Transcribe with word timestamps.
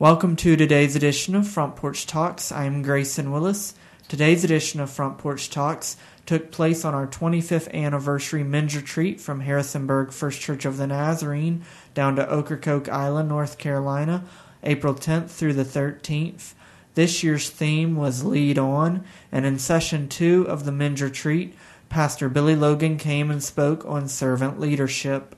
Welcome 0.00 0.36
to 0.36 0.56
today's 0.56 0.96
edition 0.96 1.34
of 1.34 1.46
Front 1.46 1.76
Porch 1.76 2.06
Talks. 2.06 2.50
I'm 2.50 2.80
Grayson 2.80 3.30
Willis. 3.30 3.74
Today's 4.08 4.44
edition 4.44 4.80
of 4.80 4.88
Front 4.88 5.18
Porch 5.18 5.50
Talks 5.50 5.98
took 6.24 6.50
place 6.50 6.86
on 6.86 6.94
our 6.94 7.06
25th 7.06 7.70
anniversary 7.74 8.42
men's 8.42 8.74
retreat 8.74 9.20
from 9.20 9.40
Harrisonburg 9.40 10.10
First 10.10 10.40
Church 10.40 10.64
of 10.64 10.78
the 10.78 10.86
Nazarene 10.86 11.64
down 11.92 12.16
to 12.16 12.26
Ocracoke 12.34 12.88
Island, 12.88 13.28
North 13.28 13.58
Carolina, 13.58 14.24
April 14.62 14.94
10th 14.94 15.28
through 15.28 15.52
the 15.52 15.66
13th. 15.66 16.54
This 16.94 17.22
year's 17.22 17.50
theme 17.50 17.94
was 17.94 18.24
Lead 18.24 18.58
On, 18.58 19.04
and 19.30 19.44
in 19.44 19.58
session 19.58 20.08
two 20.08 20.46
of 20.48 20.64
the 20.64 20.72
men's 20.72 21.02
retreat, 21.02 21.54
Pastor 21.90 22.30
Billy 22.30 22.56
Logan 22.56 22.96
came 22.96 23.30
and 23.30 23.44
spoke 23.44 23.84
on 23.84 24.08
servant 24.08 24.58
leadership. 24.58 25.36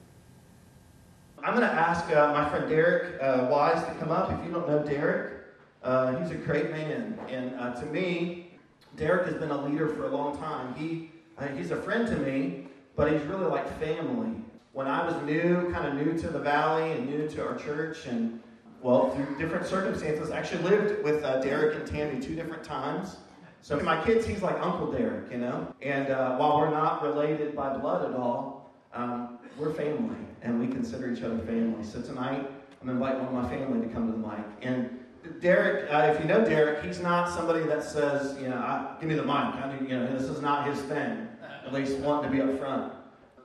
I'm 1.44 1.56
going 1.56 1.68
to 1.68 1.74
ask 1.74 2.08
uh, 2.14 2.32
my 2.32 2.48
friend 2.48 2.68
Derek 2.68 3.20
uh, 3.20 3.48
Wise 3.50 3.84
to 3.84 3.92
come 3.94 4.12
up. 4.12 4.30
If 4.30 4.46
you 4.46 4.52
don't 4.52 4.68
know 4.68 4.80
Derek, 4.80 5.42
uh, 5.82 6.16
he's 6.16 6.30
a 6.30 6.36
great 6.36 6.70
man. 6.70 7.18
And 7.28 7.58
uh, 7.58 7.74
to 7.80 7.86
me, 7.86 8.52
Derek 8.96 9.26
has 9.26 9.34
been 9.34 9.50
a 9.50 9.66
leader 9.66 9.88
for 9.88 10.04
a 10.04 10.08
long 10.08 10.38
time. 10.38 10.72
He, 10.74 11.10
uh, 11.38 11.48
he's 11.48 11.72
a 11.72 11.76
friend 11.82 12.06
to 12.06 12.16
me, 12.16 12.68
but 12.94 13.10
he's 13.10 13.22
really 13.22 13.46
like 13.46 13.66
family. 13.80 14.40
When 14.72 14.86
I 14.86 15.04
was 15.04 15.20
new, 15.24 15.68
kind 15.72 15.84
of 15.84 15.94
new 15.94 16.16
to 16.16 16.28
the 16.28 16.38
valley 16.38 16.92
and 16.92 17.10
new 17.10 17.28
to 17.30 17.44
our 17.44 17.56
church, 17.56 18.06
and 18.06 18.40
well, 18.80 19.10
through 19.10 19.36
different 19.36 19.66
circumstances, 19.66 20.30
I 20.30 20.38
actually 20.38 20.62
lived 20.62 21.02
with 21.02 21.24
uh, 21.24 21.40
Derek 21.40 21.74
and 21.74 21.84
Tammy 21.84 22.20
two 22.20 22.36
different 22.36 22.62
times. 22.62 23.16
So 23.62 23.80
my 23.80 24.02
kids, 24.04 24.26
he's 24.26 24.42
like 24.42 24.60
Uncle 24.60 24.92
Derek, 24.92 25.32
you 25.32 25.38
know? 25.38 25.74
And 25.82 26.08
while 26.38 26.58
we're 26.58 26.70
not 26.70 27.02
related 27.02 27.56
by 27.56 27.76
blood 27.76 28.08
at 28.08 28.16
all, 28.16 28.72
um, 28.94 29.38
we're 29.58 29.72
family 29.72 30.16
and 30.42 30.58
we 30.58 30.66
consider 30.66 31.12
each 31.12 31.22
other 31.22 31.38
family. 31.38 31.84
So 31.84 32.00
tonight, 32.00 32.50
I'm 32.80 32.88
inviting 32.88 33.24
one 33.24 33.34
of 33.34 33.42
my 33.44 33.48
family 33.48 33.86
to 33.86 33.92
come 33.92 34.06
to 34.06 34.12
the 34.12 34.18
mic. 34.18 34.44
And 34.62 34.98
Derek, 35.40 35.92
uh, 35.92 36.12
if 36.12 36.20
you 36.20 36.26
know 36.26 36.44
Derek, 36.44 36.84
he's 36.84 37.00
not 37.00 37.28
somebody 37.28 37.64
that 37.66 37.84
says, 37.84 38.36
you 38.40 38.48
know, 38.48 38.56
I, 38.56 38.96
give 39.00 39.08
me 39.08 39.14
the 39.14 39.22
mic. 39.22 39.36
I 39.36 39.76
you 39.80 39.96
know, 39.96 40.16
this 40.16 40.28
is 40.28 40.40
not 40.40 40.66
his 40.66 40.80
thing. 40.82 41.28
At 41.64 41.72
least 41.72 41.98
wanting 41.98 42.30
to 42.30 42.36
be 42.36 42.42
up 42.42 42.58
front. 42.58 42.92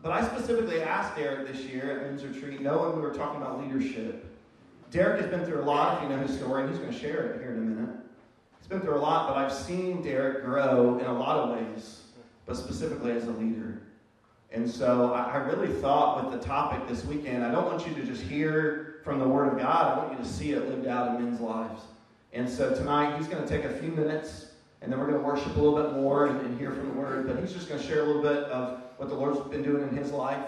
But 0.01 0.11
I 0.11 0.25
specifically 0.25 0.81
asked 0.81 1.15
Derek 1.15 1.47
this 1.47 1.61
year 1.65 1.99
at 1.99 2.01
Men's 2.07 2.25
Retreat, 2.25 2.61
knowing 2.61 2.95
we 2.95 3.01
were 3.01 3.13
talking 3.13 3.41
about 3.41 3.61
leadership. 3.61 4.25
Derek 4.89 5.21
has 5.21 5.29
been 5.29 5.45
through 5.45 5.61
a 5.61 5.65
lot, 5.65 5.97
if 5.97 6.03
you 6.03 6.15
know 6.15 6.21
his 6.21 6.35
story, 6.35 6.63
and 6.63 6.71
he's 6.71 6.79
going 6.79 6.91
to 6.91 6.99
share 6.99 7.33
it 7.33 7.41
here 7.41 7.51
in 7.51 7.57
a 7.57 7.61
minute. 7.61 7.95
He's 8.59 8.67
been 8.67 8.81
through 8.81 8.95
a 8.95 8.99
lot, 8.99 9.27
but 9.27 9.37
I've 9.37 9.53
seen 9.53 10.01
Derek 10.01 10.45
grow 10.45 10.97
in 10.97 11.05
a 11.05 11.13
lot 11.13 11.37
of 11.37 11.57
ways, 11.57 12.03
but 12.45 12.57
specifically 12.57 13.11
as 13.11 13.25
a 13.25 13.31
leader. 13.31 13.81
And 14.51 14.69
so 14.69 15.13
I 15.13 15.37
really 15.37 15.73
thought 15.81 16.23
with 16.23 16.39
the 16.39 16.45
topic 16.45 16.87
this 16.87 17.03
weekend, 17.05 17.43
I 17.43 17.51
don't 17.51 17.65
want 17.65 17.85
you 17.85 17.93
to 17.95 18.03
just 18.03 18.21
hear 18.21 19.01
from 19.03 19.19
the 19.19 19.27
Word 19.27 19.53
of 19.53 19.59
God, 19.59 19.93
I 19.93 19.97
want 19.97 20.17
you 20.17 20.17
to 20.17 20.29
see 20.29 20.51
it 20.51 20.67
lived 20.69 20.87
out 20.87 21.15
in 21.15 21.23
men's 21.23 21.39
lives. 21.39 21.81
And 22.33 22.49
so 22.49 22.73
tonight, 22.73 23.17
he's 23.17 23.27
going 23.27 23.41
to 23.41 23.47
take 23.47 23.65
a 23.65 23.73
few 23.77 23.91
minutes, 23.91 24.47
and 24.81 24.91
then 24.91 24.99
we're 24.99 25.07
going 25.07 25.19
to 25.19 25.25
worship 25.25 25.55
a 25.55 25.59
little 25.59 25.81
bit 25.81 25.93
more 25.93 26.27
and, 26.27 26.41
and 26.41 26.59
hear 26.59 26.71
from 26.71 26.89
the 26.89 26.93
Word. 26.93 27.27
But 27.27 27.39
he's 27.39 27.53
just 27.53 27.69
going 27.69 27.81
to 27.81 27.87
share 27.87 28.03
a 28.03 28.05
little 28.05 28.21
bit 28.21 28.43
of 28.45 28.81
what 28.97 29.09
the 29.09 29.15
Lord's 29.15 29.39
been 29.49 29.63
doing 29.63 29.87
in 29.87 29.95
his 29.95 30.11
life, 30.11 30.45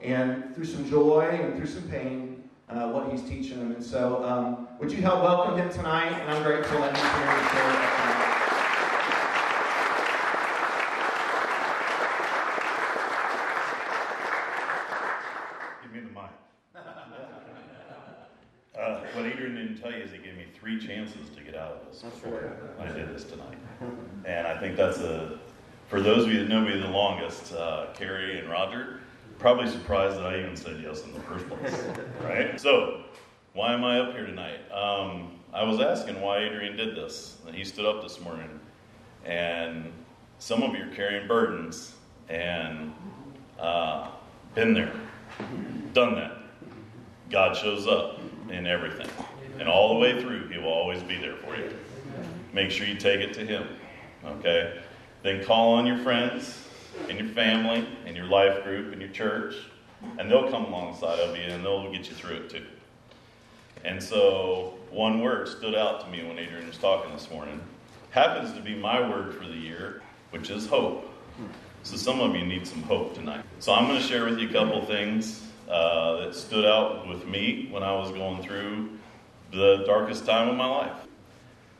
and 0.00 0.54
through 0.54 0.64
some 0.64 0.88
joy 0.88 1.28
and 1.30 1.56
through 1.56 1.66
some 1.66 1.88
pain, 1.90 2.48
uh, 2.68 2.88
what 2.90 3.10
he's 3.10 3.22
teaching 3.22 3.58
them. 3.58 3.72
And 3.72 3.84
so, 3.84 4.24
um, 4.24 4.68
would 4.78 4.90
you 4.90 5.02
help 5.02 5.22
welcome 5.22 5.58
him 5.58 5.70
tonight? 5.70 6.12
And 6.12 6.30
I'm 6.30 6.42
grateful 6.42 6.80
that 6.80 6.96
he's 6.96 8.34
here 8.34 8.39
to 19.78 20.32
me 20.36 20.44
three 20.58 20.78
chances 20.78 21.28
to 21.36 21.42
get 21.42 21.54
out 21.54 21.72
of 21.72 21.92
this 21.92 22.02
before 22.02 22.56
I 22.78 22.86
did 22.86 23.14
this 23.14 23.24
tonight. 23.24 23.58
And 24.24 24.46
I 24.46 24.58
think 24.58 24.76
that's 24.76 24.98
a, 24.98 25.38
for 25.88 26.00
those 26.00 26.24
of 26.24 26.32
you 26.32 26.40
that 26.40 26.48
know 26.48 26.60
me 26.60 26.78
the 26.78 26.88
longest, 26.88 27.52
uh, 27.52 27.86
Carey 27.94 28.38
and 28.38 28.48
Roger, 28.50 29.00
probably 29.38 29.68
surprised 29.68 30.16
that 30.16 30.26
I 30.26 30.38
even 30.38 30.56
said 30.56 30.80
yes 30.82 31.04
in 31.04 31.12
the 31.12 31.20
first 31.20 31.48
place, 31.48 31.84
right? 32.22 32.60
So, 32.60 33.04
why 33.54 33.72
am 33.72 33.84
I 33.84 33.98
up 33.98 34.12
here 34.12 34.26
tonight? 34.26 34.60
Um, 34.70 35.40
I 35.52 35.64
was 35.64 35.80
asking 35.80 36.20
why 36.20 36.38
Adrian 36.38 36.76
did 36.76 36.94
this. 36.94 37.38
And 37.46 37.54
he 37.56 37.64
stood 37.64 37.86
up 37.86 38.02
this 38.02 38.20
morning, 38.20 38.60
and 39.24 39.90
some 40.38 40.62
of 40.62 40.74
you 40.74 40.84
are 40.84 40.94
carrying 40.94 41.26
burdens, 41.26 41.94
and 42.28 42.92
uh, 43.58 44.10
been 44.54 44.74
there, 44.74 44.92
done 45.92 46.14
that. 46.14 46.36
God 47.30 47.56
shows 47.56 47.86
up 47.86 48.20
in 48.50 48.66
everything. 48.66 49.08
And 49.60 49.68
all 49.68 49.90
the 49.90 50.00
way 50.00 50.20
through, 50.20 50.48
He 50.48 50.58
will 50.58 50.72
always 50.72 51.02
be 51.02 51.18
there 51.18 51.36
for 51.36 51.54
you. 51.54 51.70
Make 52.52 52.70
sure 52.70 52.86
you 52.86 52.96
take 52.96 53.20
it 53.20 53.34
to 53.34 53.46
Him. 53.46 53.68
Okay? 54.24 54.80
Then 55.22 55.44
call 55.44 55.74
on 55.74 55.86
your 55.86 55.98
friends 55.98 56.66
and 57.08 57.18
your 57.18 57.28
family 57.28 57.86
and 58.06 58.16
your 58.16 58.24
life 58.24 58.64
group 58.64 58.92
and 58.92 59.00
your 59.00 59.10
church, 59.10 59.54
and 60.18 60.30
they'll 60.30 60.50
come 60.50 60.64
alongside 60.64 61.18
of 61.20 61.36
you 61.36 61.44
and 61.44 61.62
they'll 61.62 61.92
get 61.92 62.08
you 62.08 62.14
through 62.14 62.36
it 62.36 62.50
too. 62.50 62.64
And 63.84 64.02
so, 64.02 64.78
one 64.90 65.20
word 65.20 65.48
stood 65.48 65.74
out 65.74 66.00
to 66.00 66.10
me 66.10 66.26
when 66.26 66.38
Adrian 66.38 66.66
was 66.66 66.78
talking 66.78 67.12
this 67.12 67.30
morning. 67.30 67.60
Happens 68.10 68.52
to 68.54 68.60
be 68.60 68.74
my 68.74 69.00
word 69.08 69.34
for 69.34 69.44
the 69.44 69.54
year, 69.54 70.02
which 70.30 70.50
is 70.50 70.66
hope. 70.66 71.08
So, 71.82 71.96
some 71.96 72.20
of 72.20 72.34
you 72.34 72.44
need 72.44 72.66
some 72.66 72.82
hope 72.82 73.14
tonight. 73.14 73.44
So, 73.58 73.72
I'm 73.72 73.86
going 73.86 73.98
to 74.00 74.06
share 74.06 74.24
with 74.24 74.38
you 74.38 74.48
a 74.48 74.52
couple 74.52 74.84
things 74.84 75.46
uh, 75.68 76.16
that 76.20 76.34
stood 76.34 76.66
out 76.66 77.08
with 77.08 77.26
me 77.26 77.68
when 77.70 77.82
I 77.82 77.92
was 77.94 78.10
going 78.10 78.42
through 78.42 78.90
the 79.50 79.84
darkest 79.86 80.26
time 80.26 80.48
of 80.48 80.56
my 80.56 80.66
life. 80.66 80.96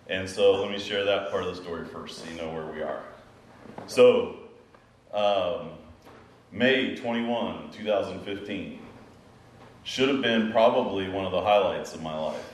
And 0.09 0.29
so 0.29 0.61
let 0.61 0.71
me 0.71 0.79
share 0.79 1.05
that 1.05 1.31
part 1.31 1.45
of 1.45 1.55
the 1.55 1.63
story 1.63 1.87
first 1.87 2.19
so 2.19 2.31
you 2.31 2.37
know 2.37 2.53
where 2.53 2.67
we 2.67 2.83
are. 2.83 3.03
So, 3.87 4.37
um, 5.13 5.71
May 6.53 6.97
21, 6.97 7.71
2015, 7.71 8.81
should 9.85 10.09
have 10.09 10.21
been 10.21 10.51
probably 10.51 11.09
one 11.09 11.25
of 11.25 11.33
the 11.33 11.41
highlights 11.41 11.95
of 11.95 12.03
my 12.03 12.17
life. 12.19 12.53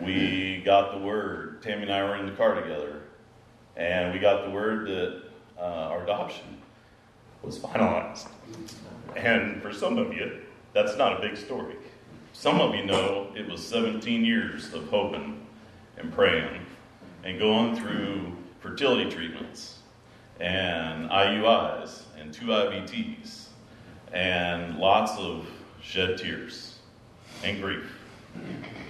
We 0.00 0.62
got 0.64 0.92
the 0.92 0.98
word, 0.98 1.62
Tammy 1.62 1.82
and 1.82 1.92
I 1.92 2.02
were 2.02 2.16
in 2.16 2.26
the 2.26 2.32
car 2.32 2.60
together, 2.60 3.02
and 3.76 4.12
we 4.12 4.18
got 4.18 4.44
the 4.44 4.50
word 4.50 4.88
that 4.88 5.22
uh, 5.58 5.60
our 5.60 6.02
adoption 6.02 6.44
was 7.42 7.58
finalized. 7.58 8.28
And 9.14 9.62
for 9.62 9.72
some 9.72 9.98
of 9.98 10.12
you, 10.12 10.40
that's 10.72 10.96
not 10.96 11.18
a 11.18 11.28
big 11.28 11.36
story. 11.36 11.76
Some 12.38 12.60
of 12.60 12.74
you 12.74 12.84
know 12.84 13.28
it 13.34 13.48
was 13.48 13.66
17 13.66 14.22
years 14.22 14.74
of 14.74 14.90
hoping 14.90 15.40
and 15.96 16.12
praying 16.12 16.66
and 17.24 17.38
going 17.38 17.74
through 17.74 18.36
fertility 18.60 19.10
treatments 19.10 19.78
and 20.38 21.08
IUIs 21.08 22.02
and 22.20 22.34
two 22.34 22.48
IVFs 22.48 23.46
and 24.12 24.76
lots 24.76 25.12
of 25.12 25.46
shed 25.80 26.18
tears 26.18 26.76
and 27.42 27.58
grief. 27.58 27.90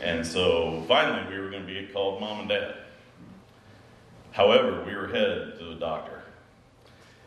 And 0.02 0.26
so 0.26 0.82
finally, 0.88 1.32
we 1.32 1.40
were 1.40 1.48
going 1.48 1.64
to 1.64 1.72
be 1.72 1.86
called 1.92 2.20
mom 2.20 2.40
and 2.40 2.48
dad. 2.48 2.74
However, 4.32 4.82
we 4.84 4.92
were 4.92 5.06
headed 5.06 5.56
to 5.60 5.66
the 5.66 5.76
doctor. 5.76 6.24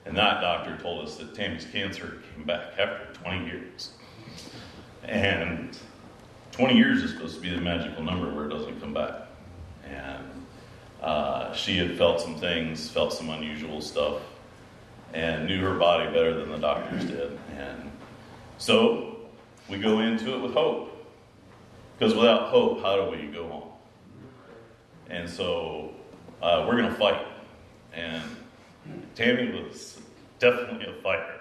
And 0.06 0.18
that 0.18 0.42
doctor 0.42 0.78
told 0.84 1.08
us 1.08 1.16
that 1.16 1.34
Tammy's 1.34 1.66
cancer 1.72 2.22
came 2.36 2.44
back 2.46 2.78
after 2.78 3.08
20 3.22 3.46
years. 3.46 3.92
And 5.04 5.78
20 6.60 6.76
years 6.76 7.04
is 7.04 7.12
supposed 7.12 7.36
to 7.36 7.42
be 7.42 7.50
the 7.50 7.62
magical 7.62 8.04
number 8.04 8.30
where 8.36 8.46
it 8.46 8.50
doesn't 8.50 8.82
come 8.82 8.94
back. 8.94 9.14
And 9.90 10.26
uh, 11.02 11.54
she 11.54 11.78
had 11.78 11.98
felt 11.98 12.20
some 12.20 12.36
things, 12.36 12.90
felt 12.90 13.14
some 13.14 13.30
unusual 13.30 13.80
stuff, 13.80 14.22
and 15.14 15.48
knew 15.48 15.62
her 15.62 15.76
body 15.76 16.08
better 16.08 16.34
than 16.38 16.52
the 16.52 16.58
doctors 16.58 17.06
did. 17.06 17.40
And 17.58 17.90
so 18.58 19.20
we 19.70 19.78
go 19.78 20.02
into 20.02 20.36
it 20.36 20.42
with 20.42 20.52
hope. 20.52 21.08
Because 21.98 22.14
without 22.14 22.50
hope, 22.50 22.82
how 22.82 22.98
do 22.98 23.10
we 23.10 23.28
go 23.28 23.46
on? 23.50 23.70
And 25.10 25.30
so 25.30 25.94
uh, 26.42 26.66
we're 26.68 26.76
going 26.76 26.90
to 26.90 26.96
fight. 26.96 27.26
And 27.94 28.22
Tammy 29.16 29.64
was 29.64 30.02
definitely 30.40 30.88
a 30.88 31.02
fighter. 31.02 31.40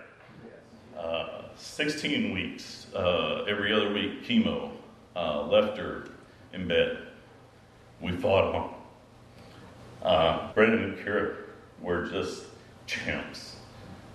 Uh, 0.96 1.42
16 1.56 2.32
weeks, 2.32 2.86
uh, 2.94 3.42
every 3.48 3.72
other 3.72 3.92
week, 3.92 4.24
chemo 4.24 4.77
uh, 5.18 5.46
left 5.46 5.76
her 5.78 6.04
in 6.52 6.68
bed. 6.68 6.98
We 8.00 8.12
fought 8.12 8.54
on. 8.54 8.74
Uh, 10.02 10.52
Brendan 10.52 10.84
and 10.84 10.98
Kira 10.98 11.34
were 11.80 12.06
just 12.06 12.44
champs 12.86 13.56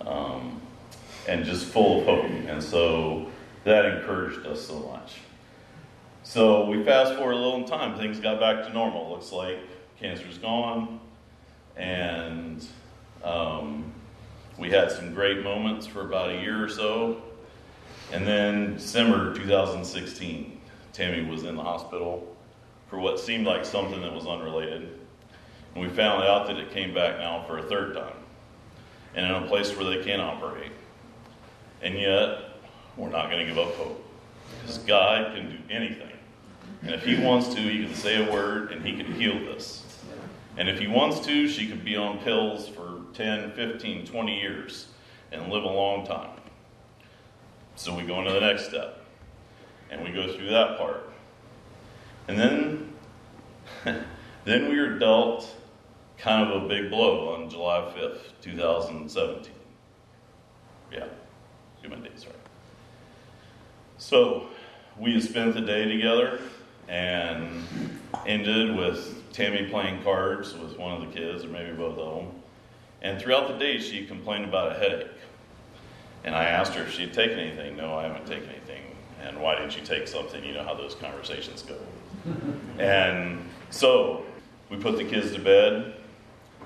um, 0.01 0.61
and 1.27 1.44
just 1.44 1.65
full 1.65 2.00
of 2.00 2.05
hope. 2.05 2.23
And 2.23 2.63
so 2.63 3.27
that 3.65 3.85
encouraged 3.85 4.45
us 4.45 4.65
so 4.65 4.79
much. 4.79 5.15
So 6.23 6.65
we 6.65 6.81
fast 6.83 7.15
forward 7.15 7.33
a 7.33 7.35
little 7.35 7.57
in 7.57 7.65
time, 7.65 7.97
things 7.97 8.19
got 8.19 8.39
back 8.39 8.65
to 8.65 8.73
normal. 8.73 9.11
Looks 9.11 9.33
like 9.33 9.59
cancer's 10.00 10.38
gone, 10.38 11.01
and 11.75 12.65
um, 13.25 13.91
we 14.57 14.69
had 14.69 14.89
some 14.89 15.13
great 15.13 15.44
moments 15.44 15.85
for 15.85 16.01
about 16.01 16.29
a 16.29 16.39
year 16.39 16.63
or 16.63 16.69
so. 16.69 17.21
And 18.13 18.25
then 18.25 18.75
December 18.75 19.33
2016, 19.35 20.52
Tammy 20.93 21.27
was 21.29 21.43
in 21.43 21.55
the 21.55 21.63
hospital 21.63 22.35
for 22.87 22.99
what 22.99 23.19
seemed 23.19 23.47
like 23.47 23.65
something 23.65 24.01
that 24.01 24.13
was 24.13 24.27
unrelated. 24.27 24.99
And 25.73 25.83
we 25.83 25.89
found 25.89 26.23
out 26.23 26.47
that 26.47 26.57
it 26.57 26.71
came 26.71 26.93
back 26.93 27.17
now 27.17 27.43
for 27.47 27.57
a 27.57 27.63
third 27.63 27.95
time. 27.95 28.15
And 29.15 29.25
in 29.25 29.43
a 29.43 29.47
place 29.47 29.75
where 29.75 29.85
they 29.85 30.03
can't 30.03 30.21
operate. 30.21 30.71
And 31.81 31.95
yet, 31.95 32.39
we're 32.95 33.09
not 33.09 33.29
going 33.29 33.39
to 33.39 33.45
give 33.45 33.57
up 33.57 33.73
hope. 33.75 34.05
Because 34.61 34.77
God 34.79 35.35
can 35.35 35.49
do 35.49 35.57
anything. 35.69 36.11
And 36.83 36.91
if 36.91 37.03
He 37.03 37.19
wants 37.19 37.53
to, 37.55 37.59
He 37.59 37.85
can 37.85 37.95
say 37.95 38.25
a 38.25 38.31
word 38.31 38.71
and 38.71 38.85
He 38.85 38.95
can 38.95 39.11
heal 39.13 39.39
this. 39.39 39.83
And 40.57 40.69
if 40.69 40.79
He 40.79 40.87
wants 40.87 41.19
to, 41.21 41.47
she 41.47 41.67
could 41.67 41.83
be 41.83 41.95
on 41.95 42.19
pills 42.19 42.67
for 42.67 43.01
10, 43.13 43.53
15, 43.53 44.05
20 44.05 44.39
years 44.39 44.87
and 45.31 45.51
live 45.51 45.63
a 45.63 45.67
long 45.67 46.05
time. 46.05 46.39
So 47.75 47.95
we 47.95 48.03
go 48.03 48.19
into 48.19 48.31
the 48.31 48.39
next 48.39 48.67
step. 48.67 49.02
And 49.93 50.03
we 50.03 50.11
go 50.11 50.33
through 50.33 50.49
that 50.49 50.77
part. 50.77 51.07
And 52.27 52.39
then, 52.39 52.93
then 54.45 54.69
we 54.69 54.79
are 54.79 54.97
dealt 54.97 55.55
kind 56.17 56.51
of 56.51 56.63
a 56.63 56.67
big 56.67 56.89
blow 56.89 57.33
on 57.33 57.49
July 57.49 57.93
5th, 57.95 58.31
2017. 58.41 59.51
Yeah, 60.91 61.05
human 61.81 62.01
days, 62.01 62.25
right? 62.25 62.35
So 63.97 64.47
we 64.97 65.21
spent 65.21 65.53
the 65.53 65.61
day 65.61 65.85
together 65.85 66.39
and 66.87 67.63
ended 68.25 68.75
with 68.75 69.31
Tammy 69.31 69.69
playing 69.69 70.01
cards 70.03 70.53
with 70.55 70.77
one 70.77 70.93
of 70.93 71.01
the 71.01 71.19
kids, 71.19 71.43
or 71.43 71.49
maybe 71.49 71.71
both 71.71 71.97
of 71.97 72.15
them. 72.15 72.31
And 73.01 73.21
throughout 73.21 73.47
the 73.47 73.57
day, 73.57 73.79
she 73.79 74.05
complained 74.05 74.45
about 74.45 74.71
a 74.71 74.79
headache. 74.79 75.07
And 76.23 76.33
I 76.35 76.45
asked 76.45 76.73
her 76.73 76.83
if 76.83 76.93
she'd 76.93 77.13
taken 77.13 77.37
anything. 77.37 77.75
No, 77.75 77.95
I 77.95 78.03
haven't 78.03 78.25
taken 78.25 78.49
anything. 78.49 78.62
And 79.23 79.39
why 79.39 79.55
didn't 79.55 79.75
you 79.77 79.85
take 79.85 80.07
something? 80.07 80.43
You 80.43 80.53
know 80.53 80.63
how 80.63 80.73
those 80.73 80.95
conversations 80.95 81.63
go. 81.63 81.77
and 82.79 83.39
so 83.69 84.25
we 84.69 84.77
put 84.77 84.97
the 84.97 85.05
kids 85.05 85.33
to 85.33 85.39
bed. 85.39 85.95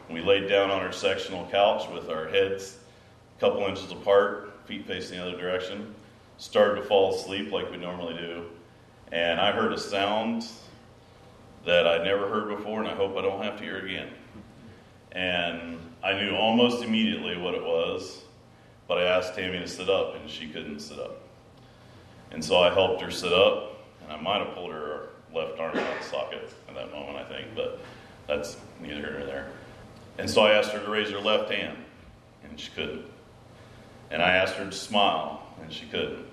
We 0.10 0.22
laid 0.22 0.50
down 0.50 0.72
on 0.72 0.82
our 0.82 0.92
sectional 0.92 1.46
couch 1.48 1.90
with 1.94 2.10
our 2.10 2.28
heads 2.28 2.78
a 3.38 3.40
couple 3.40 3.62
inches 3.62 3.92
apart, 3.92 4.60
feet 4.66 4.88
facing 4.88 5.18
the 5.18 5.28
other 5.28 5.38
direction. 5.38 5.94
Started 6.38 6.82
to 6.82 6.88
fall 6.88 7.14
asleep 7.14 7.52
like 7.52 7.70
we 7.72 7.78
normally 7.78 8.16
do. 8.16 8.46
And 9.12 9.40
I 9.40 9.52
heard 9.52 9.74
a 9.74 9.78
sound 9.78 10.48
that 11.66 11.86
I'd 11.88 12.04
never 12.04 12.28
heard 12.28 12.50
before, 12.50 12.80
and 12.80 12.88
I 12.88 12.96
hope 12.96 13.18
I 13.18 13.22
don't 13.22 13.44
have 13.44 13.58
to 13.58 13.64
hear 13.64 13.86
again. 13.86 14.10
And 15.12 15.78
I 16.04 16.14
knew 16.14 16.36
almost 16.36 16.84
immediately 16.84 17.38
what 17.38 17.54
it 17.54 17.64
was, 17.64 18.24
but 18.88 18.98
I 18.98 19.04
asked 19.04 19.36
Tammy 19.36 19.60
to 19.60 19.68
sit 19.68 19.90
up, 19.90 20.16
and 20.16 20.30
she 20.30 20.48
couldn't 20.48 20.80
sit 20.80 21.00
up. 21.00 21.27
And 22.32 22.44
so 22.44 22.60
I 22.60 22.74
helped 22.74 23.02
her 23.02 23.12
sit 23.12 23.34
up, 23.34 23.78
and 24.04 24.12
I 24.12 24.22
might 24.22 24.46
have 24.46 24.54
pulled 24.54 24.72
her 24.72 25.10
left 25.34 25.60
arm 25.60 25.78
out 25.78 25.92
of 25.92 26.00
the 26.00 26.04
socket 26.04 26.54
at 26.68 26.76
that 26.76 26.92
moment, 26.92 27.18
I 27.18 27.24
think, 27.24 27.56
but 27.56 27.80
that's 28.28 28.58
neither 28.82 28.96
here 28.96 29.16
nor 29.18 29.26
there. 29.26 29.48
And 30.18 30.30
so 30.30 30.42
I 30.42 30.54
asked 30.54 30.72
her 30.72 30.80
to 30.80 30.90
raise 30.90 31.10
her 31.10 31.20
left 31.20 31.52
hand, 31.52 31.78
and 32.44 32.60
she 32.60 32.72
couldn't. 32.72 33.06
And 34.10 34.22
I 34.22 34.36
asked 34.36 34.56
her 34.56 34.66
to 34.66 34.72
smile, 34.72 35.44
and 35.62 35.72
she 35.72 35.86
couldn't. 35.86 36.26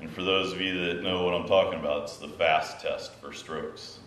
And 0.00 0.10
for 0.10 0.22
those 0.22 0.52
of 0.52 0.60
you 0.60 0.86
that 0.86 1.02
know 1.02 1.24
what 1.24 1.34
I'm 1.34 1.46
talking 1.48 1.78
about, 1.78 2.04
it's 2.04 2.18
the 2.18 2.28
FAST 2.28 2.80
test 2.80 3.14
for 3.14 3.32
strokes. 3.32 3.98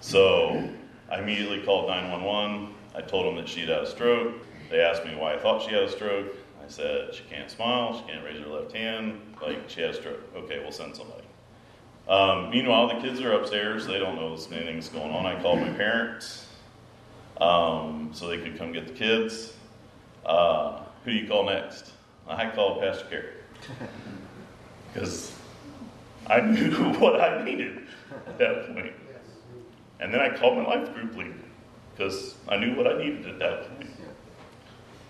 So 0.00 0.70
I 1.10 1.20
immediately 1.20 1.62
called 1.62 1.88
911. 1.88 2.74
I 2.94 3.00
told 3.02 3.26
them 3.26 3.36
that 3.36 3.48
she'd 3.48 3.68
had 3.68 3.82
a 3.82 3.86
stroke. 3.86 4.34
They 4.70 4.80
asked 4.80 5.04
me 5.04 5.14
why 5.14 5.34
I 5.34 5.38
thought 5.38 5.62
she 5.62 5.74
had 5.74 5.82
a 5.82 5.90
stroke. 5.90 6.34
I 6.64 6.68
said, 6.68 7.14
she 7.14 7.24
can't 7.24 7.50
smile, 7.50 7.98
she 7.98 8.10
can't 8.10 8.24
raise 8.24 8.40
her 8.40 8.48
left 8.48 8.72
hand, 8.72 9.20
like 9.46 9.68
she 9.68 9.80
had 9.80 9.90
a 9.90 9.94
stroke. 9.94 10.20
Okay, 10.36 10.58
we'll 10.58 10.72
send 10.72 10.96
somebody. 10.96 11.24
Um, 12.08 12.50
meanwhile, 12.50 12.88
the 12.88 13.00
kids 13.00 13.20
are 13.20 13.32
upstairs. 13.32 13.86
They 13.86 13.98
don't 13.98 14.16
know 14.16 14.36
anything's 14.52 14.88
going 14.88 15.10
on. 15.10 15.24
I 15.24 15.40
called 15.40 15.60
my 15.60 15.70
parents 15.70 16.46
um, 17.40 18.10
so 18.12 18.28
they 18.28 18.38
could 18.38 18.58
come 18.58 18.72
get 18.72 18.86
the 18.86 18.92
kids. 18.92 19.54
Uh, 20.24 20.82
who 21.04 21.12
do 21.12 21.16
you 21.16 21.28
call 21.28 21.44
next? 21.46 21.92
I 22.26 22.50
called 22.50 22.80
Pastor 22.80 23.04
Carey 23.06 23.32
because 24.92 25.32
I 26.26 26.40
knew 26.40 26.70
what 26.98 27.20
I 27.20 27.44
needed 27.44 27.86
at 28.26 28.38
that 28.38 28.74
point. 28.74 28.92
And 30.00 30.12
then 30.12 30.20
I 30.20 30.36
called 30.36 30.58
my 30.58 30.64
life 30.64 30.92
group 30.94 31.16
leader 31.16 31.34
because 31.92 32.34
I 32.48 32.56
knew 32.56 32.74
what 32.76 32.86
I 32.86 32.98
needed 32.98 33.26
at 33.26 33.38
that 33.38 33.78
point. 33.78 33.90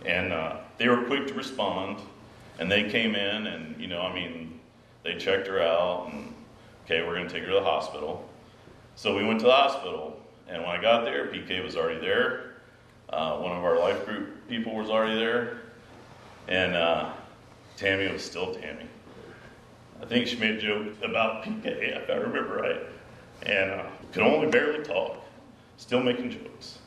And 0.05 0.33
uh, 0.33 0.59
they 0.79 0.89
were 0.89 1.05
quick 1.05 1.27
to 1.29 1.35
respond, 1.35 2.01
and 2.59 2.71
they 2.71 2.89
came 2.89 3.15
in, 3.15 3.47
and 3.47 3.81
you 3.81 3.87
know, 3.87 4.03
I 4.03 4.15
mean, 4.15 4.61
they 5.03 5.17
checked 5.17 5.47
her 5.49 5.61
out, 5.63 6.11
and 6.13 6.35
okay, 6.85 7.03
we're 7.03 7.15
going 7.15 7.29
to 7.29 7.33
take 7.33 7.43
her 7.43 7.49
to 7.49 7.55
the 7.55 7.65
hospital. 7.65 8.29
So 8.97 9.17
we 9.17 9.25
went 9.25 9.41
to 9.41 9.47
the 9.47 9.53
hospital, 9.53 10.21
and 10.49 10.63
when 10.63 10.71
I 10.71 10.81
got 10.81 11.05
there, 11.05 11.27
PK 11.27 11.63
was 11.65 11.77
already 11.77 12.01
there. 12.01 12.55
Uh, 13.09 13.39
one 13.39 13.53
of 13.53 13.65
our 13.65 13.79
life 13.79 14.05
group 14.07 14.49
people 14.49 14.75
was 14.75 14.89
already 14.91 15.19
there, 15.19 15.59
and 16.49 16.75
uh, 16.75 17.13
Tammy 17.77 18.11
was 18.13 18.25
still 18.25 18.55
Tammy. 18.55 18.87
I 20.01 20.07
think 20.07 20.27
she 20.27 20.37
made 20.37 20.57
a 20.57 20.61
joke 20.61 20.95
about 21.03 21.45
PK, 21.45 21.67
if 21.67 22.11
I 22.11 22.15
remember 22.15 22.57
right, 22.57 22.81
and 23.43 23.71
uh, 23.71 23.85
could 24.13 24.23
only 24.23 24.49
barely 24.49 24.85
talk, 24.85 25.17
still 25.77 26.03
making 26.03 26.31
jokes. 26.31 26.79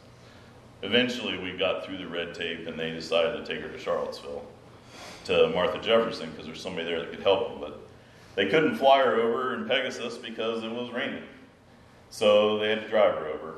Eventually, 0.84 1.38
we 1.40 1.58
got 1.58 1.86
through 1.86 1.98
the 1.98 2.08
red 2.08 2.36
tape, 2.36 2.68
and 2.68 2.80
they 2.80 2.92
decided 2.92 3.44
to 3.44 3.46
take 3.46 3.64
her 3.64 3.70
to 3.70 3.80
Charlottesville, 3.80 4.46
to 5.28 5.50
Martha 5.50 5.80
Jefferson, 5.80 6.30
because 6.32 6.46
there's 6.46 6.62
somebody 6.62 6.86
there 6.86 7.00
that 7.00 7.12
could 7.12 7.22
help 7.22 7.50
them. 7.50 7.60
But 7.60 7.80
they 8.36 8.48
couldn't 8.48 8.78
fly 8.78 9.00
her 9.00 9.16
over 9.16 9.54
in 9.54 9.68
Pegasus 9.68 10.18
because 10.18 10.64
it 10.64 10.72
was 10.72 10.92
raining, 10.92 11.24
so 12.10 12.58
they 12.60 12.70
had 12.70 12.82
to 12.82 12.90
drive 12.90 13.16
her 13.16 13.28
over. 13.28 13.56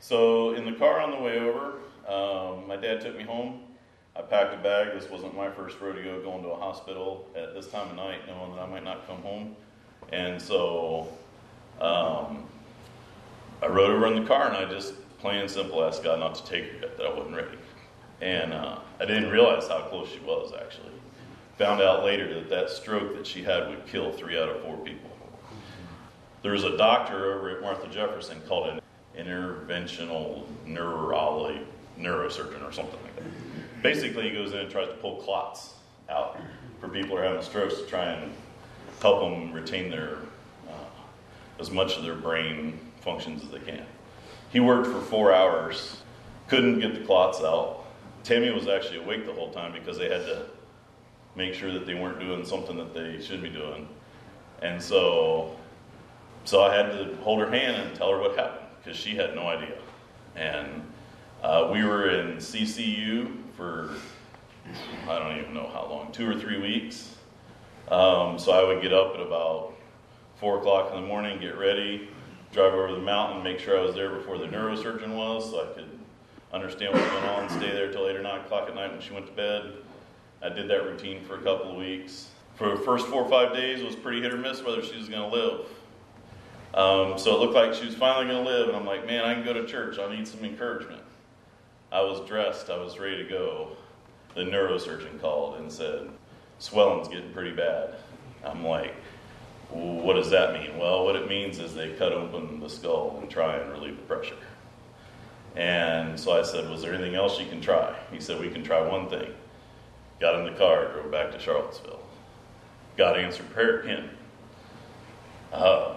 So 0.00 0.54
in 0.54 0.64
the 0.64 0.72
car 0.72 1.00
on 1.00 1.10
the 1.10 1.16
way 1.16 1.38
over, 1.38 1.78
um, 2.06 2.66
my 2.68 2.76
dad 2.76 3.00
took 3.00 3.16
me 3.16 3.24
home. 3.24 3.60
I 4.16 4.22
packed 4.22 4.54
a 4.54 4.58
bag. 4.58 4.92
This 4.92 5.10
wasn't 5.10 5.34
my 5.34 5.50
first 5.50 5.80
rodeo 5.80 6.22
going 6.22 6.42
to 6.44 6.50
a 6.50 6.56
hospital 6.56 7.26
at 7.34 7.54
this 7.54 7.68
time 7.68 7.88
of 7.88 7.96
night, 7.96 8.26
knowing 8.26 8.54
that 8.54 8.62
I 8.62 8.66
might 8.66 8.84
not 8.84 9.06
come 9.06 9.22
home. 9.22 9.56
And 10.12 10.40
so 10.40 11.08
um, 11.80 12.44
I 13.62 13.66
rode 13.66 13.90
over 13.90 14.06
in 14.06 14.22
the 14.22 14.28
car 14.28 14.48
and 14.48 14.56
I 14.56 14.70
just 14.70 14.94
plain 15.18 15.40
and 15.40 15.50
simple 15.50 15.82
asked 15.82 16.04
God 16.04 16.20
not 16.20 16.34
to 16.36 16.44
take 16.44 16.64
her 16.64 16.78
yet, 16.80 16.96
that 16.98 17.06
I 17.06 17.12
wasn't 17.12 17.34
ready. 17.34 17.56
And 18.24 18.54
uh, 18.54 18.78
I 18.98 19.04
didn't 19.04 19.28
realize 19.28 19.68
how 19.68 19.80
close 19.82 20.08
she 20.08 20.18
was, 20.20 20.54
actually. 20.58 20.92
Found 21.58 21.82
out 21.82 22.04
later 22.04 22.32
that 22.32 22.48
that 22.48 22.70
stroke 22.70 23.14
that 23.16 23.26
she 23.26 23.42
had 23.42 23.68
would 23.68 23.86
kill 23.86 24.12
three 24.12 24.40
out 24.40 24.48
of 24.48 24.62
four 24.62 24.78
people. 24.78 25.10
There 26.40 26.52
was 26.52 26.64
a 26.64 26.74
doctor 26.78 27.34
over 27.34 27.50
at 27.50 27.60
Martha 27.60 27.86
Jefferson 27.88 28.40
called 28.48 28.68
an 28.68 28.80
interventional 29.14 30.46
neurology, 30.64 31.60
neurosurgeon 31.98 32.66
or 32.66 32.72
something 32.72 32.98
like 33.02 33.16
that. 33.16 33.82
Basically, 33.82 34.30
he 34.30 34.34
goes 34.34 34.52
in 34.52 34.60
and 34.60 34.70
tries 34.70 34.88
to 34.88 34.94
pull 34.94 35.16
clots 35.16 35.74
out 36.08 36.40
for 36.80 36.88
people 36.88 37.10
who 37.10 37.22
are 37.22 37.24
having 37.24 37.42
strokes 37.42 37.76
to 37.76 37.86
try 37.86 38.04
and 38.06 38.32
help 39.02 39.20
them 39.20 39.52
retain 39.52 39.90
their 39.90 40.16
uh, 40.70 41.60
as 41.60 41.70
much 41.70 41.98
of 41.98 42.04
their 42.04 42.14
brain 42.14 42.80
functions 43.02 43.44
as 43.44 43.50
they 43.50 43.58
can. 43.58 43.84
He 44.50 44.60
worked 44.60 44.86
for 44.86 45.00
four 45.02 45.34
hours, 45.34 45.98
couldn't 46.48 46.80
get 46.80 46.94
the 46.94 47.04
clots 47.04 47.42
out. 47.42 47.83
Tammy 48.24 48.50
was 48.50 48.66
actually 48.66 48.98
awake 48.98 49.26
the 49.26 49.32
whole 49.32 49.50
time 49.50 49.72
because 49.72 49.98
they 49.98 50.08
had 50.08 50.24
to 50.26 50.46
make 51.36 51.54
sure 51.54 51.72
that 51.72 51.86
they 51.86 51.94
weren't 51.94 52.18
doing 52.18 52.44
something 52.44 52.76
that 52.76 52.94
they 52.94 53.20
should 53.22 53.42
be 53.42 53.50
doing. 53.50 53.86
And 54.62 54.80
so, 54.80 55.54
so 56.44 56.62
I 56.62 56.74
had 56.74 56.90
to 56.92 57.16
hold 57.22 57.40
her 57.40 57.50
hand 57.50 57.76
and 57.76 57.94
tell 57.94 58.10
her 58.10 58.18
what 58.18 58.36
happened 58.36 58.66
because 58.82 58.98
she 58.98 59.14
had 59.14 59.34
no 59.34 59.46
idea. 59.46 59.76
And 60.36 60.82
uh, 61.42 61.68
we 61.72 61.84
were 61.84 62.08
in 62.10 62.38
CCU 62.38 63.30
for 63.56 63.90
I 65.08 65.18
don't 65.18 65.38
even 65.38 65.52
know 65.52 65.68
how 65.72 65.86
long, 65.88 66.10
two 66.12 66.28
or 66.28 66.34
three 66.34 66.58
weeks. 66.58 67.16
Um, 67.90 68.38
so 68.38 68.52
I 68.52 68.64
would 68.64 68.80
get 68.80 68.94
up 68.94 69.14
at 69.14 69.20
about 69.20 69.74
four 70.36 70.58
o'clock 70.58 70.94
in 70.94 71.00
the 71.00 71.06
morning, 71.06 71.38
get 71.38 71.58
ready, 71.58 72.08
drive 72.52 72.72
over 72.72 72.92
the 72.92 72.98
mountain, 72.98 73.42
make 73.42 73.58
sure 73.58 73.78
I 73.78 73.82
was 73.82 73.94
there 73.94 74.10
before 74.10 74.38
the 74.38 74.46
neurosurgeon 74.46 75.14
was, 75.14 75.50
so 75.50 75.62
I 75.62 75.74
could 75.74 75.93
understand 76.54 76.94
what's 76.94 77.10
going 77.10 77.24
on, 77.24 77.50
stay 77.50 77.72
there 77.72 77.90
till 77.90 78.08
eight 78.08 78.16
or 78.16 78.22
nine 78.22 78.40
o'clock 78.40 78.68
at 78.68 78.74
night 78.74 78.92
when 78.92 79.00
she 79.00 79.12
went 79.12 79.26
to 79.26 79.32
bed. 79.32 79.72
I 80.40 80.48
did 80.48 80.68
that 80.68 80.84
routine 80.84 81.24
for 81.24 81.34
a 81.34 81.42
couple 81.42 81.70
of 81.70 81.76
weeks. 81.76 82.28
For 82.54 82.70
the 82.76 82.82
first 82.82 83.06
four 83.08 83.22
or 83.22 83.28
five 83.28 83.52
days, 83.52 83.80
it 83.80 83.86
was 83.86 83.96
pretty 83.96 84.22
hit 84.22 84.32
or 84.32 84.38
miss 84.38 84.62
whether 84.62 84.82
she 84.82 84.96
was 84.96 85.08
going 85.08 85.28
to 85.28 85.36
live. 85.36 85.66
Um, 86.74 87.18
so 87.18 87.34
it 87.34 87.40
looked 87.40 87.54
like 87.54 87.74
she 87.74 87.86
was 87.86 87.94
finally 87.94 88.26
going 88.32 88.44
to 88.44 88.50
live, 88.50 88.68
and 88.68 88.76
I'm 88.76 88.86
like, 88.86 89.06
man, 89.06 89.24
I 89.24 89.34
can 89.34 89.44
go 89.44 89.52
to 89.52 89.66
church. 89.66 89.98
I 89.98 90.14
need 90.14 90.28
some 90.28 90.44
encouragement. 90.44 91.02
I 91.90 92.00
was 92.02 92.20
dressed, 92.26 92.70
I 92.70 92.76
was 92.76 92.98
ready 92.98 93.22
to 93.22 93.28
go. 93.28 93.76
The 94.34 94.42
neurosurgeon 94.42 95.20
called 95.20 95.60
and 95.60 95.70
said, 95.70 96.08
swelling's 96.58 97.08
getting 97.08 97.32
pretty 97.32 97.52
bad. 97.52 97.94
I'm 98.44 98.64
like, 98.64 98.94
what 99.70 100.14
does 100.14 100.30
that 100.30 100.52
mean? 100.52 100.76
Well, 100.78 101.04
what 101.04 101.16
it 101.16 101.28
means 101.28 101.58
is 101.58 101.74
they 101.74 101.92
cut 101.92 102.12
open 102.12 102.60
the 102.60 102.68
skull 102.68 103.18
and 103.20 103.30
try 103.30 103.56
and 103.56 103.70
relieve 103.70 103.96
the 103.96 104.02
pressure. 104.02 104.36
And 105.54 106.18
so 106.18 106.38
I 106.38 106.42
said, 106.42 106.68
Was 106.68 106.82
there 106.82 106.94
anything 106.94 107.14
else 107.14 107.38
you 107.38 107.46
can 107.46 107.60
try? 107.60 107.94
He 108.10 108.20
said, 108.20 108.40
We 108.40 108.50
can 108.50 108.64
try 108.64 108.80
one 108.86 109.08
thing. 109.08 109.32
Got 110.20 110.40
in 110.40 110.52
the 110.52 110.58
car, 110.58 110.92
drove 110.92 111.10
back 111.10 111.32
to 111.32 111.38
Charlottesville. 111.38 112.00
God 112.96 113.18
answered 113.18 113.50
prayer 113.50 113.80
again. 113.80 114.10
Uh, 115.52 115.96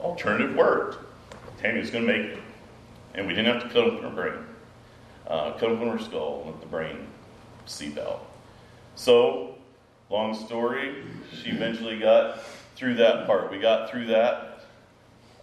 alternative 0.00 0.54
worked. 0.54 0.98
Was 1.64 1.90
going 1.90 2.06
to 2.06 2.12
make 2.12 2.32
it. 2.32 2.38
And 3.14 3.26
we 3.26 3.32
didn't 3.32 3.54
have 3.54 3.62
to 3.62 3.68
cut 3.70 3.84
open 3.84 4.02
her 4.02 4.10
brain. 4.10 4.44
Uh, 5.26 5.52
cut 5.52 5.70
open 5.70 5.88
her 5.88 5.98
skull 5.98 6.42
and 6.42 6.50
let 6.50 6.60
the 6.60 6.66
brain 6.66 7.06
seep 7.64 7.96
out. 7.96 8.26
So, 8.96 9.54
long 10.10 10.34
story, 10.34 11.04
she 11.32 11.48
eventually 11.48 11.98
got 11.98 12.42
through 12.76 12.96
that 12.96 13.26
part. 13.26 13.50
We 13.50 13.58
got 13.58 13.90
through 13.90 14.08
that 14.08 14.53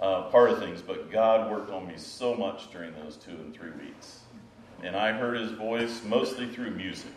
uh, 0.02 0.24
part 0.24 0.50
of 0.50 0.60
things, 0.60 0.82
but 0.82 1.10
God 1.12 1.52
worked 1.52 1.72
on 1.72 1.88
me 1.88 1.94
so 1.98 2.36
much 2.36 2.72
during 2.72 2.94
those 2.94 3.18
two 3.18 3.32
and 3.32 3.54
three 3.54 3.72
weeks. 3.72 4.22
And 4.84 4.96
I 4.96 5.12
heard 5.12 5.38
his 5.38 5.52
voice 5.52 6.02
mostly 6.04 6.48
through 6.48 6.72
music. 6.72 7.12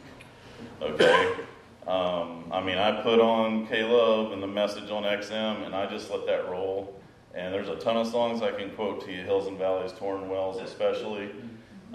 Okay? 0.81 1.35
Um, 1.87 2.51
I 2.51 2.63
mean, 2.63 2.79
I 2.79 3.03
put 3.03 3.21
on 3.21 3.69
Love 3.71 4.33
and 4.33 4.43
the 4.43 4.47
message 4.47 4.91
on 4.91 5.03
XM, 5.03 5.67
and 5.67 5.75
I 5.75 5.85
just 5.85 6.11
let 6.11 6.25
that 6.25 6.49
roll. 6.49 6.99
And 7.35 7.53
there's 7.53 7.69
a 7.69 7.77
ton 7.77 7.99
of 7.99 8.07
songs 8.07 8.41
I 8.41 8.53
can 8.53 8.71
quote 8.71 9.05
to 9.05 9.13
you 9.13 9.23
Hills 9.23 9.49
and 9.49 9.59
Valleys, 9.59 9.93
Tauren 9.93 10.29
Wells, 10.29 10.63
especially, 10.63 11.31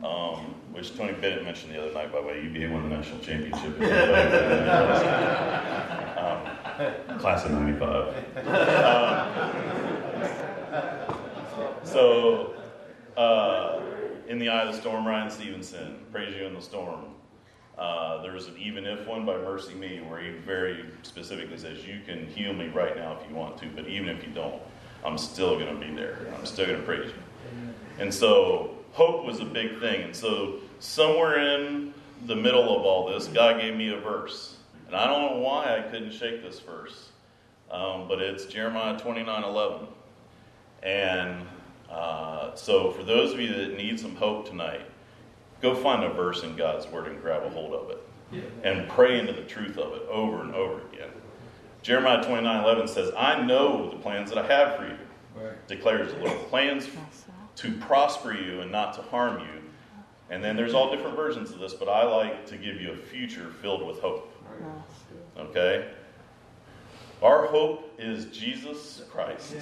um, 0.04 0.54
which 0.74 0.96
Tony 0.96 1.14
Bennett 1.14 1.44
mentioned 1.44 1.74
the 1.74 1.82
other 1.82 1.92
night, 1.92 2.12
by 2.12 2.22
the 2.22 2.28
way. 2.28 2.44
UVA 2.44 2.72
won 2.72 2.88
the 2.88 2.98
national 2.98 3.20
championship. 3.22 3.82
um, 7.10 7.18
class 7.18 7.46
of 7.46 7.52
95. 7.54 8.14
So, 11.84 12.54
uh, 13.18 13.82
In 14.28 14.40
the 14.40 14.50
Eye 14.50 14.62
of 14.62 14.74
the 14.74 14.80
Storm, 14.80 15.06
Ryan 15.06 15.30
Stevenson, 15.30 16.06
Praise 16.12 16.36
You 16.36 16.46
in 16.46 16.54
the 16.54 16.62
Storm. 16.62 17.06
Uh, 17.78 18.22
there's 18.22 18.48
an 18.48 18.58
even 18.58 18.86
if 18.86 19.08
one 19.08 19.26
by 19.26 19.34
MercyMe 19.34 20.08
where 20.10 20.22
he 20.22 20.32
very 20.32 20.86
specifically 21.04 21.58
says, 21.58 21.86
You 21.86 22.02
can 22.06 22.28
heal 22.28 22.54
me 22.54 22.68
right 22.68 22.96
now 22.96 23.18
if 23.20 23.30
you 23.30 23.36
want 23.36 23.58
to, 23.60 23.68
but 23.76 23.88
even 23.88 24.10
if 24.10 24.24
you 24.24 24.30
don't, 24.34 24.62
I'm 25.04 25.18
still 25.18 25.58
going 25.58 25.74
to 25.74 25.86
be 25.86 25.94
there. 25.94 26.28
I'm 26.38 26.46
still 26.46 26.66
going 26.68 26.80
to 26.80 26.86
praise 26.86 27.08
you. 27.08 27.74
And 28.00 28.14
so 28.14 28.76
hope 28.92 29.26
was 29.26 29.40
a 29.40 29.46
big 29.46 29.80
thing. 29.80 30.04
And 30.04 30.16
so 30.16 30.60
somewhere 30.80 31.40
in 31.40 31.94
the 32.26 32.36
middle 32.36 32.78
of 32.78 32.84
all 32.84 33.10
this, 33.10 33.28
God 33.28 33.60
gave 33.60 33.76
me 33.76 33.94
a 33.94 34.00
verse. 34.00 34.58
And 34.88 34.96
I 34.96 35.08
don't 35.08 35.34
know 35.34 35.40
why 35.40 35.78
I 35.78 35.82
couldn't 35.90 36.12
shake 36.12 36.42
this 36.44 36.60
verse, 36.60 37.10
um, 37.72 38.08
but 38.08 38.22
it's 38.22 38.46
Jeremiah 38.46 39.00
29 39.00 39.44
11. 39.44 39.88
And 40.84 41.46
uh, 41.90 42.56
so 42.56 42.92
for 42.92 43.04
those 43.04 43.34
of 43.34 43.40
you 43.40 43.54
that 43.54 43.78
need 43.78 44.00
some 44.00 44.16
hope 44.16 44.48
tonight, 44.48 44.82
go 45.62 45.76
find 45.76 46.04
a 46.04 46.10
verse 46.10 46.44
in 46.44 46.56
God's 46.56 46.88
Word 46.88 47.08
and 47.08 47.22
grab 47.22 47.44
a 47.44 47.50
hold 47.50 47.74
of 47.74 47.90
it. 47.90 47.98
And 48.64 48.88
pray 48.90 49.20
into 49.20 49.34
the 49.34 49.42
truth 49.44 49.78
of 49.78 49.94
it 49.94 50.04
over 50.08 50.42
and 50.42 50.54
over 50.54 50.82
again. 50.94 51.10
Jeremiah 51.82 52.24
29 52.24 52.64
11 52.64 52.88
says, 52.88 53.12
I 53.18 53.42
know 53.42 53.90
the 53.90 53.98
plans 53.98 54.30
that 54.30 54.38
I 54.38 54.46
have 54.46 54.78
for 54.78 54.86
you, 54.86 54.98
right. 55.36 55.68
declares 55.68 56.14
the 56.14 56.20
Lord. 56.20 56.38
Plans 56.50 56.88
to 57.56 57.72
prosper 57.78 58.34
you 58.34 58.62
and 58.62 58.72
not 58.72 58.94
to 58.96 59.02
harm 59.02 59.40
you. 59.40 59.62
And 60.30 60.44
then 60.44 60.56
there's 60.56 60.74
all 60.74 60.92
different 60.92 61.16
versions 61.16 61.52
of 61.52 61.60
this, 61.60 61.74
but 61.74 61.90
I 61.90 62.04
like 62.04 62.46
to 62.48 62.58
give 62.58 62.80
you 62.80 62.92
a 62.92 62.96
future 62.96 63.52
filled 63.62 63.86
with 63.86 64.00
hope. 64.00 64.32
Okay? 65.38 65.90
Our 67.22 67.48
hope 67.48 67.94
is 67.98 68.26
Jesus 68.26 69.04
Christ. 69.12 69.56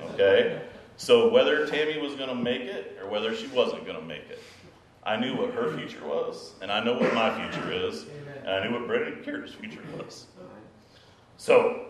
Okay? 0.00 0.62
So 0.96 1.28
whether 1.30 1.66
Tammy 1.66 1.98
was 1.98 2.14
going 2.14 2.28
to 2.28 2.34
make 2.34 2.62
it 2.62 2.98
or 3.00 3.08
whether 3.08 3.34
she 3.34 3.46
wasn't 3.48 3.84
going 3.86 3.98
to 3.98 4.04
make 4.04 4.28
it, 4.30 4.42
I 5.04 5.16
knew 5.16 5.36
what 5.36 5.54
her 5.54 5.76
future 5.76 6.04
was, 6.04 6.52
and 6.60 6.70
I 6.70 6.84
know 6.84 6.94
what 6.94 7.14
my 7.14 7.32
future 7.34 7.72
is, 7.72 8.06
and 8.40 8.48
I 8.48 8.66
knew 8.66 8.74
what 8.74 8.86
Brendan 8.86 9.22
Kier's 9.22 9.54
future 9.54 9.80
was. 9.96 10.26
So, 11.36 11.86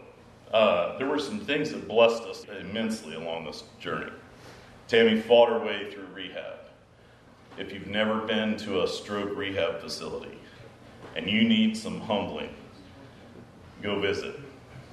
uh, 0.52 0.98
there 0.98 1.08
were 1.08 1.18
some 1.18 1.40
things 1.40 1.70
that 1.70 1.88
blessed 1.88 2.22
us 2.24 2.44
immensely 2.60 3.14
along 3.14 3.46
this 3.46 3.64
journey. 3.80 4.12
Tammy 4.86 5.20
fought 5.20 5.48
her 5.48 5.58
way 5.58 5.90
through 5.90 6.06
rehab. 6.14 6.60
If 7.58 7.72
you've 7.72 7.88
never 7.88 8.20
been 8.20 8.56
to 8.58 8.82
a 8.82 8.88
stroke 8.88 9.36
rehab 9.36 9.80
facility 9.80 10.38
and 11.16 11.28
you 11.28 11.42
need 11.42 11.76
some 11.76 12.00
humbling, 12.00 12.54
go 13.82 14.00
visit 14.00 14.38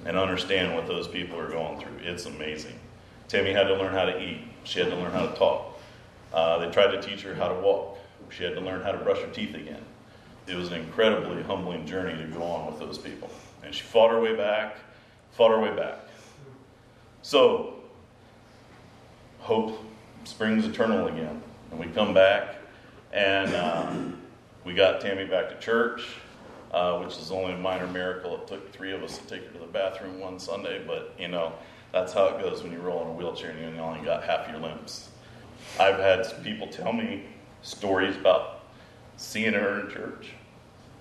and 0.06 0.16
understand 0.16 0.74
what 0.74 0.86
those 0.86 1.08
people 1.08 1.38
are 1.38 1.50
going 1.50 1.78
through. 1.80 1.98
It's 2.00 2.26
amazing. 2.26 2.78
Tammy 3.28 3.52
had 3.52 3.64
to 3.64 3.74
learn 3.74 3.92
how 3.92 4.04
to 4.04 4.22
eat, 4.22 4.40
she 4.64 4.78
had 4.78 4.88
to 4.88 4.96
learn 4.96 5.10
how 5.10 5.26
to 5.26 5.36
talk. 5.36 5.78
Uh, 6.32 6.58
they 6.58 6.70
tried 6.70 6.92
to 6.92 7.02
teach 7.02 7.22
her 7.22 7.34
how 7.34 7.48
to 7.48 7.54
walk, 7.54 7.98
she 8.30 8.44
had 8.44 8.54
to 8.54 8.60
learn 8.60 8.82
how 8.82 8.92
to 8.92 8.98
brush 8.98 9.18
her 9.18 9.28
teeth 9.28 9.54
again. 9.54 9.82
It 10.46 10.54
was 10.54 10.68
an 10.68 10.80
incredibly 10.80 11.42
humbling 11.42 11.86
journey 11.86 12.16
to 12.16 12.28
go 12.28 12.42
on 12.42 12.66
with 12.66 12.78
those 12.78 12.98
people. 12.98 13.28
And 13.64 13.74
she 13.74 13.82
fought 13.82 14.10
her 14.12 14.20
way 14.20 14.36
back, 14.36 14.76
fought 15.32 15.50
her 15.50 15.60
way 15.60 15.74
back. 15.74 15.98
So, 17.22 17.74
hope 19.40 19.84
springs 20.22 20.64
eternal 20.64 21.08
again. 21.08 21.42
And 21.72 21.80
we 21.80 21.86
come 21.86 22.14
back, 22.14 22.56
and 23.12 23.52
uh, 23.52 23.92
we 24.64 24.72
got 24.72 25.00
Tammy 25.00 25.24
back 25.24 25.48
to 25.48 25.58
church, 25.58 26.02
uh, 26.76 26.98
which 26.98 27.16
is 27.16 27.32
only 27.32 27.54
a 27.54 27.56
minor 27.56 27.86
miracle. 27.86 28.36
It 28.36 28.46
took 28.46 28.70
three 28.70 28.92
of 28.92 29.02
us 29.02 29.16
to 29.16 29.26
take 29.26 29.46
her 29.46 29.52
to 29.52 29.58
the 29.60 29.66
bathroom 29.66 30.20
one 30.20 30.38
Sunday, 30.38 30.84
but 30.86 31.14
you 31.18 31.26
know, 31.26 31.54
that's 31.90 32.12
how 32.12 32.26
it 32.26 32.42
goes 32.42 32.62
when 32.62 32.70
you 32.70 32.78
roll 32.80 33.00
in 33.00 33.08
a 33.08 33.12
wheelchair 33.12 33.50
and 33.50 33.74
you 33.74 33.80
only 33.80 34.04
got 34.04 34.22
half 34.22 34.46
your 34.50 34.58
limbs. 34.58 35.08
I've 35.80 35.98
had 35.98 36.26
people 36.44 36.66
tell 36.66 36.92
me 36.92 37.24
stories 37.62 38.14
about 38.14 38.60
seeing 39.16 39.54
her 39.54 39.80
in 39.80 39.90
church. 39.90 40.32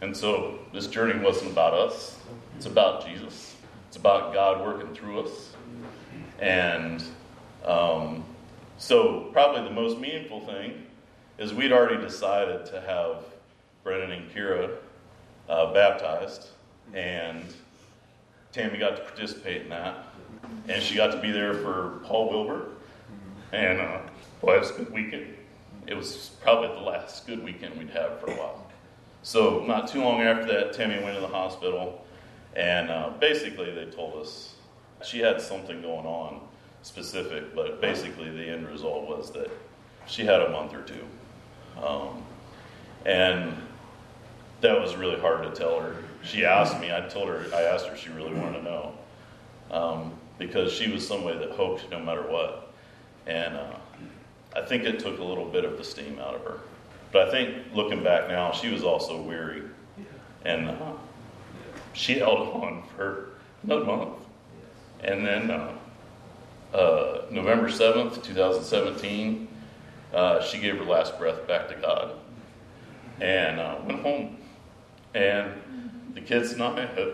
And 0.02 0.16
so 0.16 0.60
this 0.72 0.88
journey 0.88 1.22
wasn't 1.22 1.52
about 1.52 1.74
us, 1.74 2.20
it's 2.56 2.68
about 2.68 3.06
Jesus. 3.06 3.56
It's 3.90 3.98
about 3.98 4.34
God 4.34 4.66
working 4.66 4.96
through 4.96 5.22
us. 5.22 5.50
And 6.40 7.04
um, 7.66 8.24
so, 8.78 9.30
probably 9.34 9.64
the 9.64 9.74
most 9.74 10.00
meaningful 10.00 10.40
thing 10.46 10.86
is 11.38 11.54
we'd 11.54 11.74
already 11.74 11.98
decided 11.98 12.66
to 12.68 12.82
have 12.82 13.24
Brennan 13.84 14.12
and 14.12 14.32
Kira 14.32 14.78
uh, 15.50 15.74
baptized, 15.74 16.48
and 16.94 17.44
Tammy 18.52 18.78
got 18.78 18.96
to 18.96 19.04
participate 19.04 19.64
in 19.64 19.70
that. 19.70 20.06
And 20.68 20.82
she 20.82 20.96
got 20.96 21.12
to 21.12 21.20
be 21.20 21.32
there 21.32 21.54
for 21.54 22.00
Paul 22.04 22.30
Wilbur. 22.30 22.68
And 23.52 23.80
uh, 23.80 24.00
boy, 24.42 24.56
it 24.56 24.60
was 24.60 24.72
a 24.72 24.74
good 24.74 24.94
weekend. 24.94 25.36
It 25.88 25.96
was 25.96 26.32
probably 26.42 26.70
the 26.70 26.82
last 26.82 27.28
good 27.28 27.44
weekend 27.44 27.78
we'd 27.78 27.90
have 27.92 28.20
for 28.20 28.32
a 28.32 28.36
while. 28.36 28.66
So, 29.24 29.64
not 29.66 29.88
too 29.88 30.02
long 30.02 30.22
after 30.22 30.46
that, 30.46 30.74
Tammy 30.74 31.04
went 31.04 31.16
to 31.16 31.22
the 31.22 31.28
hospital, 31.28 32.06
and 32.56 32.90
uh, 32.90 33.10
basically 33.20 33.74
they 33.74 33.86
told 33.86 34.22
us 34.22 34.56
she 35.04 35.20
had 35.20 35.42
something 35.42 35.82
going 35.82 36.06
on 36.06 36.42
specific, 36.84 37.56
but 37.56 37.82
basically 37.82 38.30
the 38.30 38.44
end 38.44 38.68
result 38.68 39.08
was 39.08 39.32
that 39.32 39.50
she 40.08 40.26
had 40.26 40.42
a 40.42 40.50
month 40.50 40.74
or 40.74 40.84
two. 40.84 41.04
Um, 41.84 42.24
and 43.06 43.56
that 44.62 44.80
was 44.80 44.96
really 44.96 45.20
hard 45.20 45.44
to 45.44 45.52
tell 45.52 45.80
her. 45.80 45.96
She 46.24 46.46
asked 46.46 46.80
me, 46.80 46.92
I 46.92 47.02
told 47.02 47.30
her, 47.30 47.46
I 47.54 47.62
asked 47.64 47.88
her 47.88 47.96
she 47.96 48.10
really 48.10 48.34
wanted 48.34 48.60
to 48.60 48.64
know. 48.64 48.94
Um, 49.72 50.14
because 50.38 50.72
she 50.72 50.92
was 50.92 51.08
somebody 51.08 51.38
that 51.40 51.52
hoped 51.52 51.90
no 51.92 52.00
matter 52.00 52.22
what. 52.22 52.74
And 53.26 53.56
uh, 53.56 53.76
I 54.56 54.62
think 54.62 54.84
it 54.84 55.00
took 55.00 55.20
a 55.20 55.24
little 55.24 55.46
bit 55.46 55.66
of 55.66 55.78
the 55.78 55.84
steam 55.84 56.20
out 56.20 56.36
of 56.36 56.42
her. 56.42 56.60
But 57.12 57.30
I 57.30 57.32
think 57.32 57.74
looking 57.74 58.04
back 58.04 58.28
now, 58.28 58.52
she 58.52 58.70
was 58.72 58.84
also 58.84 59.22
weary. 59.22 59.64
And 60.44 60.70
uh, 60.70 60.94
she 61.94 62.20
held 62.20 62.48
on 62.64 62.84
for 62.96 63.30
another 63.64 63.86
month. 63.86 64.26
And 65.04 65.26
then 65.26 65.52
uh, 65.52 65.76
uh, 66.74 67.22
November 67.32 67.68
7th, 67.68 68.24
2017, 68.24 69.48
uh, 70.14 70.42
she 70.44 70.60
gave 70.60 70.78
her 70.78 70.84
last 70.84 71.18
breath 71.18 71.48
back 71.48 71.68
to 71.70 71.76
God 71.76 72.16
and 73.22 73.60
uh, 73.60 73.78
went 73.86 74.02
home. 74.02 74.38
And 75.16 75.54
the 76.14 76.22
kids 76.22 76.52
and 76.52 76.62
I 76.62 76.86
have, 76.86 77.14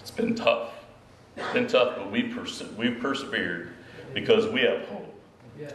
it's 0.00 0.10
been 0.10 0.34
tough. 0.34 0.72
It's 1.36 1.52
been 1.52 1.66
tough, 1.66 1.96
but 1.96 2.10
we 2.10 2.24
perse- 2.24 2.62
we've 2.76 3.00
persevered 3.00 3.70
because 4.14 4.46
we 4.46 4.60
have 4.60 4.86
hope. 4.88 5.14
Yes. 5.58 5.72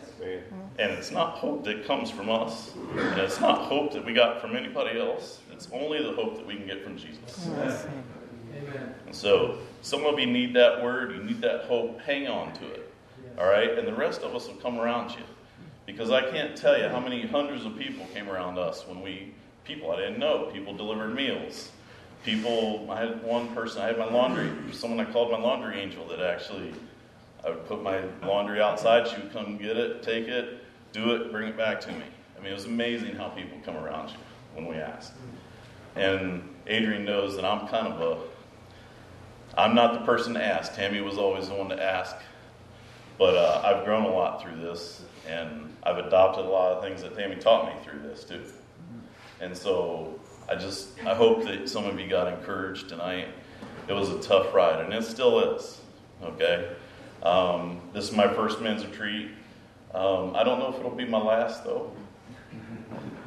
And 0.80 0.92
it's 0.92 1.12
not 1.12 1.36
hope 1.36 1.64
that 1.66 1.86
comes 1.86 2.10
from 2.10 2.30
us. 2.30 2.72
And 2.96 3.20
it's 3.20 3.42
not 3.42 3.64
hope 3.64 3.92
that 3.94 4.06
we 4.06 4.14
got 4.14 4.40
from 4.40 4.56
anybody 4.56 5.00
else. 5.00 5.42
It's 5.52 5.68
only 5.74 6.02
the 6.02 6.14
hope 6.14 6.38
that 6.38 6.46
we 6.46 6.56
can 6.56 6.66
get 6.66 6.84
from 6.84 6.98
Jesus. 6.98 7.48
Amen. 8.56 8.96
And 9.06 9.16
so 9.16 9.58
some 9.82 10.06
of 10.06 10.20
you 10.20 10.26
need 10.28 10.54
that 10.56 10.82
word, 10.82 11.16
you 11.16 11.24
need 11.24 11.42
that 11.42 11.66
hope. 11.66 12.00
Hang 12.02 12.28
on 12.28 12.54
to 12.54 12.66
it. 12.72 12.94
All 13.38 13.46
right? 13.46 13.78
And 13.78 13.88
the 13.88 13.94
rest 13.94 14.22
of 14.22 14.36
us 14.36 14.48
will 14.48 14.56
come 14.56 14.80
around 14.80 15.12
you. 15.12 15.24
Because 15.86 16.12
I 16.12 16.30
can't 16.32 16.56
tell 16.56 16.78
you 16.80 16.88
how 16.88 17.00
many 17.00 17.26
hundreds 17.26 17.66
of 17.66 17.78
people 17.78 18.06
came 18.14 18.30
around 18.30 18.58
us 18.58 18.88
when 18.88 19.02
we, 19.02 19.34
people 19.66 19.92
I 19.92 19.98
didn't 19.98 20.20
know, 20.20 20.50
people 20.54 20.74
delivered 20.76 21.16
meals. 21.16 21.72
People, 22.24 22.90
I 22.90 23.00
had 23.00 23.22
one 23.24 23.54
person, 23.54 23.82
I 23.82 23.88
had 23.88 23.98
my 23.98 24.06
laundry, 24.06 24.50
someone 24.72 25.06
I 25.06 25.12
called 25.12 25.32
my 25.32 25.38
laundry 25.38 25.80
angel 25.80 26.08
that 26.08 26.22
actually, 26.22 26.74
I 27.46 27.50
would 27.50 27.66
put 27.68 27.84
my 27.84 28.02
laundry 28.26 28.62
outside, 28.62 29.08
she 29.08 29.18
would 29.18 29.34
come 29.34 29.58
get 29.58 29.76
it, 29.76 30.04
take 30.04 30.28
it, 30.28 30.64
do 30.94 31.16
it, 31.16 31.32
bring 31.32 31.50
it 31.50 31.58
back 31.58 31.82
to 31.82 31.92
me. 31.92 32.06
I 32.38 32.42
mean, 32.42 32.52
it 32.52 32.56
was 32.56 32.66
amazing 32.66 33.16
how 33.16 33.28
people 33.30 33.58
come 33.66 33.76
around 33.76 34.12
you 34.12 34.18
when 34.54 34.68
we 34.68 34.76
ask. 34.76 35.14
And 35.96 36.48
Adrian 36.66 37.04
knows 37.04 37.36
that 37.36 37.44
I'm 37.44 37.68
kind 37.68 37.88
of 37.88 38.00
a 38.00 38.18
I'm 39.56 39.76
not 39.76 39.94
the 39.94 40.00
person 40.00 40.34
to 40.34 40.44
ask. 40.44 40.74
Tammy 40.74 41.02
was 41.02 41.18
always 41.18 41.48
the 41.48 41.54
one 41.54 41.70
to 41.70 41.82
ask. 41.82 42.16
But 43.20 43.36
uh, 43.36 43.62
I've 43.64 43.86
grown 43.86 44.06
a 44.06 44.12
lot 44.12 44.42
through 44.42 44.56
this, 44.56 45.04
and 45.28 45.76
I've 45.84 45.98
adopted 45.98 46.46
a 46.46 46.50
lot 46.50 46.72
of 46.72 46.84
things 46.84 47.04
that 47.04 47.16
Tammy 47.16 47.36
taught 47.36 47.68
me 47.68 47.74
through 47.84 48.00
this 48.00 48.24
too. 48.24 48.42
And 49.44 49.56
so 49.58 50.18
I 50.50 50.56
just 50.56 50.98
I 51.06 51.14
hope 51.14 51.44
that 51.44 51.70
some 51.70 51.86
of 51.86 52.00
you 52.00 52.08
got 52.08 52.32
encouraged 52.32 52.88
tonight. 52.88 53.28
It 53.90 53.94
was 53.94 54.10
a 54.10 54.20
tough 54.20 54.54
ride, 54.54 54.80
and 54.80 54.94
it 54.94 55.04
still 55.04 55.56
is. 55.56 55.82
Okay, 56.24 56.70
um, 57.24 57.82
this 57.94 58.10
is 58.10 58.16
my 58.16 58.34
first 58.34 58.62
men's 58.62 58.86
retreat. 58.86 59.32
Um, 59.94 60.34
I 60.34 60.44
don't 60.46 60.60
know 60.60 60.70
if 60.70 60.80
it'll 60.80 60.92
be 60.92 61.06
my 61.06 61.22
last 61.22 61.66
though, 61.66 61.92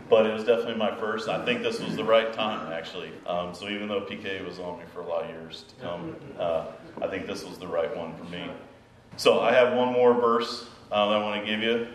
but 0.09 0.25
it 0.25 0.33
was 0.33 0.45
definitely 0.45 0.77
my 0.77 0.97
first. 0.97 1.29
I 1.29 1.45
think 1.45 1.63
this 1.63 1.81
was 1.81 1.97
the 1.97 2.05
right 2.05 2.33
time 2.33 2.73
actually. 2.73 3.11
Um, 3.27 3.55
so 3.55 3.69
even 3.69 3.87
though 3.87 4.01
PK 4.01 4.43
was 4.43 4.59
on 4.59 4.79
me 4.79 4.85
for 4.95 5.01
a 5.01 5.07
lot 5.07 5.25
of 5.25 5.31
years 5.31 5.67
to 5.69 5.85
come, 5.85 6.17
uh, 6.39 6.69
I 7.03 7.09
think 7.09 7.27
this 7.27 7.45
was 7.45 7.59
the 7.59 7.69
right 7.69 7.95
one 7.95 8.17
for 8.17 8.25
me. 8.25 8.51
So 9.19 9.41
I 9.41 9.53
have 9.53 9.75
one 9.75 9.93
more 9.93 10.15
verse 10.15 10.67
uh, 10.91 11.11
that 11.11 11.17
I 11.17 11.23
want 11.23 11.45
to 11.45 11.51
give 11.51 11.61
you. 11.61 11.87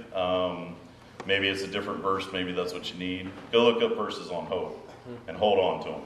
Maybe 1.25 1.47
it's 1.47 1.63
a 1.63 1.67
different 1.67 2.01
verse. 2.01 2.27
Maybe 2.33 2.51
that's 2.51 2.73
what 2.73 2.91
you 2.91 2.99
need. 2.99 3.29
Go 3.51 3.63
look 3.63 3.81
up 3.81 3.97
verses 3.97 4.29
on 4.29 4.45
hope 4.45 4.89
and 5.27 5.37
hold 5.37 5.59
on 5.59 5.83
to 5.83 5.89
them. 5.91 6.01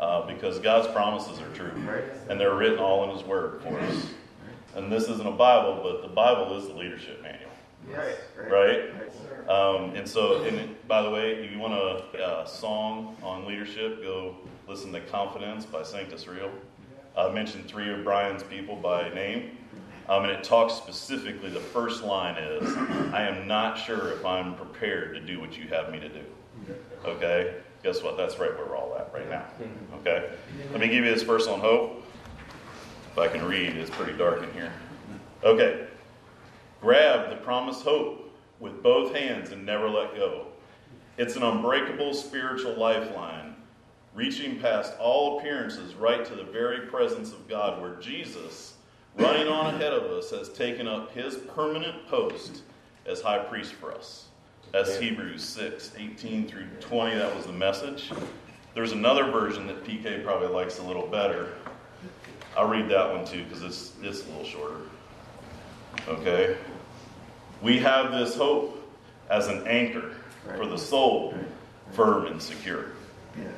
Uh, 0.00 0.26
because 0.26 0.58
God's 0.58 0.88
promises 0.88 1.40
are 1.40 1.54
true. 1.54 1.72
And 2.28 2.40
they're 2.40 2.54
written 2.54 2.78
all 2.78 3.04
in 3.04 3.10
His 3.10 3.24
Word 3.24 3.62
for 3.62 3.78
us. 3.78 4.06
And 4.74 4.90
this 4.90 5.04
isn't 5.04 5.26
a 5.26 5.32
Bible, 5.32 5.80
but 5.82 6.02
the 6.02 6.08
Bible 6.08 6.56
is 6.58 6.66
the 6.66 6.74
leadership 6.74 7.22
manual. 7.22 7.50
Yes. 7.88 8.16
Right? 8.50 8.90
Um, 9.48 9.94
and 9.94 10.08
so, 10.08 10.42
and 10.44 10.76
by 10.88 11.02
the 11.02 11.10
way, 11.10 11.32
if 11.32 11.50
you 11.50 11.58
want 11.58 11.74
a, 11.74 12.42
a 12.42 12.46
song 12.46 13.16
on 13.22 13.46
leadership, 13.46 14.02
go 14.02 14.36
listen 14.66 14.92
to 14.92 15.00
Confidence 15.00 15.66
by 15.66 15.82
Sanctus 15.82 16.26
Real. 16.26 16.50
I 17.16 17.30
mentioned 17.30 17.66
three 17.66 17.92
of 17.92 18.04
Brian's 18.04 18.42
people 18.42 18.76
by 18.76 19.08
name. 19.10 19.58
Um, 20.12 20.24
and 20.24 20.32
it 20.32 20.44
talks 20.44 20.74
specifically, 20.74 21.48
the 21.48 21.58
first 21.58 22.02
line 22.04 22.36
is, 22.36 22.76
I 23.14 23.22
am 23.22 23.48
not 23.48 23.78
sure 23.78 24.12
if 24.12 24.26
I'm 24.26 24.54
prepared 24.56 25.14
to 25.14 25.20
do 25.20 25.40
what 25.40 25.56
you 25.56 25.68
have 25.68 25.90
me 25.90 26.00
to 26.00 26.08
do. 26.10 26.24
Okay? 27.06 27.54
Guess 27.82 28.02
what? 28.02 28.18
That's 28.18 28.38
right 28.38 28.54
where 28.54 28.66
we're 28.66 28.76
all 28.76 28.94
at 28.98 29.10
right 29.14 29.30
now. 29.30 29.46
Okay? 30.00 30.30
Let 30.70 30.80
me 30.80 30.88
give 30.88 31.06
you 31.06 31.14
this 31.14 31.22
verse 31.22 31.46
on 31.46 31.60
hope. 31.60 32.04
If 33.10 33.18
I 33.18 33.28
can 33.28 33.42
read, 33.46 33.74
it's 33.74 33.88
pretty 33.88 34.12
dark 34.12 34.42
in 34.42 34.52
here. 34.52 34.70
Okay. 35.44 35.86
Grab 36.82 37.30
the 37.30 37.36
promised 37.36 37.82
hope 37.82 38.36
with 38.60 38.82
both 38.82 39.14
hands 39.14 39.50
and 39.50 39.64
never 39.64 39.88
let 39.88 40.14
go. 40.14 40.48
It's 41.16 41.36
an 41.36 41.42
unbreakable 41.42 42.12
spiritual 42.12 42.76
lifeline, 42.76 43.56
reaching 44.14 44.60
past 44.60 44.92
all 44.98 45.38
appearances 45.38 45.94
right 45.94 46.22
to 46.26 46.34
the 46.34 46.44
very 46.44 46.86
presence 46.88 47.32
of 47.32 47.48
God, 47.48 47.80
where 47.80 47.94
Jesus, 47.94 48.71
running 49.16 49.48
on 49.48 49.74
ahead 49.74 49.92
of 49.92 50.04
us, 50.04 50.30
has 50.30 50.48
taken 50.48 50.86
up 50.86 51.12
his 51.12 51.36
permanent 51.36 52.06
post 52.08 52.62
as 53.06 53.20
high 53.20 53.38
priest 53.38 53.72
for 53.74 53.92
us. 53.92 54.26
That's 54.72 54.98
Hebrews 54.98 55.44
6 55.44 55.92
18 55.98 56.48
through 56.48 56.66
20. 56.80 57.16
That 57.16 57.34
was 57.36 57.46
the 57.46 57.52
message. 57.52 58.10
There's 58.74 58.92
another 58.92 59.30
version 59.30 59.66
that 59.66 59.84
PK 59.84 60.24
probably 60.24 60.48
likes 60.48 60.78
a 60.78 60.82
little 60.82 61.06
better. 61.06 61.54
I'll 62.56 62.68
read 62.68 62.88
that 62.88 63.10
one 63.10 63.24
too 63.26 63.44
because 63.44 63.62
it's, 63.62 63.92
it's 64.02 64.24
a 64.24 64.28
little 64.30 64.44
shorter. 64.44 64.80
Okay? 66.08 66.56
We 67.60 67.78
have 67.78 68.12
this 68.12 68.34
hope 68.34 68.78
as 69.30 69.48
an 69.48 69.66
anchor 69.66 70.14
for 70.56 70.66
the 70.66 70.78
soul, 70.78 71.34
firm 71.92 72.26
and 72.26 72.40
secure. 72.40 72.92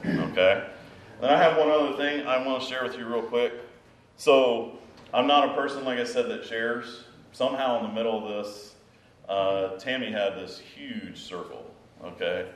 Okay? 0.05 0.67
And 1.23 1.31
I 1.31 1.43
have 1.43 1.57
one 1.57 1.71
other 1.71 1.97
thing 1.97 2.27
I 2.27 2.45
want 2.45 2.63
to 2.63 2.69
share 2.69 2.83
with 2.83 2.99
you 2.99 3.07
real 3.07 3.23
quick. 3.23 3.53
So, 4.17 4.79
I'm 5.15 5.29
not 5.29 5.51
a 5.51 5.55
person, 5.55 5.85
like 5.85 6.01
I 6.01 6.05
said, 6.05 6.29
that 6.29 6.45
shares. 6.45 7.05
Somehow, 7.31 7.79
in 7.79 7.85
the 7.85 7.93
middle 7.93 8.19
of 8.19 8.45
this, 8.45 8.75
uh, 9.29 9.77
Tammy 9.79 10.11
had 10.11 10.35
this 10.35 10.59
huge 10.59 11.21
circle. 11.21 11.73
Okay? 12.05 12.49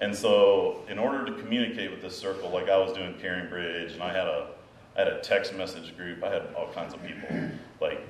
And 0.00 0.14
so, 0.14 0.80
in 0.88 0.98
order 0.98 1.24
to 1.24 1.32
communicate 1.40 1.90
with 1.90 2.02
this 2.02 2.18
circle, 2.18 2.50
like 2.50 2.68
I 2.68 2.76
was 2.78 2.92
doing 2.92 3.14
Caring 3.20 3.48
Bridge, 3.48 3.92
and 3.92 4.02
I 4.02 4.12
had 4.12 4.26
a 4.26 4.48
I 4.96 5.04
had 5.04 5.08
a 5.08 5.20
text 5.20 5.54
message 5.54 5.96
group. 5.96 6.24
I 6.24 6.32
had 6.32 6.42
all 6.56 6.68
kinds 6.72 6.94
of 6.94 7.02
people 7.02 7.28
like 7.80 8.00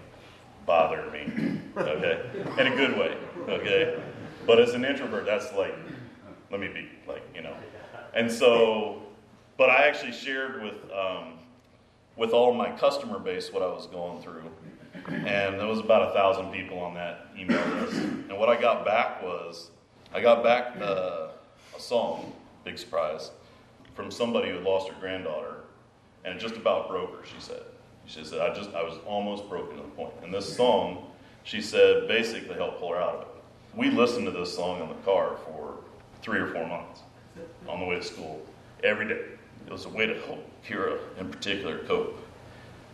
bother 0.64 1.10
me, 1.10 1.60
okay, 1.76 2.22
in 2.58 2.66
a 2.66 2.76
good 2.76 2.96
way, 2.96 3.16
okay. 3.48 4.00
But 4.46 4.60
as 4.60 4.72
an 4.72 4.84
introvert, 4.84 5.26
that's 5.26 5.52
like, 5.52 5.74
let 6.50 6.58
me 6.60 6.68
be 6.68 6.88
like, 7.06 7.22
you 7.34 7.42
know. 7.42 7.54
And 8.14 8.30
so, 8.32 9.02
but 9.58 9.68
I 9.68 9.86
actually 9.88 10.12
shared 10.12 10.62
with 10.62 10.90
um, 10.90 11.39
with 12.20 12.32
all 12.34 12.52
my 12.52 12.70
customer 12.72 13.18
base 13.18 13.50
what 13.50 13.62
I 13.62 13.66
was 13.66 13.86
going 13.86 14.20
through, 14.20 14.42
and 15.06 15.58
there 15.58 15.66
was 15.66 15.78
about 15.80 16.10
a 16.10 16.12
thousand 16.12 16.52
people 16.52 16.78
on 16.78 16.92
that 16.94 17.28
email 17.36 17.66
list. 17.68 17.96
And 17.96 18.38
what 18.38 18.50
I 18.50 18.60
got 18.60 18.84
back 18.84 19.22
was, 19.22 19.70
I 20.12 20.20
got 20.20 20.44
back 20.44 20.76
uh, 20.82 21.28
a 21.74 21.80
song, 21.80 22.34
big 22.62 22.76
surprise, 22.76 23.30
from 23.94 24.10
somebody 24.10 24.50
who 24.50 24.56
had 24.56 24.64
lost 24.64 24.90
her 24.90 24.94
granddaughter 25.00 25.62
and 26.22 26.36
it 26.36 26.38
just 26.38 26.56
about 26.56 26.88
broke 26.88 27.18
her. 27.18 27.24
She 27.24 27.40
said, 27.40 27.62
she 28.04 28.22
said, 28.22 28.40
I 28.40 28.52
just, 28.52 28.74
I 28.74 28.82
was 28.82 28.98
almost 29.06 29.48
broken 29.48 29.78
to 29.78 29.82
the 29.82 29.88
point. 29.88 30.12
And 30.22 30.32
this 30.32 30.54
song, 30.54 31.06
she 31.44 31.62
said, 31.62 32.06
basically 32.06 32.54
helped 32.54 32.80
pull 32.80 32.90
her 32.90 33.00
out 33.00 33.14
of 33.14 33.20
it. 33.22 33.28
We 33.74 33.90
listened 33.90 34.26
to 34.26 34.30
this 34.30 34.54
song 34.54 34.82
in 34.82 34.88
the 34.88 35.02
car 35.06 35.36
for 35.46 35.76
three 36.20 36.38
or 36.38 36.48
four 36.48 36.66
months 36.66 37.00
on 37.66 37.80
the 37.80 37.86
way 37.86 37.96
to 37.96 38.02
school 38.02 38.44
every 38.84 39.08
day. 39.08 39.22
It 39.70 39.74
was 39.74 39.84
a 39.84 39.88
way 39.88 40.04
to 40.04 40.18
help 40.22 40.44
Kira 40.66 40.98
in 41.16 41.30
particular 41.30 41.78
cope. 41.84 42.18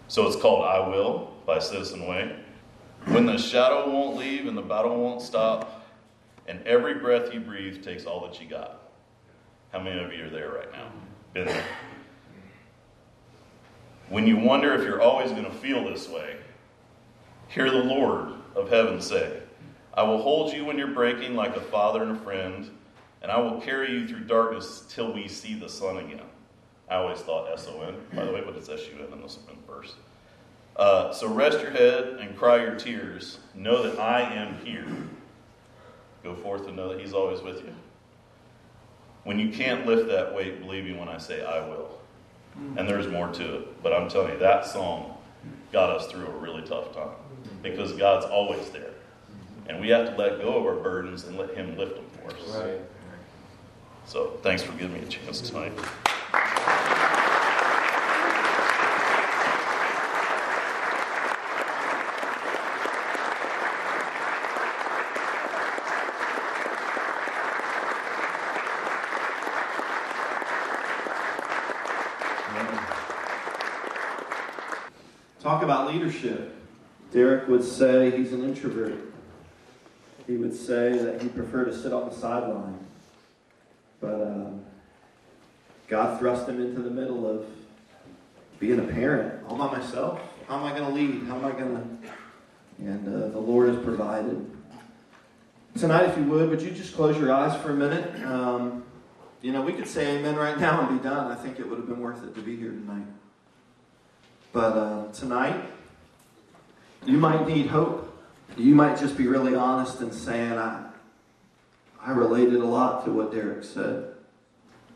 So 0.09 0.27
it's 0.27 0.37
called 0.37 0.67
"I 0.67 0.87
Will" 0.87 1.33
by 1.47 1.59
Citizen 1.59 2.07
Way. 2.07 2.37
When 3.07 3.25
the 3.25 3.39
shadow 3.39 3.91
won't 3.91 4.19
leave 4.19 4.47
and 4.47 4.55
the 4.55 4.63
battle 4.63 4.95
won't 4.95 5.23
stop, 5.23 5.87
and 6.47 6.63
every 6.67 6.93
breath 6.97 7.33
you 7.33 7.41
breathe 7.41 7.83
takes 7.83 8.05
all 8.05 8.27
that 8.27 8.43
you 8.43 8.47
got. 8.47 8.91
How 9.73 9.81
many 9.81 10.05
of 10.05 10.13
you 10.13 10.27
are 10.27 10.29
there 10.29 10.51
right 10.51 10.71
now? 10.71 10.93
Been 11.33 11.47
there. 11.47 11.65
When 14.11 14.27
you 14.27 14.37
wonder 14.37 14.75
if 14.75 14.83
you're 14.83 15.01
always 15.01 15.31
going 15.31 15.47
to 15.47 15.51
feel 15.51 15.83
this 15.83 16.11
way, 16.11 16.37
hear 17.49 17.71
the 17.71 17.85
Lord 17.85 18.35
of 18.55 18.69
heaven 18.69 19.01
say, 19.01 19.41
I 19.95 20.03
will 20.03 20.21
hold 20.21 20.53
you 20.53 20.67
when 20.67 20.77
you're 20.77 20.89
breaking 20.89 21.37
like 21.37 21.57
a 21.57 21.61
father 21.61 22.03
and 22.03 22.19
a 22.19 22.21
friend, 22.21 22.71
and 23.23 23.33
I 23.33 23.39
will 23.39 23.63
carry 23.63 23.93
you 23.93 24.07
through 24.07 24.25
darkness 24.25 24.85
till 24.91 25.15
we 25.15 25.27
see 25.27 25.59
the 25.59 25.71
sun 25.71 25.97
again. 25.97 26.21
I 26.89 26.97
always 26.97 27.21
thought 27.21 27.53
S 27.53 27.67
O 27.69 27.81
N, 27.83 27.95
by 28.15 28.25
the 28.25 28.33
way, 28.33 28.43
but 28.45 28.57
it's 28.57 28.69
S 28.69 28.87
U 28.89 29.05
N 29.05 29.13
in 29.13 29.23
this 29.23 29.39
verse. 29.67 29.95
Uh, 30.77 31.13
so 31.13 31.27
rest 31.33 31.61
your 31.61 31.71
head 31.71 32.19
and 32.21 32.37
cry 32.37 32.63
your 32.63 32.75
tears. 32.75 33.39
Know 33.55 33.83
that 33.83 33.99
I 33.99 34.21
am 34.21 34.59
here. 34.65 34.87
Go 36.23 36.35
forth 36.35 36.67
and 36.67 36.77
know 36.77 36.89
that 36.91 37.01
He's 37.01 37.13
always 37.13 37.41
with 37.41 37.65
you. 37.65 37.75
When 39.25 39.39
you 39.39 39.49
can't 39.51 39.87
lift 39.87 40.09
that 40.09 40.35
weight, 40.35 40.61
believe 40.61 40.85
me 40.85 40.95
when 40.95 41.09
I 41.09 41.19
say 41.19 41.45
I 41.45 41.67
will. 41.67 41.99
And 42.77 42.89
there's 42.89 43.09
more 43.09 43.29
to 43.29 43.57
it. 43.57 43.83
But 43.83 43.93
I'm 43.93 44.09
telling 44.09 44.33
you, 44.33 44.39
that 44.39 44.67
song 44.67 45.17
got 45.73 45.91
us 45.91 46.07
through 46.07 46.27
a 46.27 46.39
really 46.39 46.63
tough 46.63 46.95
time 46.95 47.17
because 47.63 47.93
God's 47.93 48.25
always 48.25 48.71
there. 48.71 48.93
And 49.69 49.81
we 49.81 49.89
have 49.89 50.09
to 50.09 50.17
let 50.17 50.41
go 50.41 50.57
of 50.57 50.65
our 50.65 50.77
burdens 50.77 51.25
and 51.25 51.37
let 51.37 51.55
Him 51.55 51.77
lift 51.77 51.97
them 51.97 52.05
for 52.13 52.35
us. 52.35 52.57
Right. 52.57 52.81
So 54.07 54.39
thanks 54.43 54.63
for 54.63 54.73
giving 54.73 54.95
me 54.95 55.01
a 55.01 55.09
chance 55.09 55.41
tonight. 55.41 55.73
Talk 75.47 75.63
about 75.63 75.93
leadership. 75.93 76.57
Derek 77.13 77.47
would 77.47 77.63
say 77.63 78.11
he's 78.11 78.33
an 78.33 78.43
introvert. 78.43 78.99
He 80.27 80.37
would 80.37 80.53
say 80.53 80.99
that 80.99 81.23
he 81.23 81.29
preferred 81.29 81.67
to 81.67 81.77
sit 81.77 81.93
on 81.93 82.09
the 82.09 82.15
sideline. 82.15 82.85
But 84.01 84.15
um, 84.15 84.65
God 85.89 86.19
thrust 86.19 86.49
him 86.49 86.61
into 86.61 86.83
the 86.83 86.91
middle 86.91 87.29
of 87.29 87.47
being 88.59 88.79
a 88.79 88.83
parent 88.83 89.45
all 89.49 89.57
by 89.57 89.79
myself. 89.79 90.21
How 90.49 90.59
am 90.59 90.65
I 90.65 90.77
going 90.77 90.89
to 90.89 90.95
lead? 90.95 91.27
How 91.29 91.37
am 91.37 91.45
I 91.45 91.53
going 91.53 91.75
to. 91.75 92.85
And 92.85 93.09
uh, 93.09 93.29
the 93.29 93.39
Lord 93.39 93.69
has 93.69 93.83
provided. 93.83 94.51
Tonight, 95.79 96.05
if 96.05 96.17
you 96.17 96.25
would, 96.25 96.51
would 96.51 96.63
you 96.63 96.71
just 96.71 96.95
close 96.95 97.17
your 97.19 97.33
eyes 97.33 97.61
for 97.63 97.71
a 97.71 97.75
minute? 97.75 98.25
Um, 98.25 98.85
you 99.43 99.53
know, 99.53 99.63
we 99.63 99.73
could 99.73 99.87
say 99.87 100.19
amen 100.19 100.37
right 100.37 100.59
now 100.59 100.87
and 100.87 100.99
be 100.99 101.03
done. 101.03 101.31
I 101.31 101.35
think 101.35 101.61
it 101.61 101.69
would 101.69 101.79
have 101.79 101.87
been 101.87 102.01
worth 102.01 102.25
it 102.25 102.35
to 102.35 102.41
be 102.41 102.57
here 102.57 102.71
tonight. 102.71 103.07
But 104.53 104.73
uh, 104.77 105.13
tonight, 105.13 105.65
you 107.05 107.19
might 107.19 107.47
need 107.47 107.67
hope. 107.67 108.03
You 108.57 108.75
might 108.75 108.99
just 108.99 109.17
be 109.17 109.27
really 109.27 109.55
honest 109.55 110.01
and 110.01 110.13
saying, 110.13 110.53
I, 110.53 110.89
I 112.01 112.13
related 112.13 112.57
a 112.57 112.67
lot 112.67 113.05
to 113.05 113.13
what 113.13 113.33
Derek 113.33 113.63
said. 113.63 114.16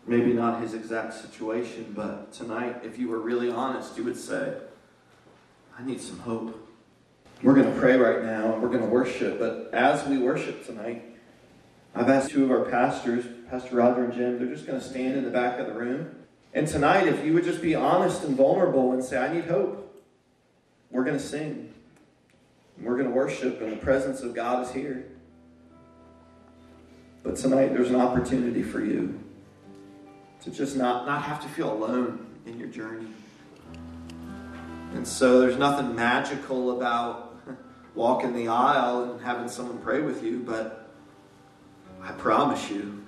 Maybe 0.06 0.32
not 0.32 0.62
his 0.62 0.74
exact 0.74 1.14
situation, 1.14 1.92
but 1.94 2.32
tonight, 2.32 2.80
if 2.82 2.98
you 2.98 3.08
were 3.08 3.18
really 3.18 3.50
honest, 3.50 3.96
you 3.96 4.04
would 4.04 4.16
say, 4.16 4.56
I 5.78 5.84
need 5.84 6.00
some 6.00 6.18
hope. 6.20 6.68
We're 7.42 7.54
going 7.54 7.72
to 7.72 7.78
pray 7.78 7.96
right 7.96 8.22
now 8.24 8.54
and 8.54 8.62
we're 8.62 8.68
going 8.68 8.82
to 8.82 8.88
worship, 8.88 9.38
but 9.38 9.70
as 9.72 10.06
we 10.06 10.18
worship 10.18 10.66
tonight, 10.66 11.04
I've 11.94 12.08
asked 12.08 12.30
two 12.30 12.44
of 12.44 12.50
our 12.50 12.64
pastors, 12.64 13.24
Pastor 13.50 13.76
Roger 13.76 14.04
and 14.04 14.12
Jim, 14.12 14.38
they're 14.38 14.54
just 14.54 14.66
going 14.66 14.78
to 14.78 14.84
stand 14.84 15.16
in 15.16 15.24
the 15.24 15.30
back 15.30 15.58
of 15.58 15.66
the 15.66 15.72
room. 15.72 16.14
And 16.52 16.66
tonight, 16.66 17.06
if 17.06 17.24
you 17.24 17.32
would 17.34 17.44
just 17.44 17.62
be 17.62 17.74
honest 17.74 18.24
and 18.24 18.36
vulnerable 18.36 18.92
and 18.92 19.02
say, 19.04 19.18
I 19.18 19.32
need 19.32 19.44
hope, 19.44 20.02
we're 20.90 21.04
going 21.04 21.16
to 21.16 21.22
sing. 21.22 21.72
We're 22.80 22.96
going 22.96 23.08
to 23.08 23.14
worship, 23.14 23.60
and 23.60 23.72
the 23.72 23.76
presence 23.76 24.22
of 24.22 24.34
God 24.34 24.66
is 24.66 24.72
here. 24.72 25.06
But 27.22 27.36
tonight, 27.36 27.74
there's 27.74 27.90
an 27.90 27.96
opportunity 27.96 28.62
for 28.62 28.82
you 28.82 29.20
to 30.42 30.50
just 30.50 30.76
not, 30.76 31.07
not 31.07 31.22
have 31.22 31.42
to 31.42 31.48
feel 31.48 31.72
alone 31.72 32.26
in 32.46 32.59
your 32.59 32.68
journey. 32.68 33.07
And 34.94 35.07
so 35.07 35.40
there's 35.40 35.57
nothing 35.57 35.94
magical 35.94 36.76
about 36.76 37.37
walking 37.94 38.35
the 38.35 38.48
aisle 38.48 39.12
and 39.12 39.20
having 39.20 39.48
someone 39.48 39.79
pray 39.79 40.00
with 40.00 40.22
you, 40.22 40.40
but 40.40 40.90
I 42.03 42.12
promise 42.12 42.70
you, 42.70 43.05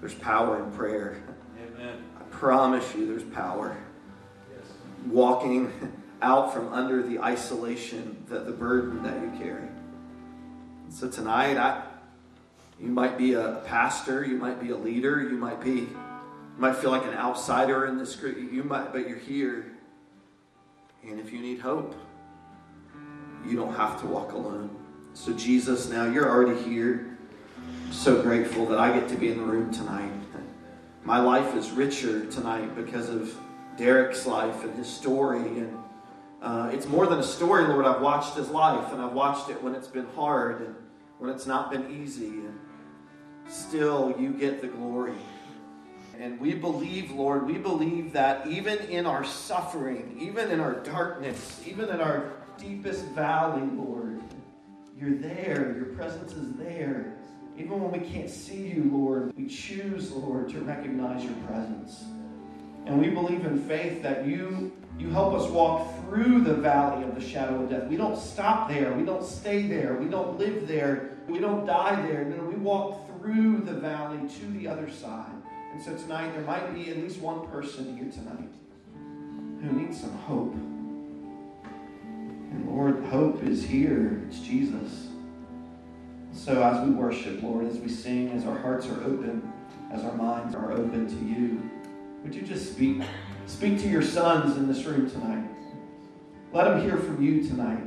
there's 0.00 0.14
power 0.14 0.62
in 0.62 0.70
prayer. 0.72 1.22
Amen. 1.56 1.98
I 2.18 2.22
promise 2.30 2.94
you, 2.94 3.06
there's 3.06 3.24
power. 3.34 3.76
Yes. 4.50 4.66
Walking 5.06 5.72
out 6.22 6.52
from 6.52 6.72
under 6.72 7.02
the 7.02 7.18
isolation, 7.20 8.24
that 8.28 8.46
the 8.46 8.52
burden 8.52 9.02
that 9.02 9.20
you 9.20 9.32
carry. 9.38 9.68
So 10.90 11.08
tonight, 11.08 11.56
I, 11.56 11.82
you 12.80 12.88
might 12.88 13.18
be 13.18 13.34
a 13.34 13.62
pastor, 13.66 14.24
you 14.24 14.36
might 14.36 14.60
be 14.60 14.70
a 14.70 14.76
leader, 14.76 15.22
you 15.22 15.36
might 15.36 15.60
be, 15.60 15.88
you 16.58 16.62
might 16.62 16.74
feel 16.74 16.90
like 16.90 17.04
an 17.04 17.14
outsider 17.14 17.86
in 17.86 17.98
this 17.98 18.16
group. 18.16 18.36
You 18.52 18.64
might, 18.64 18.92
but 18.92 19.08
you're 19.08 19.16
here. 19.16 19.70
And 21.04 21.20
if 21.20 21.32
you 21.32 21.38
need 21.38 21.60
hope, 21.60 21.94
you 23.46 23.54
don't 23.56 23.76
have 23.76 24.00
to 24.00 24.08
walk 24.08 24.32
alone. 24.32 24.68
So 25.14 25.32
Jesus, 25.34 25.88
now 25.88 26.10
you're 26.10 26.28
already 26.28 26.60
here. 26.64 27.16
I'm 27.86 27.92
so 27.92 28.20
grateful 28.20 28.66
that 28.66 28.78
I 28.80 28.92
get 28.92 29.08
to 29.10 29.14
be 29.14 29.30
in 29.30 29.38
the 29.38 29.44
room 29.44 29.72
tonight. 29.72 30.10
My 31.04 31.20
life 31.20 31.54
is 31.54 31.70
richer 31.70 32.26
tonight 32.26 32.74
because 32.74 33.08
of 33.08 33.32
Derek's 33.76 34.26
life 34.26 34.64
and 34.64 34.74
his 34.74 34.88
story 34.88 35.60
and 35.60 35.78
uh, 36.42 36.70
it's 36.72 36.86
more 36.86 37.06
than 37.06 37.20
a 37.20 37.22
story, 37.22 37.66
Lord. 37.66 37.84
I've 37.84 38.00
watched 38.00 38.36
his 38.36 38.48
life, 38.48 38.92
and 38.92 39.02
I've 39.02 39.12
watched 39.12 39.50
it 39.50 39.60
when 39.60 39.74
it's 39.74 39.88
been 39.88 40.06
hard 40.14 40.60
and 40.60 40.74
when 41.18 41.30
it's 41.30 41.46
not 41.46 41.72
been 41.72 41.90
easy, 41.90 42.28
and 42.28 42.56
still 43.48 44.14
you 44.16 44.32
get 44.32 44.60
the 44.60 44.68
glory. 44.68 45.14
And 46.18 46.40
we 46.40 46.54
believe, 46.54 47.12
Lord, 47.12 47.46
we 47.46 47.58
believe 47.58 48.12
that 48.12 48.46
even 48.48 48.78
in 48.78 49.06
our 49.06 49.24
suffering, 49.24 50.16
even 50.20 50.50
in 50.50 50.58
our 50.58 50.74
darkness, 50.74 51.60
even 51.64 51.88
in 51.90 52.00
our 52.00 52.32
deepest 52.58 53.04
valley, 53.06 53.62
Lord, 53.62 54.20
you're 54.98 55.16
there. 55.16 55.76
Your 55.76 55.94
presence 55.94 56.32
is 56.32 56.54
there. 56.54 57.14
Even 57.56 57.80
when 57.80 58.00
we 58.00 58.08
can't 58.08 58.28
see 58.28 58.68
you, 58.68 58.90
Lord, 58.92 59.32
we 59.36 59.46
choose, 59.46 60.10
Lord, 60.10 60.48
to 60.50 60.60
recognize 60.60 61.24
your 61.24 61.34
presence. 61.46 62.04
And 62.86 63.00
we 63.00 63.10
believe 63.10 63.44
in 63.44 63.58
faith 63.68 64.02
that 64.02 64.26
you 64.26 64.72
you 64.98 65.10
help 65.10 65.32
us 65.34 65.48
walk 65.48 65.88
through 66.00 66.40
the 66.40 66.54
valley 66.54 67.04
of 67.04 67.14
the 67.14 67.20
shadow 67.20 67.62
of 67.62 67.70
death. 67.70 67.86
We 67.86 67.96
don't 67.96 68.18
stop 68.18 68.68
there. 68.68 68.92
We 68.92 69.04
don't 69.04 69.24
stay 69.24 69.68
there. 69.68 69.94
We 69.94 70.08
don't 70.08 70.36
live 70.40 70.66
there. 70.66 71.10
We 71.28 71.38
don't 71.38 71.64
die 71.66 72.02
there. 72.02 72.24
No, 72.24 72.42
we 72.42 72.56
walk 72.56 73.06
through 73.06 73.58
the 73.58 73.74
valley 73.74 74.28
to 74.28 74.46
the 74.46 74.66
other 74.66 74.90
side. 74.90 75.37
And 75.78 75.84
so 75.84 75.94
tonight, 75.96 76.32
there 76.32 76.42
might 76.42 76.74
be 76.74 76.90
at 76.90 76.96
least 76.96 77.20
one 77.20 77.46
person 77.46 77.96
here 77.96 78.10
tonight 78.10 78.50
who 79.62 79.80
needs 79.80 80.00
some 80.00 80.10
hope. 80.10 80.52
And 81.62 82.68
Lord, 82.68 83.04
hope 83.04 83.44
is 83.44 83.64
here. 83.64 84.20
It's 84.26 84.40
Jesus. 84.40 85.06
So 86.32 86.60
as 86.64 86.84
we 86.84 86.92
worship, 86.92 87.40
Lord, 87.44 87.64
as 87.64 87.78
we 87.78 87.88
sing, 87.88 88.32
as 88.32 88.44
our 88.44 88.58
hearts 88.58 88.88
are 88.88 89.00
open, 89.04 89.52
as 89.92 90.02
our 90.02 90.16
minds 90.16 90.56
are 90.56 90.72
open 90.72 91.06
to 91.06 91.24
you, 91.24 91.70
would 92.24 92.34
you 92.34 92.42
just 92.42 92.72
speak? 92.72 93.00
Speak 93.46 93.78
to 93.78 93.88
your 93.88 94.02
sons 94.02 94.56
in 94.56 94.66
this 94.66 94.84
room 94.84 95.08
tonight. 95.08 95.48
Let 96.52 96.64
them 96.64 96.82
hear 96.82 96.96
from 96.96 97.22
you 97.22 97.46
tonight. 97.46 97.84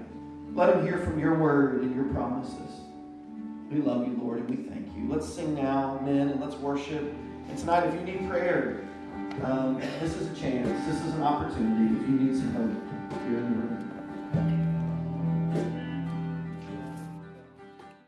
Let 0.54 0.67
them 0.67 0.86
hear 0.86 0.99
from 0.99 1.19
your 1.19 1.38
word 1.38 1.82
and 1.82 1.93
your 1.93 2.06
promises. 2.06 2.71
We 3.69 3.82
love 3.82 4.08
you, 4.08 4.17
Lord, 4.23 4.39
and 4.39 4.49
we 4.49 4.56
thank 4.56 4.88
you. 4.95 5.10
Let's 5.10 5.27
sing 5.27 5.56
now, 5.56 5.99
men, 6.06 6.30
and 6.30 6.39
let's 6.39 6.56
worship. 6.56 7.13
And 7.49 7.58
tonight, 7.58 7.88
if 7.88 7.93
you 7.93 8.01
need 8.01 8.30
prayer, 8.30 8.82
um, 9.43 9.80
this 9.99 10.15
is 10.15 10.32
a 10.32 10.41
chance. 10.41 10.67
This 10.86 11.01
is 11.06 11.13
an 11.15 11.23
opportunity. 11.23 11.95
If 11.95 12.10
you 12.10 12.15
need 12.15 12.36
some 12.36 12.54
hope 12.54 13.21
here 13.27 13.38
in 13.38 13.43
the 13.43 13.56
room. 13.58 13.77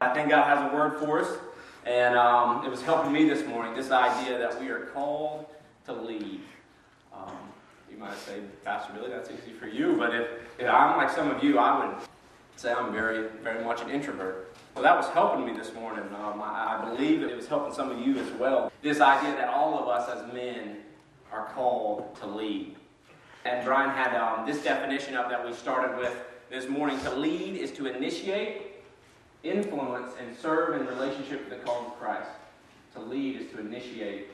I 0.02 0.14
think 0.14 0.30
God 0.30 0.46
has 0.46 0.72
a 0.72 0.76
word 0.76 1.00
for 1.00 1.22
us, 1.22 1.38
and 1.86 2.18
um, 2.18 2.66
it 2.66 2.70
was 2.70 2.82
helping 2.82 3.12
me 3.14 3.28
this 3.28 3.48
morning. 3.48 3.74
This 3.74 3.90
idea 3.90 4.38
that 4.38 4.60
we 4.60 4.68
are 4.70 4.88
called 4.88 5.46
to 5.86 5.94
lead. 5.94 6.42
Um, 7.14 7.38
you 7.90 7.98
might 7.98 8.18
say, 8.18 8.42
Pastor 8.66 8.94
Billy, 8.94 9.10
that's 9.10 9.30
easy 9.30 9.54
for 9.54 9.68
you, 9.68 9.96
but 9.98 10.14
if, 10.14 10.28
if 10.60 10.70
I'm 10.70 10.98
like 10.98 11.10
some 11.10 11.32
of 11.32 11.44
you, 11.44 11.58
I 11.58 11.86
would 11.86 11.96
say 12.58 12.74
I'm 12.74 12.92
very, 12.92 13.30
very 13.42 13.64
much 13.64 13.82
an 13.82 13.90
introvert. 13.90 14.53
Well, 14.74 14.84
that 14.84 14.98
was 14.98 15.08
helping 15.10 15.46
me 15.46 15.54
this 15.54 15.72
morning. 15.76 16.04
Um, 16.16 16.42
I, 16.42 16.80
I 16.80 16.90
believe 16.90 17.22
it 17.22 17.36
was 17.36 17.48
helping 17.48 17.74
some 17.74 17.92
of 17.92 18.00
you 18.00 18.18
as 18.18 18.32
well. 18.40 18.72
This 18.82 19.02
idea 19.02 19.36
that 19.36 19.50
all 19.50 19.78
of 19.78 19.88
us 19.88 20.10
as 20.10 20.34
men 20.34 20.78
are 21.32 21.46
called 21.54 22.16
to 22.22 22.26
lead. 22.26 22.76
And 23.46 23.64
Brian 23.64 23.92
had 23.92 24.16
um, 24.16 24.48
this 24.48 24.64
definition 24.64 25.16
up 25.16 25.30
that 25.30 25.46
we 25.46 25.54
started 25.54 25.96
with 25.98 26.18
this 26.50 26.68
morning. 26.68 27.00
To 27.02 27.14
lead 27.14 27.56
is 27.56 27.72
to 27.74 27.86
initiate, 27.86 28.84
influence, 29.44 30.14
and 30.20 30.36
serve 30.36 30.82
in 30.82 30.88
relationship 30.88 31.44
to 31.44 31.56
the 31.56 31.62
cause 31.62 31.86
of 31.86 32.00
Christ. 32.00 32.30
To 32.96 33.02
lead 33.02 33.42
is 33.42 33.52
to 33.52 33.60
initiate, 33.60 34.30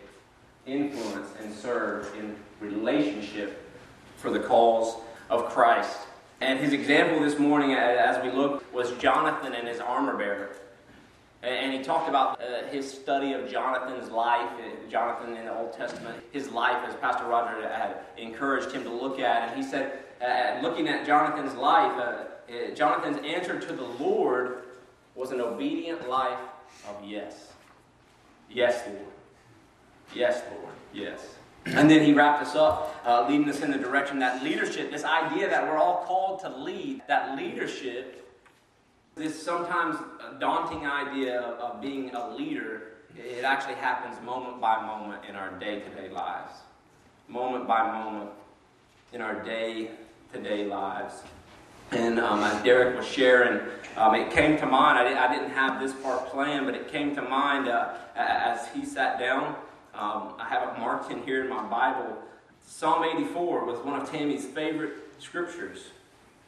influence 0.65 1.27
and 1.41 1.53
serve 1.53 2.13
in 2.17 2.35
relationship 2.61 3.69
for 4.15 4.29
the 4.29 4.39
cause 4.39 5.01
of 5.29 5.49
Christ. 5.49 5.99
And 6.41 6.59
his 6.59 6.71
example 6.71 7.19
this 7.19 7.37
morning, 7.37 7.73
as 7.73 8.23
we 8.23 8.31
look, 8.31 8.73
was 8.73 8.91
Jonathan 8.93 9.53
and 9.53 9.67
his 9.67 9.79
armor 9.79 10.17
bearer. 10.17 10.55
And 11.41 11.73
he 11.73 11.81
talked 11.81 12.09
about 12.09 12.41
uh, 12.41 12.67
his 12.67 12.89
study 12.89 13.33
of 13.33 13.49
Jonathan's 13.49 14.09
life, 14.09 14.49
uh, 14.59 14.89
Jonathan 14.89 15.37
in 15.37 15.45
the 15.45 15.57
Old 15.57 15.73
Testament, 15.73 16.21
his 16.31 16.49
life, 16.49 16.77
as 16.85 16.95
Pastor 16.95 17.25
Roger 17.25 17.61
had 17.69 17.97
encouraged 18.17 18.71
him 18.71 18.83
to 18.83 18.89
look 18.89 19.19
at. 19.19 19.49
And 19.49 19.63
he 19.63 19.69
said, 19.69 19.99
uh, 20.21 20.59
looking 20.61 20.89
at 20.89 21.05
Jonathan's 21.05 21.55
life, 21.55 21.93
uh, 21.97 22.25
uh, 22.53 22.75
Jonathan's 22.75 23.25
answer 23.25 23.57
to 23.59 23.73
the 23.73 23.85
Lord 24.03 24.63
was 25.15 25.31
an 25.31 25.39
obedient 25.39 26.09
life 26.09 26.39
of 26.89 27.03
yes. 27.05 27.53
Yes, 28.49 28.83
Lord. 28.87 28.99
Yes, 30.13 30.41
Lord. 30.51 30.73
Yes. 30.93 31.38
And 31.75 31.89
then 31.89 32.03
he 32.03 32.13
wrapped 32.13 32.41
us 32.41 32.55
up, 32.55 33.01
uh, 33.05 33.27
leading 33.29 33.47
us 33.49 33.61
in 33.61 33.71
the 33.71 33.77
direction 33.77 34.19
that 34.19 34.43
leadership, 34.43 34.91
this 34.91 35.03
idea 35.03 35.49
that 35.49 35.67
we're 35.67 35.77
all 35.77 36.03
called 36.05 36.39
to 36.41 36.49
lead, 36.49 37.01
that 37.07 37.37
leadership, 37.37 38.27
this 39.15 39.41
sometimes 39.41 39.97
daunting 40.39 40.87
idea 40.87 41.41
of, 41.41 41.81
being 41.81 42.13
a 42.15 42.29
leader, 42.35 42.93
it 43.15 43.43
actually 43.43 43.75
happens 43.75 44.15
moment 44.25 44.59
by 44.59 44.85
moment 44.85 45.23
in 45.27 45.35
our 45.35 45.51
day 45.59 45.79
to 45.79 45.89
day 45.89 46.09
lives. 46.09 46.53
Moment 47.27 47.67
by 47.67 47.91
moment 47.91 48.31
in 49.13 49.21
our 49.21 49.43
day 49.43 49.91
to 50.33 50.41
day 50.41 50.65
lives. 50.65 51.21
And 51.91 52.19
um, 52.19 52.39
as 52.41 52.61
Derek 52.63 52.97
was 52.97 53.07
sharing, 53.07 53.59
um, 53.97 54.15
it 54.15 54.31
came 54.31 54.57
to 54.57 54.65
mind. 54.65 54.99
I, 54.99 55.09
did, 55.09 55.17
I, 55.17 55.33
didn't 55.33 55.51
have 55.51 55.79
this 55.79 55.93
part 56.01 56.27
planned, 56.27 56.65
but 56.65 56.75
it 56.75 56.87
came 56.87 57.15
to 57.15 57.21
mind 57.21 57.67
uh, 57.67 57.93
as 58.15 58.67
he 58.73 58.85
sat 58.85 59.19
down 59.19 59.55
um, 59.93 60.33
I 60.39 60.47
have 60.47 60.69
it 60.69 60.79
marked 60.79 61.11
in 61.11 61.23
here 61.23 61.43
in 61.43 61.49
my 61.49 61.63
Bible. 61.63 62.17
Psalm 62.65 63.03
84 63.03 63.65
was 63.65 63.79
one 63.79 63.99
of 63.99 64.09
Tammy's 64.09 64.45
favorite 64.45 64.93
scriptures. 65.19 65.85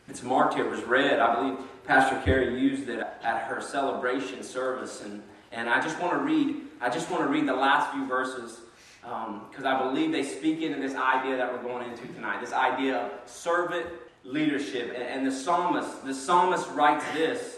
It's 0.07 0.23
marked 0.23 0.55
here, 0.55 0.65
it 0.65 0.69
was 0.69 0.83
read. 0.83 1.19
I 1.19 1.35
believe 1.35 1.57
Pastor 1.85 2.21
Carey 2.23 2.59
used 2.59 2.89
it 2.89 2.99
at 2.99 3.43
her 3.43 3.61
celebration 3.61 4.43
service. 4.43 5.01
And, 5.03 5.21
and 5.51 5.69
I 5.69 5.81
just 5.81 5.99
want 5.99 6.13
to 6.13 6.19
read, 6.19 6.55
I 6.79 6.89
just 6.89 7.09
want 7.09 7.23
to 7.23 7.29
read 7.29 7.47
the 7.47 7.53
last 7.53 7.91
few 7.93 8.05
verses 8.07 8.59
because 9.01 9.65
um, 9.65 9.67
I 9.67 9.81
believe 9.81 10.11
they 10.11 10.23
speak 10.23 10.61
into 10.61 10.79
this 10.79 10.95
idea 10.95 11.37
that 11.37 11.51
we're 11.51 11.63
going 11.63 11.89
into 11.89 12.05
tonight. 12.13 12.39
This 12.39 12.53
idea 12.53 12.97
of 12.97 13.11
servant 13.29 13.87
leadership. 14.23 14.93
And, 14.95 15.03
and 15.03 15.27
the 15.27 15.31
psalmist, 15.31 16.05
the 16.05 16.13
psalmist 16.13 16.69
writes 16.71 17.05
this, 17.13 17.57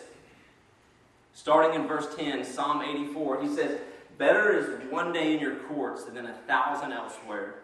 starting 1.33 1.79
in 1.79 1.87
verse 1.87 2.07
10, 2.15 2.45
Psalm 2.45 2.81
84. 2.81 3.41
He 3.41 3.53
says, 3.53 3.79
Better 4.17 4.57
is 4.57 4.91
one 4.91 5.11
day 5.11 5.33
in 5.33 5.39
your 5.39 5.55
courts 5.55 6.03
than 6.05 6.25
a 6.25 6.33
thousand 6.47 6.91
elsewhere. 6.91 7.55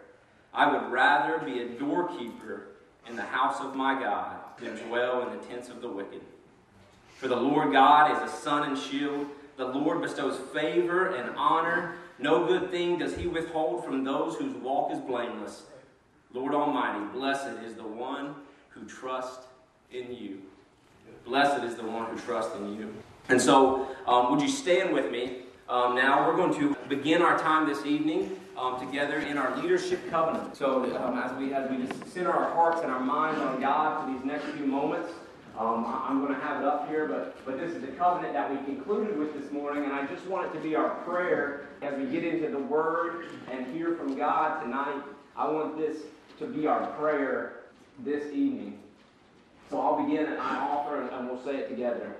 I 0.52 0.70
would 0.70 0.90
rather 0.90 1.38
be 1.38 1.60
a 1.60 1.68
doorkeeper 1.68 2.68
in 3.08 3.16
the 3.16 3.22
house 3.22 3.60
of 3.60 3.76
my 3.76 4.00
God 4.00 4.36
than 4.58 4.76
dwell 4.88 5.28
in 5.28 5.38
the 5.38 5.44
tents 5.46 5.68
of 5.68 5.80
the 5.80 5.88
wicked. 5.88 6.22
For 7.16 7.28
the 7.28 7.36
Lord 7.36 7.72
God 7.72 8.10
is 8.16 8.32
a 8.32 8.34
sun 8.34 8.68
and 8.68 8.78
shield. 8.78 9.26
The 9.56 9.66
Lord 9.66 10.02
bestows 10.02 10.38
favor 10.52 11.14
and 11.14 11.36
honor. 11.36 11.96
No 12.18 12.46
good 12.46 12.70
thing 12.70 12.98
does 12.98 13.14
he 13.14 13.26
withhold 13.26 13.84
from 13.84 14.04
those 14.04 14.36
whose 14.36 14.54
walk 14.56 14.92
is 14.92 14.98
blameless. 14.98 15.64
Lord 16.32 16.54
Almighty, 16.54 17.04
blessed 17.12 17.62
is 17.64 17.74
the 17.74 17.86
one 17.86 18.34
who 18.70 18.84
trusts 18.84 19.46
in 19.92 20.14
you. 20.14 20.42
Blessed 21.24 21.64
is 21.64 21.74
the 21.76 21.82
one 21.82 22.06
who 22.06 22.18
trusts 22.20 22.56
in 22.56 22.74
you. 22.76 22.94
And 23.28 23.40
so, 23.40 23.88
um, 24.06 24.30
would 24.30 24.40
you 24.40 24.48
stand 24.48 24.92
with 24.92 25.10
me? 25.10 25.42
Um, 25.70 25.94
now, 25.94 26.26
we're 26.26 26.34
going 26.34 26.52
to 26.58 26.76
begin 26.88 27.22
our 27.22 27.38
time 27.38 27.68
this 27.68 27.86
evening 27.86 28.36
um, 28.58 28.84
together 28.84 29.20
in 29.20 29.38
our 29.38 29.56
leadership 29.56 30.00
covenant. 30.10 30.56
So, 30.56 30.82
um, 30.96 31.16
as 31.16 31.32
we 31.38 31.54
as 31.54 31.70
we 31.70 31.86
just 31.86 32.12
center 32.12 32.32
our 32.32 32.52
hearts 32.52 32.80
and 32.82 32.90
our 32.90 32.98
minds 32.98 33.40
on 33.40 33.60
God 33.60 34.04
for 34.04 34.12
these 34.12 34.24
next 34.24 34.46
few 34.46 34.66
moments, 34.66 35.12
um, 35.56 35.86
I'm 35.86 36.26
going 36.26 36.34
to 36.34 36.40
have 36.40 36.60
it 36.60 36.66
up 36.66 36.88
here, 36.88 37.06
but, 37.06 37.36
but 37.46 37.56
this 37.56 37.72
is 37.72 37.82
the 37.82 37.92
covenant 37.92 38.32
that 38.32 38.50
we 38.50 38.56
concluded 38.64 39.16
with 39.16 39.40
this 39.40 39.52
morning, 39.52 39.84
and 39.84 39.92
I 39.92 40.04
just 40.06 40.26
want 40.26 40.50
it 40.50 40.58
to 40.58 40.60
be 40.60 40.74
our 40.74 40.90
prayer 41.04 41.68
as 41.82 41.96
we 41.96 42.06
get 42.06 42.24
into 42.24 42.50
the 42.50 42.58
Word 42.58 43.26
and 43.48 43.64
hear 43.68 43.94
from 43.94 44.16
God 44.16 44.60
tonight. 44.64 45.00
I 45.36 45.48
want 45.48 45.78
this 45.78 45.98
to 46.40 46.46
be 46.46 46.66
our 46.66 46.84
prayer 46.98 47.60
this 48.00 48.32
evening. 48.32 48.76
So 49.70 49.80
I'll 49.80 50.02
begin 50.04 50.26
and 50.26 50.40
I 50.40 50.58
offer, 50.66 51.00
and 51.00 51.28
we'll 51.28 51.44
say 51.44 51.58
it 51.58 51.68
together. 51.68 52.16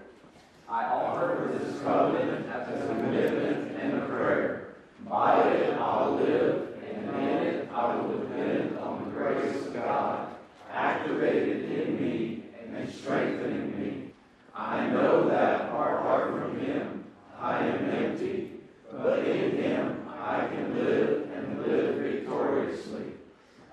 I 0.71 0.85
offer 0.85 1.51
this 1.53 1.83
covenant 1.83 2.47
as 2.47 2.69
a 2.69 2.87
commitment 2.87 3.77
and 3.77 4.03
a 4.03 4.07
prayer. 4.07 4.75
By 5.09 5.43
it 5.49 5.77
I 5.77 6.07
will 6.07 6.15
live, 6.19 6.79
and 6.89 7.09
in 7.09 7.25
it 7.25 7.69
I 7.75 7.97
will 7.97 8.19
depend 8.19 8.79
on 8.79 9.05
the 9.05 9.11
grace 9.11 9.67
of 9.67 9.75
God, 9.75 10.29
activated 10.71 11.73
in 11.73 12.01
me 12.01 12.45
and 12.63 12.89
strengthening 12.89 13.81
me. 13.81 14.13
I 14.55 14.87
know 14.87 15.29
that 15.29 15.63
apart 15.63 16.39
from 16.39 16.61
Him, 16.61 17.05
I 17.37 17.67
am 17.67 17.91
empty, 17.91 18.61
but 18.93 19.27
in 19.27 19.57
Him 19.57 20.09
I 20.09 20.47
can 20.47 20.77
live 20.77 21.31
and 21.35 21.67
live 21.67 21.97
victoriously. 21.97 23.07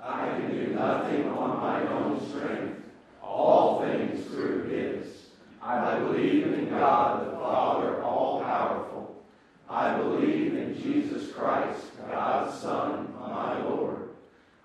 I 0.04 0.30
can 0.30 0.50
do 0.50 0.74
nothing 0.74 1.28
on 1.28 1.60
my 1.60 1.88
own 1.90 2.28
strength, 2.28 2.82
all 3.22 3.82
things 3.82 4.26
through 4.26 4.64
His. 4.70 5.17
I 5.68 6.00
believe 6.00 6.46
in 6.54 6.70
God 6.70 7.28
the 7.28 7.32
Father, 7.32 8.02
all 8.02 8.42
powerful. 8.42 9.22
I 9.70 9.98
believe 9.98 10.54
in 10.54 10.82
Jesus 10.82 11.34
Christ, 11.34 11.88
God's 12.10 12.58
Son, 12.58 13.14
my 13.20 13.62
Lord. 13.64 14.12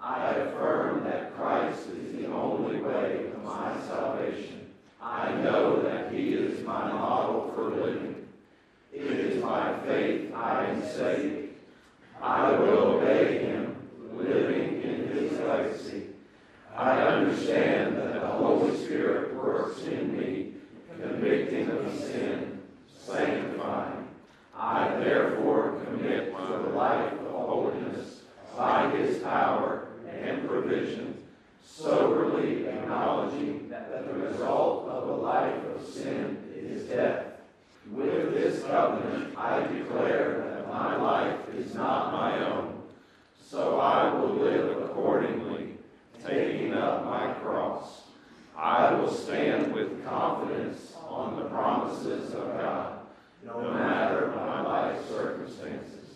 I 0.01 0.29
affirm 0.31 1.03
that 1.03 1.35
Christ 1.35 1.89
is 1.89 2.17
the 2.17 2.33
only 2.33 2.81
way 2.81 3.27
to 3.33 3.39
my 3.39 3.77
salvation. 3.81 4.69
I 5.03 5.33
know 5.43 5.83
that 5.83 6.13
He 6.13 6.35
is 6.35 6.65
my 6.65 6.93
model 6.93 7.51
for 7.53 7.65
living. 7.71 8.29
It 8.93 9.03
is 9.03 9.43
by 9.43 9.81
faith 9.85 10.33
I 10.33 10.67
am 10.67 10.83
saved. 10.83 11.57
I 12.21 12.53
will 12.53 12.79
obey 12.79 13.39
Him, 13.41 13.75
living 14.15 14.83
in 14.83 15.09
His 15.09 15.33
legacy. 15.41 16.03
I 16.77 16.93
understand 17.01 17.97
that 17.97 18.21
the 18.21 18.27
Holy 18.29 18.77
Spirit 18.77 19.35
works 19.35 19.83
in 19.83 20.17
me, 20.17 20.52
convicting 21.03 21.71
of 21.71 21.93
sin, 21.99 22.61
sanctifying. 22.97 24.09
I 24.57 24.97
therefore 24.97 25.81
commit 25.85 26.37
to 26.37 26.43
the 26.43 26.77
life 26.77 27.13
of 27.13 27.27
holiness 27.27 28.21
by 28.57 28.91
His 28.91 29.19
power 29.19 29.89
and 30.09 30.49
provision, 30.49 31.17
soberly 31.65 32.67
acknowledging 32.67 33.69
that 33.69 34.07
the 34.07 34.13
result 34.13 34.89
of 34.89 35.09
a 35.09 35.15
life 35.15 35.65
of 35.75 35.87
sin 35.87 36.39
is 36.55 36.85
death. 36.85 37.27
With 37.91 38.35
this 38.35 38.63
covenant, 38.63 39.37
I 39.37 39.67
declare 39.67 40.45
that 40.47 40.69
my 40.69 40.97
life 40.97 41.41
is 41.55 41.75
not 41.75 42.13
my 42.13 42.47
own, 42.47 42.83
so 43.45 43.81
I 43.81 44.15
will 44.15 44.35
live 44.35 44.83
accordingly, 44.83 45.75
taking 46.25 46.75
up 46.75 47.05
my 47.05 47.33
cross. 47.35 48.03
I 48.63 48.95
will 48.95 49.13
stand 49.13 49.75
with 49.75 50.05
confidence 50.05 50.93
on 51.09 51.35
the 51.35 51.47
promises 51.47 52.33
of 52.33 52.47
God, 52.59 53.01
no 53.45 53.61
matter 53.73 54.33
my 54.37 54.63
life 54.63 55.09
circumstances. 55.09 56.11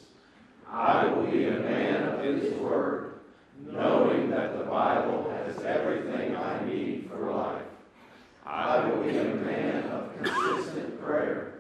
I 0.71 1.07
will 1.07 1.27
be 1.27 1.49
a 1.49 1.59
man 1.59 2.05
of 2.05 2.21
His 2.21 2.55
Word, 2.55 3.15
knowing 3.61 4.31
that 4.31 4.57
the 4.57 4.63
Bible 4.63 5.29
has 5.29 5.61
everything 5.65 6.37
I 6.37 6.65
need 6.65 7.11
for 7.11 7.33
life. 7.33 7.63
I 8.47 8.89
will 8.89 9.03
be 9.03 9.19
a 9.19 9.25
man 9.25 9.83
of 9.89 10.17
consistent 10.23 11.03
prayer. 11.05 11.55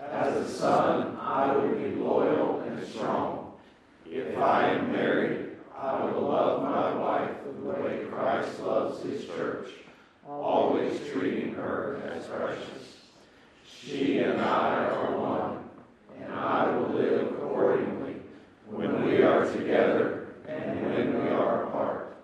As 0.00 0.36
a 0.36 0.48
son, 0.48 1.18
I 1.20 1.56
will 1.56 1.74
be 1.74 1.96
loyal 1.96 2.60
and 2.60 2.86
strong. 2.86 3.54
If 4.08 4.38
I 4.38 4.68
am 4.74 4.92
married, 4.92 5.56
I 5.76 6.04
will 6.04 6.22
love 6.22 6.62
my 6.62 6.94
wife 6.94 7.36
the 7.44 7.68
way 7.68 8.04
Christ 8.08 8.60
loves 8.60 9.02
his 9.02 9.24
church, 9.24 9.70
always 10.30 11.00
treating 11.10 11.54
her 11.54 12.00
as 12.14 12.26
precious. 12.26 12.98
She 13.66 14.18
and 14.18 14.40
I 14.40 14.86
are 14.86 15.16
one, 15.16 15.64
and 16.22 16.32
I 16.32 16.76
will 16.76 16.90
live 16.90 17.32
accordingly 17.32 18.16
when 18.66 19.04
we 19.04 19.22
are 19.22 19.44
together 19.44 20.28
and 20.46 20.82
when 20.82 21.24
we 21.24 21.30
are 21.30 21.64
apart. 21.64 22.16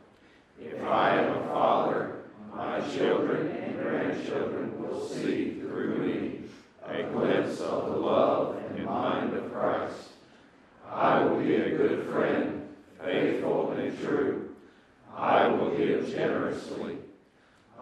If 0.61 0.83
I 0.85 1.17
am 1.17 1.37
a 1.37 1.47
father, 1.49 2.17
my 2.55 2.81
children 2.95 3.49
and 3.49 3.79
grandchildren 3.79 4.81
will 4.81 5.05
see 5.05 5.61
through 5.61 5.99
me 5.99 6.41
a 6.87 7.03
glimpse 7.05 7.61
of 7.61 7.87
the 7.87 7.97
love 7.97 8.57
and 8.69 8.85
mind 8.85 9.35
of 9.35 9.53
Christ. 9.53 10.11
I 10.89 11.25
will 11.25 11.41
be 11.41 11.57
a 11.57 11.77
good 11.77 12.07
friend, 12.09 12.69
faithful 13.03 13.73
and 13.73 13.99
true. 13.99 14.55
I 15.15 15.49
will 15.49 15.77
give 15.77 16.09
generously. 16.09 16.99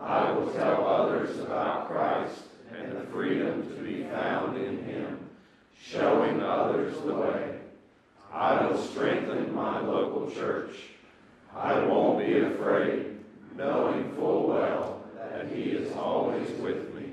I 0.00 0.33
will 0.33 0.52
tell 0.52 0.87
others 0.87 1.38
about 1.38 1.88
Christ 1.88 2.42
and 2.76 2.92
the 2.92 3.07
freedom 3.07 3.68
to 3.68 3.83
be 3.83 4.04
found 4.04 4.57
in 4.57 4.85
Him, 4.85 5.30
showing 5.80 6.42
others 6.42 7.00
the 7.02 7.14
way. 7.14 7.59
I 8.33 8.66
will 8.66 8.78
strengthen 8.78 9.54
my 9.54 9.80
local 9.80 10.30
church. 10.30 10.76
I 11.54 11.78
won't 11.85 12.18
be 12.18 12.38
afraid, 12.38 13.18
knowing 13.57 14.12
full 14.14 14.48
well 14.48 15.04
that 15.16 15.46
He 15.48 15.70
is 15.70 15.92
always 15.96 16.50
with 16.61 16.92
me. 16.94 17.12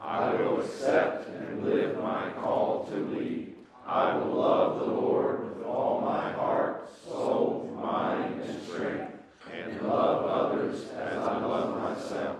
I 0.00 0.34
will 0.34 0.60
accept 0.60 1.28
and 1.30 1.64
live 1.64 1.98
my 1.98 2.30
call 2.42 2.86
to 2.90 2.96
lead. 2.96 3.54
I 3.86 4.16
will 4.16 4.34
love 4.34 4.78
the 4.80 4.86
Lord 4.86 5.56
with 5.56 5.66
all 5.66 6.00
my 6.00 6.32
heart, 6.32 6.90
soul, 7.06 7.70
mind, 7.80 8.42
and 8.42 8.62
strength, 8.62 9.13
and 9.54 9.82
love 9.82 10.24
others 10.24 10.88
as 10.90 11.18
I 11.18 11.38
love 11.38 11.80
myself. 11.80 12.36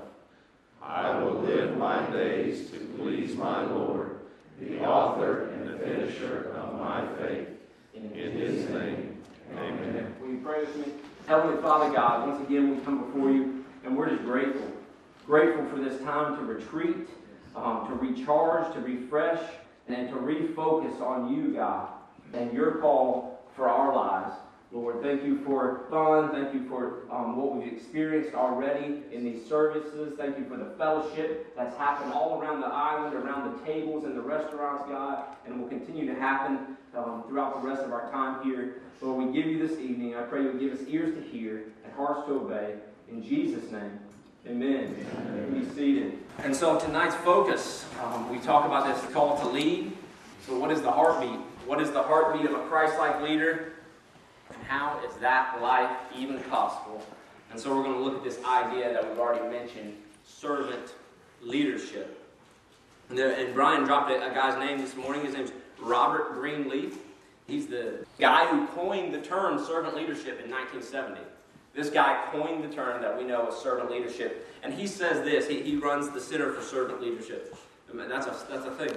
I 0.83 1.19
will 1.19 1.41
live 1.41 1.77
my 1.79 2.05
days 2.11 2.71
to 2.71 2.79
please 2.99 3.37
my 3.37 3.65
Lord, 3.65 4.19
the 4.61 4.85
author 4.85 5.49
and 5.51 5.69
the 5.69 5.79
finisher 5.79 6.53
of 6.57 6.79
my 6.79 7.07
faith. 7.19 7.49
In 7.95 8.11
his 8.11 8.69
name, 8.69 9.23
amen. 9.57 10.15
Will 10.21 10.31
you 10.31 10.41
pray 10.45 10.61
with 10.61 10.77
me? 10.77 10.93
Heavenly 11.27 11.61
Father 11.63 11.93
God, 11.93 12.29
once 12.29 12.47
again 12.47 12.77
we 12.77 12.85
come 12.85 13.05
before 13.05 13.31
you 13.31 13.65
and 13.85 13.97
we're 13.97 14.11
just 14.11 14.25
grateful. 14.25 14.71
Grateful 15.27 15.65
for 15.67 15.77
this 15.77 16.01
time 16.03 16.37
to 16.37 16.45
retreat, 16.45 17.09
um, 17.57 17.87
to 17.89 17.95
recharge, 17.95 18.73
to 18.75 18.81
refresh, 18.81 19.41
and 19.89 20.09
to 20.09 20.17
refocus 20.17 21.01
on 21.01 21.33
you, 21.35 21.55
God, 21.55 21.89
and 22.33 22.53
your 22.53 22.73
call 22.77 23.43
for 23.57 23.69
our 23.69 23.95
lives. 23.95 24.35
Lord, 24.75 25.03
thank 25.03 25.23
you 25.23 25.39
for 25.45 25.87
fun. 25.89 26.33
Thank 26.33 26.53
you 26.53 26.69
for 26.69 27.05
um, 27.09 27.37
what 27.37 27.55
we've 27.55 27.73
experienced 27.73 28.35
already 28.35 29.05
in 29.13 29.25
these 29.25 29.47
services. 29.49 30.15
Thank 30.17 30.37
you 30.37 30.45
for 30.47 30.57
the 30.57 30.75
fellowship 30.77 31.55
that's 31.55 31.77
happened 31.77 32.13
all 32.13 32.41
around 32.41 32.61
the 32.61 32.67
island, 32.67 33.15
around 33.15 33.57
the 33.57 33.65
tables 33.65 34.05
and 34.05 34.17
the 34.17 34.21
restaurants, 34.21 34.83
God, 34.89 35.27
and 35.47 35.61
will 35.61 35.69
continue 35.69 36.13
to 36.13 36.21
happen 36.21 36.77
um, 36.97 37.23
throughout 37.29 37.63
the 37.63 37.69
rest 37.69 37.83
of 37.83 37.93
our 37.93 38.11
time 38.11 38.43
here. 38.43 38.83
Lord, 39.01 39.29
we 39.29 39.33
give 39.33 39.47
you 39.47 39.65
this 39.65 39.79
evening. 39.79 40.17
I 40.17 40.23
pray 40.23 40.43
you 40.43 40.49
would 40.49 40.59
give 40.59 40.73
us 40.73 40.81
ears 40.89 41.15
to 41.15 41.23
hear 41.23 41.67
and 41.85 41.93
hearts 41.95 42.27
to 42.27 42.33
obey. 42.33 42.75
In 43.09 43.23
Jesus' 43.23 43.71
name, 43.71 44.01
amen. 44.45 45.07
amen. 45.29 45.51
Be 45.53 45.73
seated. 45.77 46.19
And 46.43 46.57
so 46.57 46.81
tonight's 46.81 47.15
focus, 47.17 47.85
um, 48.03 48.29
we 48.29 48.41
talk 48.41 48.65
about 48.65 48.93
this 48.93 49.13
call 49.13 49.39
to 49.39 49.47
lead. 49.47 49.93
So, 50.49 50.59
what 50.59 50.73
is 50.73 50.83
the 50.83 50.91
heartbeat? 50.91 51.39
What 51.65 51.81
is 51.81 51.93
the 51.93 52.03
heartbeat 52.03 52.45
of 52.47 52.55
a 52.55 52.67
Christ 52.67 52.99
like 52.99 53.23
leader? 53.23 53.74
And 54.53 54.63
how 54.65 55.01
is 55.07 55.15
that 55.17 55.61
life 55.63 55.97
even 56.17 56.39
possible? 56.45 57.05
And 57.51 57.61
so, 57.61 57.75
we're 57.75 57.85
going 57.85 57.95
to 57.95 58.03
look 58.03 58.17
at 58.17 58.25
this 58.25 58.43
idea 58.45 58.93
that 58.93 59.09
we've 59.09 59.19
already 59.19 59.49
mentioned 59.49 59.95
servant 60.27 60.95
leadership. 61.41 62.21
And, 63.09 63.19
there, 63.19 63.33
and 63.33 63.55
Brian 63.55 63.85
dropped 63.85 64.11
a, 64.11 64.31
a 64.31 64.35
guy's 64.35 64.59
name 64.59 64.79
this 64.79 64.97
morning. 64.97 65.25
His 65.25 65.35
name's 65.35 65.53
Robert 65.79 66.33
Greenleaf. 66.33 66.99
He's 67.47 67.67
the 67.67 68.07
guy 68.19 68.47
who 68.47 68.67
coined 68.69 69.15
the 69.15 69.21
term 69.21 69.65
servant 69.65 69.95
leadership 69.95 70.41
in 70.43 70.51
1970. 70.51 71.21
This 71.75 71.91
guy 71.91 72.25
coined 72.31 72.65
the 72.65 72.75
term 72.75 73.03
that 73.03 73.17
we 73.19 73.25
know 73.25 73.49
as 73.49 73.57
servant 73.57 73.91
leadership. 73.91 74.49
And 74.63 74.73
he 74.73 74.87
says 74.87 75.25
this 75.25 75.49
he, 75.49 75.61
he 75.61 75.77
runs 75.77 76.09
the 76.11 76.21
Center 76.21 76.53
for 76.53 76.63
Servant 76.63 77.03
Leadership. 77.03 77.55
I 77.91 77.97
mean, 77.97 78.09
that's, 78.09 78.27
a, 78.27 78.37
that's 78.49 78.67
a 78.67 78.71
thing. 78.73 78.97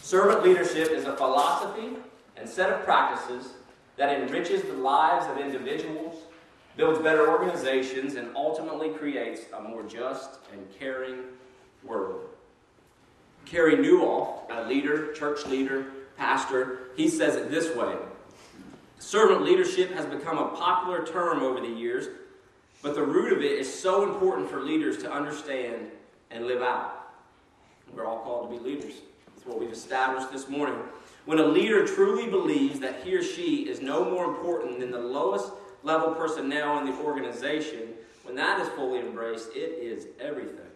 Servant 0.00 0.42
leadership 0.42 0.90
is 0.90 1.04
a 1.04 1.16
philosophy 1.16 1.96
and 2.36 2.48
set 2.48 2.70
of 2.70 2.84
practices 2.84 3.52
that 3.96 4.20
enriches 4.20 4.62
the 4.62 4.74
lives 4.74 5.26
of 5.26 5.38
individuals, 5.38 6.14
builds 6.76 6.98
better 7.00 7.30
organizations, 7.30 8.16
and 8.16 8.34
ultimately 8.36 8.90
creates 8.90 9.42
a 9.56 9.62
more 9.62 9.82
just 9.82 10.40
and 10.52 10.66
caring 10.78 11.18
world. 11.82 12.28
Carey 13.46 13.76
Nieuwhof, 13.76 14.50
a 14.50 14.68
leader, 14.68 15.12
church 15.12 15.46
leader, 15.46 15.86
pastor, 16.16 16.90
he 16.96 17.08
says 17.08 17.36
it 17.36 17.50
this 17.50 17.74
way 17.74 17.96
Servant 18.98 19.44
leadership 19.44 19.92
has 19.92 20.06
become 20.06 20.38
a 20.38 20.48
popular 20.56 21.06
term 21.06 21.42
over 21.42 21.60
the 21.60 21.68
years, 21.68 22.08
but 22.82 22.94
the 22.94 23.02
root 23.02 23.32
of 23.32 23.38
it 23.40 23.52
is 23.52 23.72
so 23.72 24.02
important 24.02 24.50
for 24.50 24.60
leaders 24.60 24.98
to 24.98 25.12
understand 25.12 25.90
and 26.30 26.46
live 26.46 26.62
out. 26.62 27.12
We're 27.94 28.06
all 28.06 28.20
called 28.20 28.50
to 28.50 28.58
be 28.58 28.62
leaders. 28.62 28.94
That's 29.26 29.46
what 29.46 29.60
we've 29.60 29.70
established 29.70 30.32
this 30.32 30.48
morning. 30.48 30.78
When 31.26 31.40
a 31.40 31.46
leader 31.46 31.84
truly 31.84 32.30
believes 32.30 32.78
that 32.80 33.02
he 33.02 33.14
or 33.16 33.22
she 33.22 33.68
is 33.68 33.80
no 33.80 34.04
more 34.04 34.24
important 34.24 34.78
than 34.78 34.92
the 34.92 35.00
lowest 35.00 35.52
level 35.82 36.12
personnel 36.12 36.78
in 36.78 36.86
the 36.86 36.92
organization, 37.02 37.94
when 38.22 38.36
that 38.36 38.60
is 38.60 38.68
fully 38.70 39.00
embraced, 39.00 39.50
it 39.50 39.82
is 39.82 40.06
everything. 40.20 40.70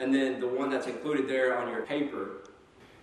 And 0.00 0.12
then 0.12 0.40
the 0.40 0.48
one 0.48 0.68
that's 0.68 0.88
included 0.88 1.28
there 1.28 1.56
on 1.56 1.68
your 1.68 1.82
paper 1.82 2.42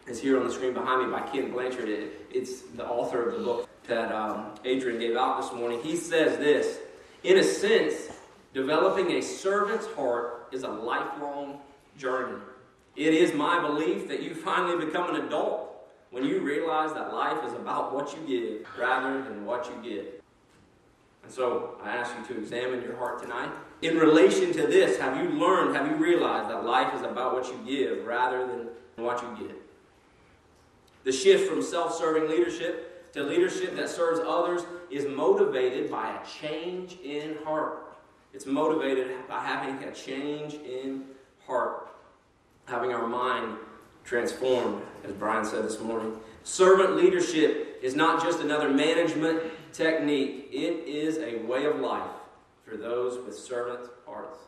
is 0.06 0.20
here 0.20 0.38
on 0.38 0.46
the 0.46 0.54
screen 0.54 0.74
behind 0.74 1.06
me 1.06 1.12
by 1.18 1.22
Ken 1.22 1.50
Blanchard. 1.50 1.88
It, 1.88 2.28
it's 2.30 2.62
the 2.62 2.86
author 2.86 3.30
of 3.30 3.38
the 3.38 3.44
book 3.44 3.70
that 3.88 4.12
um, 4.12 4.56
Adrian 4.66 5.00
gave 5.00 5.16
out 5.16 5.42
this 5.42 5.54
morning. 5.54 5.80
He 5.82 5.96
says 5.96 6.38
this 6.40 6.80
In 7.24 7.38
a 7.38 7.44
sense, 7.44 8.10
developing 8.54 9.12
a 9.12 9.22
servant's 9.22 9.88
heart 9.94 10.50
is 10.52 10.64
a 10.64 10.70
lifelong 10.70 11.60
journey. 11.98 12.42
It 12.98 13.14
is 13.14 13.34
my 13.34 13.62
belief 13.62 14.10
that 14.10 14.22
you 14.22 14.36
finally 14.36 14.86
become 14.86 15.16
an 15.16 15.26
adult 15.26 15.69
when 16.12 16.26
you 16.26 16.42
realize 16.42 16.94
that 16.94 17.14
life 17.14 17.44
is 17.46 17.54
about 17.54 17.94
what 17.94 18.16
you 18.16 18.28
give 18.28 18.68
rather 18.78 19.22
than 19.24 19.46
what 19.46 19.68
you 19.68 19.90
get. 19.90 20.24
And 21.24 21.32
so 21.32 21.78
I 21.84 21.96
ask 21.96 22.14
you 22.18 22.36
to 22.36 22.42
examine 22.42 22.82
your 22.82 22.96
heart 22.96 23.22
tonight. 23.22 23.52
In 23.82 23.98
relation 23.98 24.52
to 24.54 24.68
this, 24.68 24.98
have 24.98 25.24
you 25.24 25.30
learned, 25.30 25.76
have 25.76 25.88
you 25.88 25.96
realized 25.96 26.50
that 26.50 26.66
life 26.66 26.94
is 26.96 27.02
about 27.02 27.34
what 27.34 27.46
you 27.48 27.60
give 27.66 28.06
rather 28.06 28.48
than 28.48 28.70
what 28.96 29.22
you 29.22 29.48
get? 29.48 29.56
The 31.04 31.12
shift 31.12 31.50
from 31.50 31.62
self 31.62 31.96
serving 31.96 32.30
leadership 32.30 33.12
to 33.14 33.24
leadership 33.24 33.76
that 33.76 33.90
serves 33.90 34.20
others 34.20 34.64
is 34.92 35.06
motivated 35.06 35.90
by 35.90 36.16
a 36.16 36.26
change 36.26 36.98
in 37.04 37.38
heart. 37.44 37.98
It's 38.34 38.46
motivated 38.46 39.08
by 39.28 39.44
having 39.44 39.84
a 39.88 39.94
change 39.94 40.56
in 40.56 41.06
heart, 41.48 41.90
having 42.66 42.94
our 42.94 43.08
mind 43.08 43.58
transformed, 44.10 44.82
as 45.04 45.12
Brian 45.12 45.46
said 45.46 45.64
this 45.64 45.80
morning. 45.80 46.18
Servant 46.44 46.96
leadership 46.96 47.80
is 47.84 47.96
not 47.96 48.24
just 48.24 48.40
another 48.40 48.68
management 48.68 49.40
technique, 49.72 50.50
it 50.52 50.88
is 50.88 51.20
a 51.20 51.46
way 51.46 51.66
of 51.66 51.80
life 51.80 52.10
for 52.66 52.76
those 52.76 53.24
with 53.24 53.38
servant 53.38 53.88
hearts. 54.08 54.40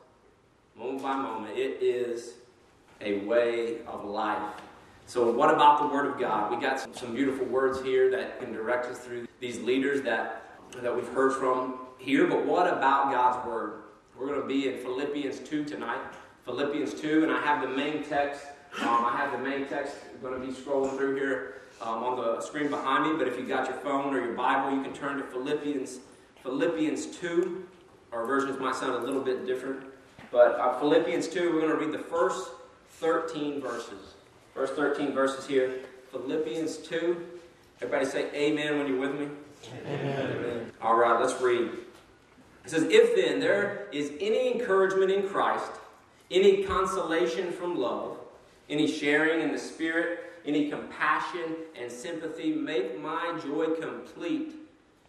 Moment 0.76 1.04
by 1.04 1.16
moment, 1.16 1.56
it 1.56 1.78
is 1.80 2.34
a 3.02 3.20
way 3.20 3.86
of 3.86 4.04
life. 4.04 4.42
So, 5.06 5.32
what 5.32 5.54
about 5.54 5.80
the 5.82 5.88
Word 5.94 6.08
of 6.08 6.20
God? 6.20 6.50
We 6.50 6.60
got 6.60 6.80
some, 6.80 6.96
some 6.96 7.14
beautiful 7.14 7.46
words 7.46 7.84
here 7.84 8.10
that 8.10 8.40
can 8.40 8.52
direct 8.52 8.88
us 8.88 8.98
through 8.98 9.28
these 9.40 9.60
leaders 9.60 10.02
that, 10.02 10.58
that 10.82 10.96
we've 10.96 11.08
heard 11.10 11.34
from 11.34 11.78
here, 12.00 12.26
but 12.26 12.44
what 12.48 12.66
about 12.68 13.12
God's 13.12 13.46
Word? 13.46 13.84
We're 14.18 14.26
going 14.26 14.42
to 14.42 14.48
be 14.48 14.70
in 14.70 14.80
Philippians 14.80 15.40
2 15.48 15.66
tonight. 15.66 16.02
Philippians 16.46 17.00
2, 17.00 17.24
and 17.24 17.32
I 17.32 17.40
have 17.42 17.62
the 17.62 17.68
main 17.68 18.04
text. 18.04 18.44
Um, 18.80 19.06
I 19.06 19.18
have 19.18 19.32
the 19.32 19.38
main 19.38 19.68
text 19.68 19.96
going 20.22 20.40
to 20.40 20.46
be 20.46 20.54
scrolling 20.54 20.96
through 20.98 21.16
here 21.16 21.62
um, 21.82 22.04
on 22.04 22.18
the 22.18 22.42
screen 22.42 22.70
behind 22.70 23.12
me, 23.12 23.18
but 23.18 23.28
if 23.28 23.38
you 23.38 23.46
got 23.46 23.68
your 23.68 23.78
phone 23.78 24.14
or 24.14 24.24
your 24.24 24.34
Bible, 24.34 24.76
you 24.76 24.84
can 24.84 24.94
turn 24.94 25.18
to 25.18 25.24
Philippians, 25.24 26.00
Philippians 26.44 27.18
2. 27.18 27.68
Our 28.12 28.26
versions 28.26 28.60
might 28.60 28.76
sound 28.76 28.94
a 28.94 29.06
little 29.06 29.22
bit 29.22 29.46
different, 29.46 29.84
but 30.32 30.60
uh, 30.60 30.80
Philippians 30.80 31.28
2, 31.28 31.54
we're 31.54 31.62
going 31.62 31.72
to 31.72 31.86
read 31.86 31.92
the 31.92 32.04
first 32.04 32.50
13 33.00 33.62
verses. 33.62 34.14
First 34.54 34.74
13 34.76 35.14
verses 35.14 35.48
here. 35.48 35.80
Philippians 36.12 36.78
2. 36.78 37.26
Everybody 37.82 38.06
say 38.06 38.30
amen 38.34 38.78
when 38.78 38.88
you're 38.88 39.00
with 39.00 39.20
me. 39.20 39.28
Amen. 39.86 40.38
amen. 40.38 40.72
All 40.82 40.96
right, 40.96 41.20
let's 41.20 41.40
read. 41.42 41.70
It 42.64 42.70
says, 42.70 42.84
If 42.84 43.16
then 43.16 43.40
there 43.40 43.88
is 43.92 44.12
any 44.20 44.52
encouragement 44.52 45.12
in 45.12 45.28
Christ, 45.28 45.72
any 46.30 46.64
consolation 46.64 47.52
from 47.52 47.78
love, 47.78 48.18
any 48.72 48.88
sharing 48.88 49.42
in 49.42 49.52
the 49.52 49.60
Spirit, 49.60 50.20
any 50.46 50.70
compassion 50.70 51.56
and 51.80 51.92
sympathy. 51.92 52.54
Make 52.54 53.00
my 53.00 53.38
joy 53.46 53.76
complete. 53.76 54.56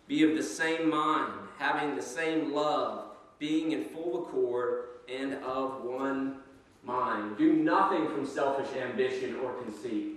Be 0.09 0.29
of 0.29 0.37
the 0.37 0.42
same 0.42 0.90
mind, 0.90 1.33
having 1.59 1.94
the 1.94 2.03
same 2.03 2.53
love, 2.53 3.05
being 3.38 3.70
in 3.72 3.85
full 3.85 4.25
accord 4.25 4.87
and 5.09 5.35
of 5.44 5.85
one 5.85 6.38
mind. 6.83 7.38
Do 7.38 7.53
nothing 7.53 8.09
from 8.09 8.27
selfish 8.27 8.68
ambition 8.77 9.37
or 9.37 9.53
conceit, 9.62 10.16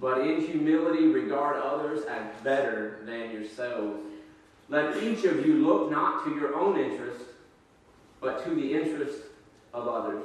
but 0.00 0.22
in 0.22 0.40
humility 0.40 1.06
regard 1.06 1.58
others 1.62 2.04
as 2.06 2.24
better 2.42 3.00
than 3.04 3.30
yourselves. 3.30 4.00
Let 4.68 5.02
each 5.02 5.24
of 5.24 5.46
you 5.46 5.66
look 5.66 5.90
not 5.90 6.24
to 6.24 6.34
your 6.34 6.56
own 6.56 6.80
interest, 6.80 7.24
but 8.20 8.42
to 8.44 8.54
the 8.54 8.72
interest 8.72 9.18
of 9.74 9.86
others. 9.86 10.24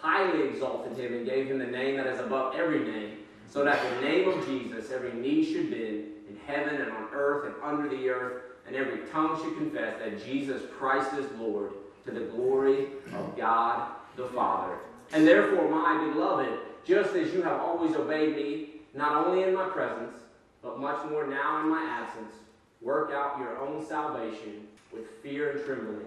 highly 0.00 0.48
exalted 0.48 0.96
him 0.98 1.14
and 1.14 1.26
gave 1.26 1.46
him 1.46 1.58
the 1.58 1.66
name 1.66 1.96
that 1.96 2.06
is 2.06 2.20
above 2.20 2.54
every 2.54 2.80
name 2.80 3.18
so 3.48 3.64
that 3.64 3.82
the 3.82 4.06
name 4.06 4.28
of 4.28 4.46
Jesus 4.46 4.90
every 4.90 5.12
knee 5.12 5.44
should 5.44 5.70
bend 5.70 6.04
in 6.28 6.38
heaven 6.46 6.80
and 6.80 6.92
on 6.92 7.08
earth 7.12 7.46
and 7.46 7.54
under 7.62 7.88
the 7.88 8.08
earth, 8.10 8.42
and 8.66 8.76
every 8.76 9.00
tongue 9.10 9.40
should 9.42 9.56
confess 9.56 9.98
that 9.98 10.24
Jesus 10.24 10.62
Christ 10.78 11.14
is 11.14 11.26
Lord 11.38 11.72
to 12.04 12.12
the 12.12 12.26
glory 12.26 12.88
of 13.14 13.36
God 13.36 13.92
the 14.16 14.26
Father. 14.26 14.76
And 15.12 15.26
therefore, 15.26 15.70
my 15.70 16.12
beloved, 16.12 16.58
just 16.84 17.14
as 17.14 17.32
you 17.32 17.42
have 17.42 17.60
always 17.60 17.96
obeyed 17.96 18.36
me, 18.36 18.68
not 18.94 19.26
only 19.26 19.44
in 19.44 19.54
my 19.54 19.68
presence, 19.68 20.16
but 20.62 20.78
much 20.78 21.08
more 21.08 21.26
now 21.26 21.60
in 21.62 21.70
my 21.70 21.82
absence, 21.82 22.34
work 22.82 23.12
out 23.12 23.38
your 23.38 23.58
own 23.58 23.84
salvation 23.86 24.66
with 24.92 25.06
fear 25.22 25.52
and 25.52 25.64
trembling. 25.64 26.06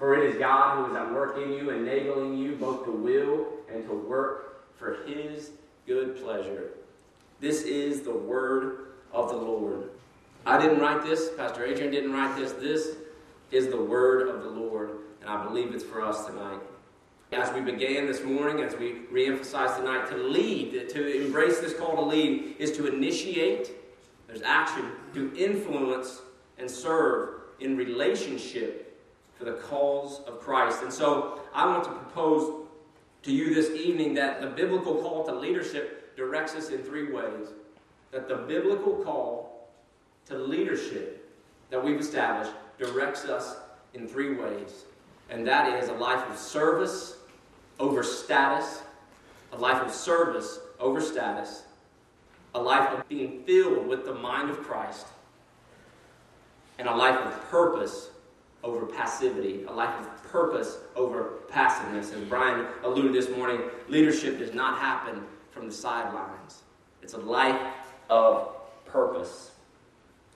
For 0.00 0.16
it 0.16 0.30
is 0.30 0.38
God 0.38 0.78
who 0.78 0.90
is 0.90 0.96
at 0.96 1.12
work 1.12 1.36
in 1.36 1.52
you, 1.52 1.68
enabling 1.68 2.38
you 2.38 2.56
both 2.56 2.86
to 2.86 2.90
will 2.90 3.48
and 3.70 3.86
to 3.86 3.92
work 3.92 4.64
for 4.78 4.96
his 5.06 5.50
good 5.86 6.16
pleasure. 6.22 6.70
This 7.38 7.64
is 7.64 8.00
the 8.00 8.14
word 8.14 8.94
of 9.12 9.28
the 9.28 9.36
Lord. 9.36 9.90
I 10.46 10.58
didn't 10.58 10.80
write 10.80 11.04
this, 11.04 11.28
Pastor 11.36 11.66
Adrian 11.66 11.90
didn't 11.92 12.14
write 12.14 12.34
this. 12.34 12.52
This 12.52 12.96
is 13.50 13.68
the 13.68 13.76
word 13.76 14.28
of 14.28 14.42
the 14.42 14.48
Lord, 14.48 14.90
and 15.20 15.28
I 15.28 15.44
believe 15.44 15.74
it's 15.74 15.84
for 15.84 16.00
us 16.00 16.24
tonight. 16.24 16.60
As 17.32 17.52
we 17.52 17.60
began 17.60 18.06
this 18.06 18.24
morning, 18.24 18.64
as 18.64 18.74
we 18.76 19.02
reemphasize 19.12 19.76
tonight, 19.76 20.08
to 20.08 20.16
lead, 20.16 20.88
to 20.88 21.24
embrace 21.26 21.60
this 21.60 21.74
call 21.74 21.96
to 21.96 22.02
lead, 22.02 22.56
is 22.58 22.74
to 22.78 22.86
initiate, 22.86 23.72
there's 24.26 24.40
action, 24.40 24.92
to 25.12 25.30
influence 25.36 26.22
and 26.56 26.70
serve 26.70 27.34
in 27.60 27.76
relationship 27.76 28.89
for 29.40 29.46
the 29.46 29.52
cause 29.52 30.20
of 30.26 30.38
Christ. 30.38 30.82
And 30.82 30.92
so 30.92 31.40
I 31.54 31.64
want 31.64 31.82
to 31.84 31.90
propose 31.90 32.66
to 33.22 33.32
you 33.32 33.54
this 33.54 33.70
evening 33.70 34.12
that 34.14 34.42
the 34.42 34.46
biblical 34.48 34.96
call 34.96 35.24
to 35.24 35.34
leadership 35.34 36.14
directs 36.14 36.54
us 36.54 36.68
in 36.68 36.82
three 36.82 37.10
ways. 37.10 37.48
That 38.12 38.28
the 38.28 38.36
biblical 38.36 38.96
call 38.96 39.70
to 40.26 40.36
leadership 40.36 41.26
that 41.70 41.82
we've 41.82 41.98
established 41.98 42.52
directs 42.78 43.24
us 43.24 43.56
in 43.94 44.06
three 44.06 44.36
ways. 44.36 44.84
And 45.30 45.46
that 45.46 45.82
is 45.82 45.88
a 45.88 45.94
life 45.94 46.28
of 46.28 46.36
service 46.36 47.16
over 47.78 48.02
status, 48.02 48.82
a 49.52 49.56
life 49.56 49.80
of 49.82 49.90
service 49.90 50.58
over 50.78 51.00
status, 51.00 51.62
a 52.54 52.60
life 52.60 52.90
of 52.90 53.08
being 53.08 53.42
filled 53.44 53.86
with 53.86 54.04
the 54.04 54.14
mind 54.14 54.50
of 54.50 54.60
Christ, 54.60 55.06
and 56.78 56.86
a 56.86 56.94
life 56.94 57.16
of 57.16 57.50
purpose 57.50 58.09
over 58.62 58.86
passivity, 58.86 59.64
a 59.64 59.72
life 59.72 59.94
of 60.00 60.22
purpose 60.24 60.78
over 60.96 61.40
passiveness. 61.48 62.12
As 62.12 62.22
Brian 62.24 62.66
alluded 62.84 63.12
this 63.12 63.34
morning, 63.36 63.60
leadership 63.88 64.38
does 64.38 64.52
not 64.52 64.78
happen 64.78 65.22
from 65.50 65.66
the 65.66 65.74
sidelines, 65.74 66.62
it's 67.02 67.14
a 67.14 67.18
life 67.18 67.60
of 68.08 68.54
purpose. 68.86 69.52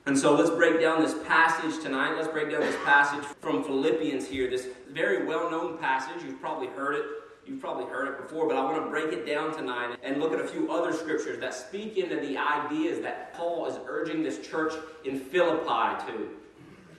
And 0.06 0.18
so 0.18 0.34
let's 0.34 0.50
break 0.50 0.80
down 0.80 1.02
this 1.02 1.14
passage 1.26 1.82
tonight. 1.82 2.14
Let's 2.14 2.28
break 2.28 2.50
down 2.50 2.60
this 2.60 2.76
passage 2.84 3.24
from 3.40 3.64
Philippians 3.64 4.28
here, 4.28 4.50
this 4.50 4.68
very 4.90 5.24
well 5.24 5.50
known 5.50 5.78
passage. 5.78 6.22
You've 6.22 6.40
probably 6.40 6.66
heard 6.68 6.96
it. 6.96 7.06
You've 7.46 7.60
probably 7.60 7.84
heard 7.84 8.08
it 8.08 8.22
before, 8.22 8.46
but 8.48 8.56
I 8.56 8.64
want 8.64 8.82
to 8.82 8.90
break 8.90 9.12
it 9.12 9.26
down 9.26 9.54
tonight 9.54 9.96
and 10.02 10.18
look 10.20 10.32
at 10.32 10.40
a 10.40 10.46
few 10.46 10.70
other 10.70 10.92
scriptures 10.92 11.38
that 11.40 11.52
speak 11.52 11.98
into 11.98 12.16
the 12.16 12.38
ideas 12.38 13.00
that 13.00 13.34
Paul 13.34 13.66
is 13.66 13.78
urging 13.86 14.22
this 14.22 14.46
church 14.46 14.72
in 15.04 15.18
Philippi 15.18 16.06
to. 16.06 16.28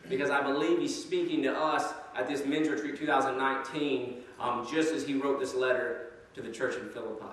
Because 0.09 0.29
I 0.29 0.41
believe 0.41 0.79
he's 0.79 1.01
speaking 1.01 1.41
to 1.43 1.55
us 1.55 1.93
at 2.15 2.27
this 2.27 2.45
men's 2.45 2.69
retreat 2.69 2.97
2019, 2.97 4.17
um, 4.39 4.67
just 4.71 4.93
as 4.93 5.05
he 5.05 5.15
wrote 5.15 5.39
this 5.39 5.55
letter 5.55 6.13
to 6.35 6.41
the 6.41 6.51
church 6.51 6.75
in 6.75 6.89
Philippi. 6.89 7.25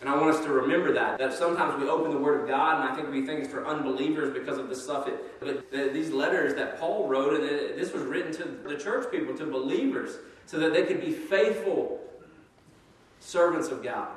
And 0.00 0.08
I 0.08 0.16
want 0.16 0.34
us 0.34 0.42
to 0.44 0.50
remember 0.50 0.92
that. 0.94 1.18
That 1.18 1.34
sometimes 1.34 1.80
we 1.80 1.88
open 1.88 2.10
the 2.10 2.18
Word 2.18 2.40
of 2.40 2.48
God, 2.48 2.80
and 2.80 2.90
I 2.90 2.94
think 2.94 3.10
we 3.10 3.26
think 3.26 3.44
it's 3.44 3.52
for 3.52 3.66
unbelievers 3.66 4.32
because 4.32 4.56
of 4.56 4.68
the 4.68 4.74
stuff. 4.74 5.06
It, 5.06 5.40
but 5.40 5.70
the, 5.70 5.90
these 5.92 6.10
letters 6.10 6.54
that 6.54 6.80
Paul 6.80 7.06
wrote, 7.06 7.34
and 7.34 7.78
this 7.78 7.92
was 7.92 8.02
written 8.04 8.32
to 8.32 8.44
the 8.44 8.76
church 8.76 9.10
people, 9.10 9.36
to 9.36 9.46
believers, 9.46 10.16
so 10.46 10.58
that 10.58 10.72
they 10.72 10.84
could 10.84 11.02
be 11.02 11.12
faithful 11.12 12.00
servants 13.20 13.68
of 13.68 13.82
God. 13.82 14.08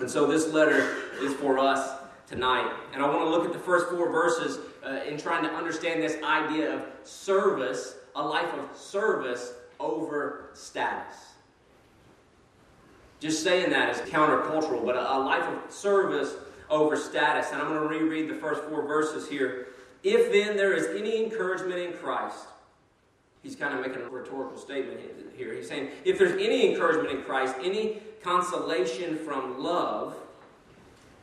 And 0.00 0.10
so 0.10 0.26
this 0.26 0.48
letter 0.52 0.96
is 1.20 1.34
for 1.34 1.58
us 1.58 1.96
tonight. 2.26 2.72
And 2.92 3.02
I 3.02 3.08
want 3.08 3.20
to 3.20 3.30
look 3.30 3.44
at 3.44 3.52
the 3.52 3.58
first 3.58 3.88
four 3.88 4.10
verses 4.10 4.58
uh, 4.84 5.00
in 5.06 5.16
trying 5.16 5.42
to 5.44 5.50
understand 5.50 6.02
this 6.02 6.22
idea 6.22 6.74
of 6.74 6.82
service, 7.04 7.96
a 8.14 8.22
life 8.22 8.52
of 8.54 8.76
service 8.76 9.54
over 9.80 10.50
status. 10.54 11.16
Just 13.20 13.42
saying 13.42 13.70
that 13.70 13.90
is 13.90 13.98
countercultural, 14.10 14.84
but 14.84 14.96
a, 14.96 15.16
a 15.16 15.18
life 15.18 15.44
of 15.44 15.72
service 15.72 16.34
over 16.70 16.96
status. 16.96 17.50
And 17.52 17.60
I'm 17.60 17.68
going 17.68 17.82
to 17.82 17.88
reread 17.88 18.28
the 18.28 18.34
first 18.34 18.62
four 18.64 18.86
verses 18.86 19.28
here. 19.28 19.68
If 20.02 20.32
then 20.32 20.56
there 20.56 20.74
is 20.74 20.86
any 20.96 21.24
encouragement 21.24 21.80
in 21.80 21.92
Christ, 21.94 22.44
he's 23.42 23.56
kind 23.56 23.74
of 23.74 23.84
making 23.84 24.02
a 24.02 24.08
rhetorical 24.08 24.56
statement 24.56 25.00
here. 25.36 25.54
He's 25.54 25.68
saying, 25.68 25.90
if 26.04 26.18
there's 26.18 26.40
any 26.40 26.70
encouragement 26.70 27.18
in 27.18 27.24
Christ, 27.24 27.56
any 27.62 28.00
consolation 28.22 29.16
from 29.16 29.62
love, 29.62 30.16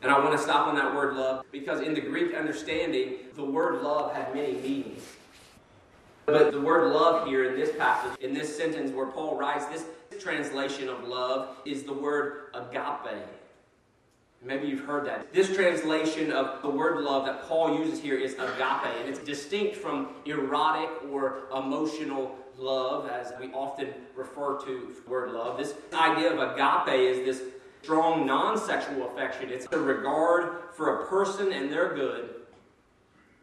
and 0.06 0.14
I 0.14 0.20
want 0.20 0.36
to 0.36 0.38
stop 0.38 0.68
on 0.68 0.76
that 0.76 0.94
word 0.94 1.16
love 1.16 1.44
because 1.50 1.80
in 1.80 1.92
the 1.92 2.00
Greek 2.00 2.32
understanding, 2.32 3.14
the 3.34 3.44
word 3.44 3.82
love 3.82 4.14
had 4.14 4.32
many 4.32 4.52
meanings. 4.52 5.02
But 6.26 6.52
the 6.52 6.60
word 6.60 6.92
love 6.92 7.26
here 7.26 7.50
in 7.50 7.58
this 7.58 7.76
passage, 7.76 8.16
in 8.20 8.32
this 8.32 8.56
sentence 8.56 8.92
where 8.92 9.06
Paul 9.06 9.36
writes, 9.36 9.66
this 9.66 9.84
translation 10.22 10.88
of 10.88 11.08
love 11.08 11.56
is 11.64 11.82
the 11.82 11.92
word 11.92 12.50
agape. 12.54 13.18
Maybe 14.44 14.68
you've 14.68 14.84
heard 14.84 15.08
that. 15.08 15.32
This 15.32 15.52
translation 15.52 16.30
of 16.30 16.62
the 16.62 16.70
word 16.70 17.02
love 17.02 17.26
that 17.26 17.42
Paul 17.42 17.76
uses 17.76 18.00
here 18.00 18.16
is 18.16 18.34
agape, 18.34 18.86
and 19.00 19.08
it's 19.08 19.18
distinct 19.18 19.74
from 19.74 20.10
erotic 20.24 20.88
or 21.10 21.48
emotional 21.52 22.36
love, 22.56 23.10
as 23.10 23.32
we 23.40 23.52
often 23.52 23.88
refer 24.14 24.56
to 24.60 24.94
the 25.04 25.10
word 25.10 25.32
love. 25.32 25.58
This 25.58 25.74
idea 25.92 26.32
of 26.32 26.38
agape 26.38 26.94
is 26.94 27.26
this 27.26 27.48
strong 27.86 28.26
non 28.26 28.58
sexual 28.58 29.08
affection, 29.12 29.48
it's 29.48 29.68
a 29.70 29.78
regard 29.78 30.74
for 30.74 31.02
a 31.02 31.06
person 31.06 31.52
and 31.52 31.70
their 31.70 31.94
good 31.94 32.30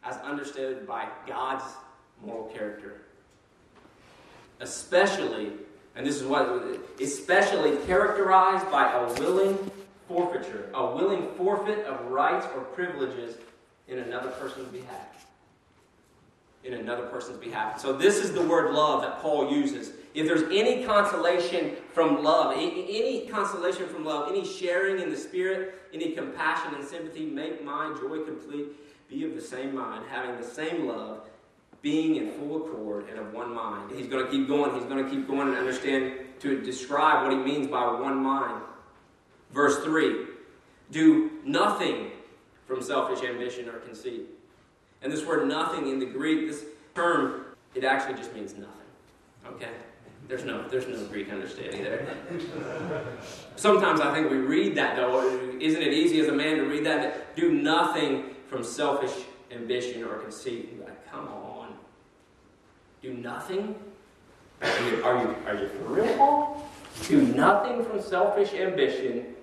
as 0.04 0.18
understood 0.18 0.86
by 0.86 1.08
God's 1.26 1.64
moral 2.22 2.44
character. 2.48 3.00
Especially, 4.60 5.50
and 5.96 6.06
this 6.06 6.20
is 6.20 6.24
what, 6.24 6.62
especially 7.00 7.78
characterized 7.86 8.70
by 8.70 8.92
a 8.92 9.14
willing 9.14 9.58
forfeiture, 10.08 10.68
a 10.74 10.94
willing 10.94 11.26
forfeit 11.38 11.86
of 11.86 12.10
rights 12.10 12.46
or 12.54 12.60
privileges 12.64 13.36
in 13.88 14.00
another 14.00 14.28
person's 14.32 14.68
behalf. 14.68 15.26
In 16.64 16.74
another 16.74 17.06
person's 17.06 17.38
behalf. 17.38 17.80
So, 17.80 17.94
this 17.94 18.16
is 18.16 18.34
the 18.34 18.42
word 18.42 18.74
love 18.74 19.00
that 19.00 19.22
Paul 19.22 19.50
uses. 19.50 19.92
If 20.14 20.28
there's 20.28 20.42
any 20.44 20.84
consolation 20.84 21.72
from 21.92 22.22
love, 22.22 22.54
any 22.56 23.26
consolation 23.26 23.88
from 23.88 24.04
love, 24.04 24.30
any 24.30 24.44
sharing 24.44 25.02
in 25.02 25.10
the 25.10 25.16
Spirit, 25.16 25.74
any 25.92 26.12
compassion 26.12 26.72
and 26.74 26.84
sympathy, 26.84 27.26
make 27.26 27.64
my 27.64 27.92
joy 28.00 28.20
complete. 28.20 28.66
Be 29.08 29.24
of 29.24 29.34
the 29.34 29.40
same 29.40 29.74
mind, 29.74 30.04
having 30.08 30.40
the 30.40 30.46
same 30.46 30.86
love, 30.86 31.28
being 31.82 32.16
in 32.16 32.30
full 32.32 32.64
accord 32.64 33.08
and 33.10 33.18
of 33.18 33.34
one 33.34 33.52
mind. 33.52 33.90
He's 33.94 34.06
going 34.06 34.24
to 34.24 34.30
keep 34.30 34.46
going. 34.46 34.74
He's 34.74 34.84
going 34.84 35.04
to 35.04 35.10
keep 35.10 35.26
going 35.26 35.48
and 35.48 35.56
understand 35.56 36.12
to 36.40 36.62
describe 36.62 37.22
what 37.22 37.32
he 37.32 37.38
means 37.38 37.66
by 37.66 37.84
one 37.84 38.16
mind. 38.16 38.62
Verse 39.52 39.82
3 39.84 40.26
Do 40.92 41.32
nothing 41.44 42.12
from 42.66 42.82
selfish 42.82 43.22
ambition 43.28 43.68
or 43.68 43.78
conceit. 43.80 44.22
And 45.02 45.12
this 45.12 45.24
word 45.26 45.46
nothing 45.48 45.88
in 45.88 45.98
the 45.98 46.06
Greek, 46.06 46.48
this 46.48 46.64
term, 46.94 47.46
it 47.74 47.84
actually 47.84 48.14
just 48.14 48.32
means 48.32 48.54
nothing. 48.54 48.70
Okay? 49.46 49.72
There's 50.26 50.44
no, 50.44 50.66
there's 50.68 50.88
no 50.88 51.04
Greek 51.06 51.30
understanding 51.30 51.82
there. 51.82 52.16
Sometimes 53.56 54.00
I 54.00 54.12
think 54.14 54.30
we 54.30 54.38
read 54.38 54.74
that 54.76 54.96
though. 54.96 55.20
Isn't 55.60 55.82
it 55.82 55.92
easy 55.92 56.20
as 56.20 56.28
a 56.28 56.32
man 56.32 56.56
to 56.56 56.64
read 56.64 56.84
that? 56.86 57.36
Do 57.36 57.52
nothing 57.52 58.34
from 58.48 58.64
selfish 58.64 59.12
ambition 59.50 60.02
or 60.02 60.16
conceit. 60.16 60.80
Like, 60.80 61.10
come 61.10 61.28
on 61.28 61.54
do 63.04 63.12
nothing? 63.12 63.74
Are 64.62 64.88
you, 64.88 65.04
are 65.04 65.20
you, 65.20 65.36
are 65.46 65.54
you 65.56 65.68
for 65.68 65.84
real, 65.84 66.16
Paul? 66.16 66.70
Do 67.06 67.20
nothing 67.20 67.84
from 67.84 68.00
selfish 68.00 68.54
ambition 68.54 69.34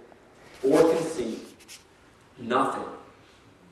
or 0.63 0.81
conceit. 0.95 1.45
Nothing. 2.39 2.85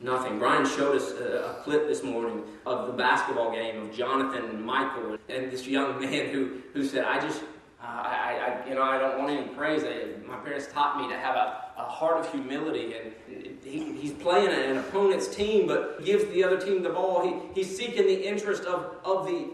Nothing. 0.01 0.39
Brian 0.39 0.65
showed 0.65 0.95
us 0.95 1.11
a, 1.11 1.49
a, 1.49 1.63
clip 1.63 1.87
this 1.87 2.03
morning 2.03 2.43
of 2.65 2.87
the 2.87 2.93
basketball 2.93 3.51
game 3.51 3.81
of 3.81 3.93
Jonathan 3.93 4.45
and 4.45 4.65
Michael, 4.65 5.17
and 5.27 5.51
this 5.51 5.67
young 5.67 5.99
man 5.99 6.29
who, 6.29 6.61
who 6.73 6.85
said, 6.85 7.03
"I 7.03 7.19
just, 7.19 7.41
uh, 7.83 7.85
I, 7.85 8.61
I, 8.65 8.69
you 8.69 8.75
know, 8.75 8.81
I 8.81 8.97
don't 8.97 9.19
want 9.19 9.31
any 9.31 9.47
praise. 9.49 9.83
I, 9.83 10.25
my 10.25 10.37
parents 10.37 10.67
taught 10.71 11.01
me 11.01 11.09
to 11.09 11.19
have 11.19 11.35
a, 11.35 11.65
a 11.77 11.83
heart 11.83 12.17
of 12.17 12.31
humility, 12.31 12.93
and 12.93 13.57
he, 13.61 13.91
he's 13.97 14.13
playing 14.13 14.47
an 14.47 14.77
opponent's 14.77 15.27
team, 15.35 15.67
but 15.67 16.05
gives 16.05 16.23
the 16.25 16.45
other 16.45 16.59
team 16.59 16.81
the 16.81 16.91
ball. 16.91 17.51
He, 17.53 17.61
he's 17.61 17.75
seeking 17.75 18.07
the 18.07 18.25
interest 18.25 18.63
of, 18.63 18.95
of 19.03 19.25
the 19.25 19.49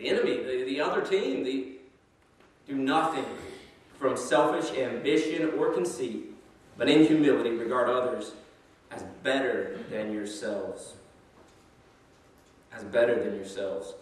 the 0.00 0.08
enemy, 0.08 0.36
the, 0.36 0.64
the 0.64 0.80
other 0.80 1.02
team, 1.02 1.44
the, 1.44 1.72
do 2.66 2.74
nothing 2.74 3.24
from 3.98 4.16
selfish 4.16 4.76
ambition 4.78 5.52
or 5.58 5.72
conceit, 5.74 6.32
but 6.78 6.88
in 6.88 7.04
humility 7.06 7.50
regard 7.50 7.90
others 7.90 8.32
as 8.90 9.02
better 9.22 9.78
than 9.90 10.12
yourselves. 10.12 10.94
As 12.72 12.84
better 12.84 13.22
than 13.22 13.34
yourselves. 13.34 13.94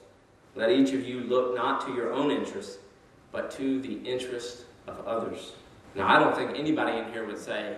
Let 0.55 0.71
each 0.71 0.93
of 0.93 1.07
you 1.07 1.21
look 1.21 1.55
not 1.55 1.87
to 1.87 1.95
your 1.95 2.13
own 2.13 2.31
interests, 2.31 2.79
but 3.33 3.51
to 3.53 3.81
the 3.81 3.95
interest 4.09 4.65
of 4.87 5.07
others. 5.07 5.53
Now, 5.95 6.09
I 6.09 6.19
don't 6.19 6.35
think 6.35 6.59
anybody 6.59 6.99
in 6.99 7.13
here 7.13 7.27
would 7.27 7.39
say, 7.39 7.77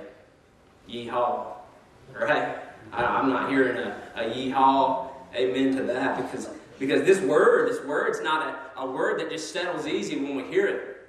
yeehaw, 0.88 1.46
right? 2.18 2.56
I, 2.92 3.20
am 3.20 3.30
not 3.30 3.50
hearing 3.50 3.76
a, 3.76 3.96
a 4.16 4.22
yeehaw, 4.24 5.08
amen 5.34 5.76
to 5.76 5.82
that, 5.84 6.16
because 6.16 6.48
because 6.80 7.02
this 7.02 7.20
word, 7.20 7.70
this 7.70 7.84
word's 7.84 8.22
not 8.22 8.58
a, 8.74 8.80
a 8.80 8.90
word 8.90 9.20
that 9.20 9.30
just 9.30 9.52
settles 9.52 9.86
easy 9.86 10.16
when 10.16 10.34
we 10.34 10.44
hear 10.44 10.66
it. 10.66 11.08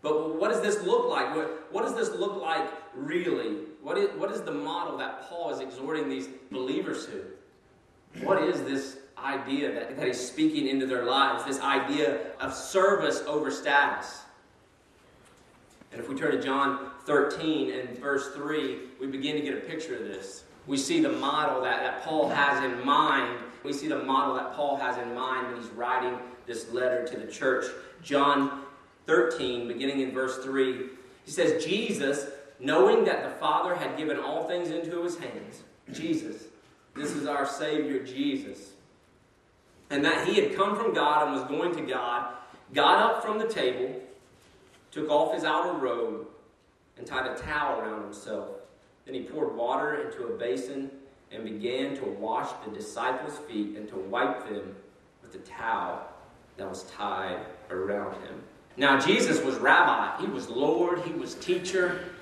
But 0.00 0.36
what 0.36 0.50
does 0.50 0.62
this 0.62 0.82
look 0.82 1.06
like? 1.06 1.36
What, 1.36 1.70
what 1.70 1.82
does 1.82 1.94
this 1.94 2.18
look 2.18 2.40
like 2.40 2.66
really? 2.94 3.58
What 3.84 3.96
is, 3.96 4.08
what 4.18 4.32
is 4.32 4.42
the 4.42 4.50
model 4.50 4.98
that 4.98 5.28
Paul 5.28 5.52
is 5.52 5.60
exhorting 5.60 6.08
these 6.08 6.28
believers 6.50 7.06
to? 7.06 8.24
What 8.24 8.42
is 8.42 8.62
this 8.62 8.96
idea 9.16 9.72
that, 9.72 9.96
that 9.96 10.06
he's 10.06 10.18
speaking 10.18 10.66
into 10.66 10.86
their 10.86 11.04
lives? 11.04 11.44
This 11.44 11.60
idea 11.60 12.32
of 12.40 12.52
service 12.52 13.22
over 13.28 13.52
status. 13.52 14.22
And 15.92 16.00
if 16.00 16.08
we 16.08 16.16
turn 16.16 16.32
to 16.32 16.42
John 16.42 16.90
13 17.04 17.72
and 17.72 17.98
verse 17.98 18.34
3, 18.34 18.78
we 19.00 19.06
begin 19.06 19.36
to 19.36 19.42
get 19.42 19.54
a 19.54 19.60
picture 19.60 19.94
of 19.94 20.08
this. 20.08 20.42
We 20.66 20.76
see 20.76 21.00
the 21.00 21.12
model 21.12 21.62
that, 21.62 21.82
that 21.84 22.02
Paul 22.02 22.28
has 22.30 22.64
in 22.64 22.84
mind 22.84 23.38
we 23.64 23.72
see 23.72 23.88
the 23.88 24.04
model 24.04 24.34
that 24.34 24.52
Paul 24.52 24.76
has 24.76 24.98
in 24.98 25.14
mind 25.14 25.48
when 25.48 25.56
he's 25.56 25.70
writing 25.70 26.18
this 26.46 26.70
letter 26.70 27.06
to 27.08 27.16
the 27.16 27.26
church. 27.26 27.64
John 28.02 28.60
13, 29.06 29.66
beginning 29.66 30.00
in 30.00 30.12
verse 30.12 30.36
3, 30.44 30.90
he 31.24 31.30
says, 31.30 31.64
Jesus, 31.64 32.26
knowing 32.64 33.04
that 33.04 33.22
the 33.22 33.38
Father 33.38 33.74
had 33.74 33.96
given 33.96 34.18
all 34.18 34.48
things 34.48 34.70
into 34.70 35.02
his 35.02 35.18
hands, 35.18 35.62
Jesus, 35.92 36.44
this 36.96 37.12
is 37.12 37.26
our 37.26 37.46
Savior, 37.46 38.02
Jesus, 38.02 38.72
and 39.90 40.04
that 40.04 40.26
he 40.26 40.40
had 40.40 40.56
come 40.56 40.76
from 40.76 40.94
God 40.94 41.26
and 41.26 41.32
was 41.32 41.44
going 41.44 41.74
to 41.76 41.82
God, 41.82 42.34
got 42.72 42.98
up 42.98 43.22
from 43.22 43.38
the 43.38 43.48
table, 43.48 44.00
took 44.90 45.10
off 45.10 45.34
his 45.34 45.44
outer 45.44 45.78
robe, 45.78 46.26
and 46.96 47.06
tied 47.06 47.26
a 47.26 47.36
towel 47.36 47.80
around 47.80 48.02
himself. 48.02 48.48
Then 49.04 49.14
he 49.14 49.22
poured 49.22 49.54
water 49.54 50.06
into 50.06 50.24
a 50.32 50.38
basin 50.38 50.90
and 51.30 51.44
began 51.44 51.96
to 51.96 52.04
wash 52.04 52.48
the 52.64 52.70
disciples' 52.72 53.38
feet 53.48 53.76
and 53.76 53.88
to 53.88 53.96
wipe 53.96 54.48
them 54.48 54.74
with 55.22 55.32
the 55.32 55.38
towel 55.38 56.08
that 56.56 56.68
was 56.68 56.84
tied 56.84 57.40
around 57.70 58.14
him. 58.22 58.42
Now, 58.76 58.98
Jesus 58.98 59.42
was 59.42 59.56
rabbi, 59.56 60.20
he 60.20 60.26
was 60.26 60.48
Lord, 60.48 61.00
he 61.00 61.12
was 61.12 61.34
teacher. 61.34 62.13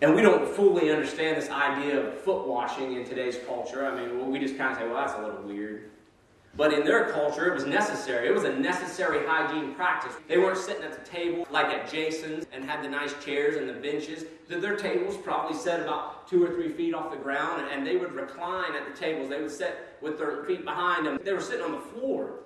And 0.00 0.14
we 0.14 0.22
don't 0.22 0.46
fully 0.54 0.90
understand 0.90 1.36
this 1.36 1.50
idea 1.50 2.00
of 2.00 2.20
foot 2.20 2.46
washing 2.46 2.92
in 2.94 3.04
today's 3.04 3.36
culture. 3.46 3.84
I 3.84 4.00
mean, 4.00 4.30
we 4.30 4.38
just 4.38 4.56
kind 4.56 4.72
of 4.72 4.78
say, 4.78 4.86
well, 4.86 4.94
that's 4.94 5.14
a 5.14 5.22
little 5.22 5.42
weird. 5.42 5.90
But 6.56 6.72
in 6.72 6.84
their 6.84 7.10
culture, 7.10 7.46
it 7.46 7.54
was 7.54 7.66
necessary. 7.66 8.28
It 8.28 8.34
was 8.34 8.44
a 8.44 8.52
necessary 8.52 9.26
hygiene 9.26 9.74
practice. 9.74 10.12
They 10.28 10.38
weren't 10.38 10.58
sitting 10.58 10.82
at 10.82 10.92
the 10.92 11.08
table 11.08 11.46
like 11.50 11.66
at 11.66 11.90
Jason's 11.90 12.46
and 12.52 12.64
had 12.64 12.82
the 12.82 12.88
nice 12.88 13.14
chairs 13.24 13.56
and 13.56 13.68
the 13.68 13.74
benches. 13.74 14.24
Their 14.48 14.76
tables 14.76 15.16
probably 15.16 15.56
set 15.56 15.80
about 15.80 16.28
two 16.28 16.44
or 16.44 16.52
three 16.54 16.68
feet 16.68 16.94
off 16.94 17.10
the 17.10 17.16
ground, 17.16 17.68
and 17.70 17.86
they 17.86 17.96
would 17.96 18.12
recline 18.12 18.74
at 18.74 18.92
the 18.92 18.98
tables. 18.98 19.28
They 19.28 19.40
would 19.40 19.50
sit 19.50 19.96
with 20.00 20.18
their 20.18 20.44
feet 20.44 20.64
behind 20.64 21.06
them. 21.06 21.18
They 21.22 21.32
were 21.32 21.40
sitting 21.40 21.64
on 21.64 21.72
the 21.72 21.80
floor. 21.80 22.40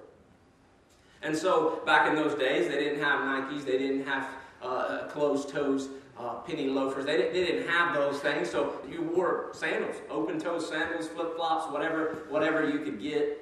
And 1.22 1.36
so, 1.36 1.80
back 1.86 2.09
in 2.09 2.16
those 2.16 2.36
days, 2.38 2.68
they 2.68 2.78
didn't 2.78 3.00
have 3.00 3.20
Nikes, 3.20 3.64
they 3.64 3.78
didn't 3.78 4.05
have 4.05 4.28
uh, 4.61 5.07
closed 5.09 5.48
toes 5.48 5.88
uh, 6.22 6.34
penny 6.40 6.68
loafers. 6.68 7.04
They 7.04 7.16
didn't, 7.16 7.32
they 7.32 7.44
didn't 7.44 7.68
have 7.68 7.94
those 7.94 8.20
things, 8.20 8.50
so 8.50 8.80
you 8.88 9.02
wore 9.02 9.50
sandals, 9.52 9.96
open 10.10 10.38
toe 10.38 10.58
sandals, 10.58 11.08
flip 11.08 11.36
flops, 11.36 11.70
whatever, 11.72 12.26
whatever 12.28 12.68
you 12.68 12.80
could 12.80 13.00
get. 13.00 13.38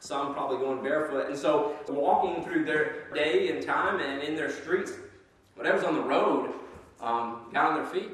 Some 0.00 0.34
probably 0.34 0.58
going 0.58 0.82
barefoot. 0.82 1.28
And 1.28 1.38
so, 1.38 1.76
walking 1.88 2.42
through 2.42 2.64
their 2.64 3.08
day 3.14 3.50
and 3.50 3.64
time 3.64 4.00
and 4.00 4.20
in 4.20 4.34
their 4.34 4.50
streets, 4.50 4.92
whatever's 5.54 5.84
on 5.84 5.94
the 5.94 6.02
road, 6.02 6.52
um, 7.00 7.42
got 7.52 7.66
on 7.66 7.74
their 7.76 7.86
feet. 7.86 8.10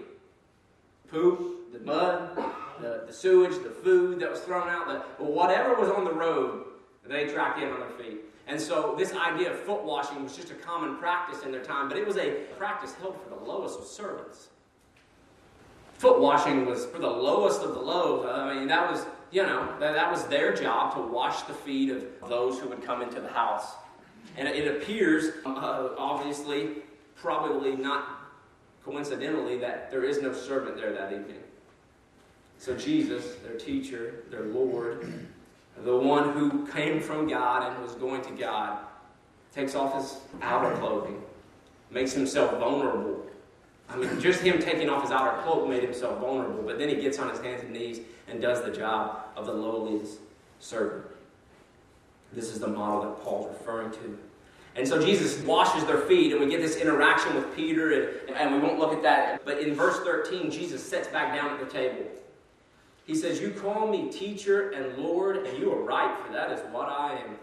Poop, 1.10 1.72
the 1.72 1.78
mud, 1.80 2.36
the, 2.82 3.04
the 3.06 3.12
sewage, 3.12 3.62
the 3.62 3.70
food 3.70 4.20
that 4.20 4.30
was 4.30 4.40
thrown 4.40 4.68
out, 4.68 4.86
the, 5.18 5.24
whatever 5.24 5.74
was 5.76 5.88
on 5.88 6.04
the 6.04 6.12
road, 6.12 6.66
they 7.06 7.26
tracked 7.26 7.58
in 7.58 7.70
on 7.70 7.80
their 7.80 7.90
feet. 7.90 8.18
And 8.48 8.58
so 8.58 8.94
this 8.96 9.12
idea 9.12 9.52
of 9.52 9.58
foot 9.60 9.84
washing 9.84 10.22
was 10.22 10.34
just 10.34 10.50
a 10.50 10.54
common 10.54 10.96
practice 10.96 11.42
in 11.44 11.52
their 11.52 11.62
time, 11.62 11.88
but 11.88 11.98
it 11.98 12.06
was 12.06 12.16
a 12.16 12.30
practice 12.56 12.94
held 12.94 13.16
for 13.22 13.28
the 13.28 13.44
lowest 13.44 13.78
of 13.78 13.84
servants. 13.84 14.48
Foot 15.98 16.18
washing 16.18 16.64
was 16.64 16.86
for 16.86 16.98
the 16.98 17.10
lowest 17.10 17.60
of 17.62 17.74
the 17.74 17.80
low. 17.80 18.26
I 18.26 18.54
mean, 18.54 18.66
that 18.68 18.90
was, 18.90 19.04
you 19.30 19.42
know, 19.42 19.74
that, 19.78 19.92
that 19.94 20.10
was 20.10 20.24
their 20.28 20.54
job 20.54 20.94
to 20.94 21.02
wash 21.02 21.42
the 21.42 21.52
feet 21.52 21.90
of 21.90 22.06
those 22.26 22.58
who 22.58 22.68
would 22.68 22.82
come 22.82 23.02
into 23.02 23.20
the 23.20 23.28
house. 23.28 23.74
And 24.38 24.48
it 24.48 24.76
appears, 24.76 25.44
uh, 25.44 25.90
obviously, 25.98 26.76
probably 27.16 27.76
not 27.76 28.08
coincidentally, 28.84 29.58
that 29.58 29.90
there 29.90 30.04
is 30.04 30.22
no 30.22 30.32
servant 30.32 30.76
there 30.76 30.92
that 30.92 31.12
evening. 31.12 31.42
So 32.58 32.74
Jesus, 32.74 33.34
their 33.44 33.58
teacher, 33.58 34.24
their 34.30 34.44
Lord, 34.44 35.26
the 35.84 35.96
one 35.96 36.32
who 36.32 36.66
came 36.66 37.00
from 37.00 37.28
God 37.28 37.72
and 37.72 37.82
was 37.82 37.94
going 37.94 38.22
to 38.22 38.30
God, 38.32 38.78
takes 39.54 39.74
off 39.74 39.94
his 39.94 40.20
outer 40.42 40.76
clothing, 40.76 41.22
makes 41.90 42.12
himself 42.12 42.58
vulnerable. 42.58 43.26
I 43.88 43.96
mean, 43.96 44.20
just 44.20 44.40
him 44.40 44.58
taking 44.58 44.88
off 44.88 45.02
his 45.02 45.10
outer 45.10 45.40
cloak 45.42 45.68
made 45.68 45.82
himself 45.82 46.20
vulnerable, 46.20 46.62
but 46.62 46.78
then 46.78 46.88
he 46.88 46.96
gets 46.96 47.18
on 47.18 47.30
his 47.30 47.40
hands 47.40 47.62
and 47.62 47.72
knees 47.72 48.00
and 48.28 48.40
does 48.40 48.62
the 48.62 48.70
job 48.70 49.24
of 49.36 49.46
the 49.46 49.52
lowliest 49.52 50.18
servant. 50.60 51.06
This 52.32 52.50
is 52.50 52.58
the 52.58 52.68
model 52.68 53.02
that 53.02 53.22
Paul's 53.22 53.48
referring 53.58 53.90
to. 53.92 54.18
And 54.76 54.86
so 54.86 55.02
Jesus 55.02 55.42
washes 55.44 55.84
their 55.86 56.02
feet, 56.02 56.32
and 56.32 56.40
we 56.40 56.48
get 56.48 56.60
this 56.60 56.76
interaction 56.76 57.34
with 57.34 57.56
Peter, 57.56 58.20
and, 58.28 58.36
and 58.36 58.54
we 58.54 58.60
won't 58.60 58.78
look 58.78 58.92
at 58.92 59.02
that. 59.02 59.44
But 59.44 59.58
in 59.58 59.74
verse 59.74 59.98
13, 60.00 60.50
Jesus 60.50 60.84
sits 60.86 61.08
back 61.08 61.34
down 61.34 61.50
at 61.50 61.58
the 61.58 61.66
table. 61.66 62.04
He 63.08 63.14
says, 63.14 63.40
You 63.40 63.50
call 63.50 63.88
me 63.88 64.10
teacher 64.10 64.70
and 64.70 64.98
Lord, 64.98 65.38
and 65.38 65.58
you 65.58 65.72
are 65.72 65.82
right, 65.82 66.14
for 66.24 66.30
that 66.30 66.52
is 66.52 66.60
what 66.70 66.90
I 66.90 67.14
am. 67.14 67.36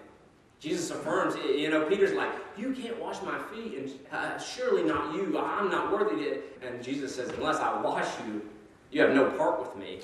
Jesus 0.60 0.92
affirms, 0.92 1.36
you 1.36 1.70
know, 1.70 1.86
Peter's 1.86 2.14
like, 2.14 2.30
You 2.56 2.72
can't 2.72 3.02
wash 3.02 3.20
my 3.24 3.38
feet, 3.52 3.76
and 3.80 3.92
uh, 4.12 4.38
surely 4.38 4.84
not 4.84 5.14
you. 5.16 5.38
I'm 5.40 5.72
not 5.72 5.92
worthy 5.92 6.24
to. 6.24 6.42
And 6.62 6.84
Jesus 6.84 7.16
says, 7.16 7.30
Unless 7.30 7.58
I 7.58 7.82
wash 7.82 8.08
you, 8.28 8.48
you 8.92 9.02
have 9.02 9.16
no 9.16 9.32
part 9.32 9.60
with 9.60 9.76
me. 9.76 10.02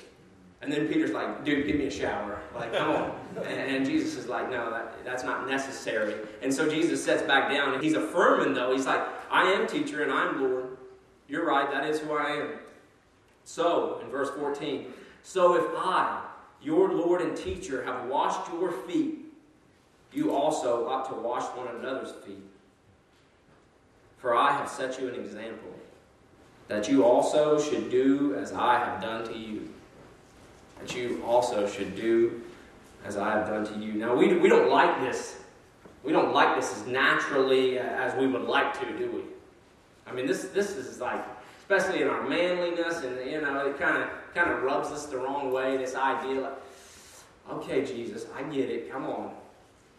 And 0.64 0.72
then 0.72 0.88
Peter's 0.88 1.12
like, 1.12 1.46
Dude, 1.46 1.68
give 1.68 1.76
me 1.76 1.86
a 1.86 1.92
shower. 1.92 2.42
Like, 2.56 2.74
come 2.74 2.90
on. 2.90 3.16
And, 3.38 3.76
and 3.78 3.86
Jesus 3.86 4.18
is 4.18 4.28
like, 4.28 4.50
No, 4.50 4.72
that, 4.72 5.06
that's 5.06 5.24
not 5.24 5.48
necessary. 5.48 6.16
And 6.42 6.52
so 6.52 6.68
Jesus 6.68 7.06
sets 7.06 7.22
back 7.22 7.52
down, 7.52 7.76
and 7.76 7.84
he's 7.84 7.94
affirming, 7.94 8.56
though. 8.56 8.74
He's 8.74 8.88
like, 8.88 9.02
I 9.30 9.44
am 9.52 9.68
teacher, 9.68 10.02
and 10.02 10.12
I'm 10.12 10.42
Lord. 10.42 10.78
You're 11.30 11.46
right, 11.46 11.72
that 11.72 11.88
is 11.88 12.00
who 12.00 12.14
I 12.14 12.32
am. 12.32 12.50
So, 13.44 14.00
in 14.04 14.10
verse 14.10 14.30
14, 14.32 14.94
so 15.24 15.56
if 15.56 15.66
I, 15.78 16.24
your 16.62 16.92
Lord 16.94 17.22
and 17.22 17.36
teacher, 17.36 17.84
have 17.84 18.08
washed 18.08 18.52
your 18.52 18.72
feet, 18.72 19.20
you 20.14 20.34
also 20.36 20.88
ought 20.88 21.08
to 21.10 21.16
wash 21.16 21.44
one 21.56 21.68
another's 21.76 22.12
feet. 22.26 22.44
For 24.18 24.36
I 24.36 24.52
have 24.52 24.70
set 24.70 25.00
you 25.00 25.08
an 25.08 25.16
example, 25.16 25.74
that 26.68 26.88
you 26.88 27.04
also 27.04 27.60
should 27.60 27.90
do 27.90 28.36
as 28.36 28.54
I 28.54 28.78
have 28.78 29.02
done 29.02 29.26
to 29.26 29.38
you. 29.38 29.70
That 30.80 30.96
you 30.96 31.24
also 31.26 31.68
should 31.68 31.96
do 31.96 32.42
as 33.04 33.18
I 33.18 33.32
have 33.32 33.48
done 33.48 33.66
to 33.66 33.80
you. 33.80 33.94
Now, 33.94 34.16
we, 34.16 34.38
we 34.38 34.48
don't 34.48 34.70
like 34.70 35.00
this. 35.02 35.38
We 36.04 36.12
don't 36.12 36.34
like 36.34 36.56
this 36.56 36.76
as 36.76 36.88
naturally 36.88 37.78
as 37.80 38.16
we 38.16 38.28
would 38.28 38.44
like 38.44 38.80
to, 38.80 38.98
do 38.98 39.12
we? 39.12 39.22
I 40.08 40.14
mean, 40.14 40.28
this, 40.28 40.46
this 40.46 40.76
is 40.76 41.00
like, 41.00 41.24
especially 41.60 42.02
in 42.02 42.08
our 42.08 42.28
manliness, 42.28 43.04
and, 43.04 43.30
you 43.30 43.42
know, 43.42 43.68
it 43.68 43.80
kind 43.80 44.04
of 44.04 44.10
kind 44.34 44.52
of 44.52 44.64
rubs 44.64 44.90
us 44.90 45.06
the 45.06 45.18
wrong 45.18 45.52
way. 45.52 45.78
This 45.78 45.96
idea, 45.96 46.42
like, 46.42 46.54
okay, 47.52 47.86
Jesus, 47.86 48.26
I 48.36 48.44
get 48.44 48.70
it. 48.70 48.92
Come 48.92 49.06
on, 49.06 49.32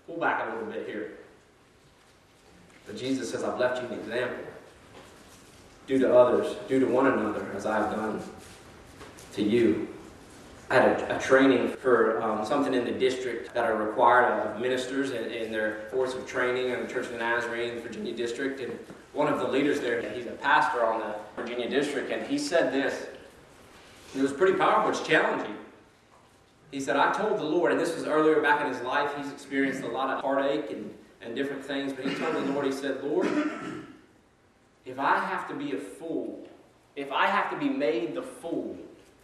pull 0.07 0.19
back 0.19 0.47
a 0.47 0.55
little 0.55 0.71
bit 0.71 0.87
here. 0.87 1.13
But 2.87 2.97
Jesus 2.97 3.31
says, 3.31 3.45
I've 3.45 3.59
left 3.59 3.83
you 3.83 3.89
an 3.89 3.95
example. 3.99 4.45
Do 5.87 5.99
to 5.99 6.17
others, 6.17 6.57
do 6.69 6.81
to 6.81 6.87
one 6.87 7.07
another 7.07 7.47
as 7.55 7.67
I 7.67 7.79
have 7.79 7.91
done 7.91 8.23
to 9.35 9.43
you. 9.43 9.89
I 10.71 10.75
had 10.75 11.01
a, 11.01 11.17
a 11.17 11.21
training 11.21 11.69
for 11.69 12.23
um, 12.23 12.47
something 12.47 12.73
in 12.73 12.85
the 12.85 12.93
district 12.93 13.53
that 13.55 13.65
are 13.65 13.77
required 13.77 14.25
of 14.25 14.61
ministers 14.61 15.11
in, 15.11 15.31
in 15.31 15.53
their 15.53 15.89
course 15.91 16.15
of 16.15 16.27
training 16.27 16.71
in 16.71 16.81
the 16.81 16.87
Church 16.87 17.07
of 17.07 17.13
the 17.13 17.19
Nazarene, 17.19 17.81
Virginia 17.81 18.15
district. 18.15 18.61
And 18.61 18.79
one 19.13 19.31
of 19.31 19.39
the 19.39 19.47
leaders 19.47 19.81
there, 19.81 20.01
he's 20.13 20.27
a 20.27 20.31
pastor 20.31 20.85
on 20.85 21.01
the 21.01 21.15
Virginia 21.37 21.69
district, 21.69 22.11
and 22.11 22.27
he 22.27 22.39
said 22.39 22.73
this 22.73 23.07
it 24.15 24.21
was 24.21 24.33
pretty 24.33 24.59
powerful. 24.59 24.91
It's 24.91 25.07
challenging. 25.07 25.57
He 26.71 26.81
said, 26.81 26.97
I 26.97 27.13
told 27.13 27.39
the 27.39 27.45
Lord, 27.45 27.73
and 27.73 27.81
this 27.81 27.95
was 27.95 28.05
earlier 28.05 28.41
back 28.41 28.65
in 28.65 28.73
his 28.73 28.83
life, 28.83 29.11
he's 29.17 29.31
experienced 29.31 29.83
a 29.83 29.89
lot 29.89 30.09
of 30.09 30.23
heartache 30.23 30.71
and, 30.71 30.93
and 31.21 31.37
different 31.37 31.65
things, 31.65 31.93
but 31.93 32.07
he 32.07 32.15
told 32.15 32.35
the 32.35 32.53
Lord, 32.53 32.65
he 32.65 32.73
said, 32.73 33.03
Lord, 33.05 33.29
if 34.87 34.99
I 34.99 35.19
have 35.19 35.47
to 35.49 35.55
be 35.55 35.73
a 35.73 35.79
fool, 35.79 36.49
if 36.97 37.13
I 37.13 37.27
have 37.27 37.51
to 37.51 37.57
be 37.59 37.69
made 37.69 38.15
the 38.15 38.23
fool 38.23 38.77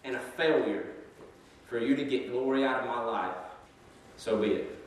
and 0.04 0.16
a 0.16 0.20
failure 0.20 0.86
for 1.66 1.78
you 1.78 1.96
to 1.96 2.04
get 2.04 2.30
glory 2.30 2.64
out 2.64 2.80
of 2.80 2.86
my 2.86 3.02
life, 3.02 3.36
so 4.16 4.36
be 4.36 4.48
it. 4.48 4.78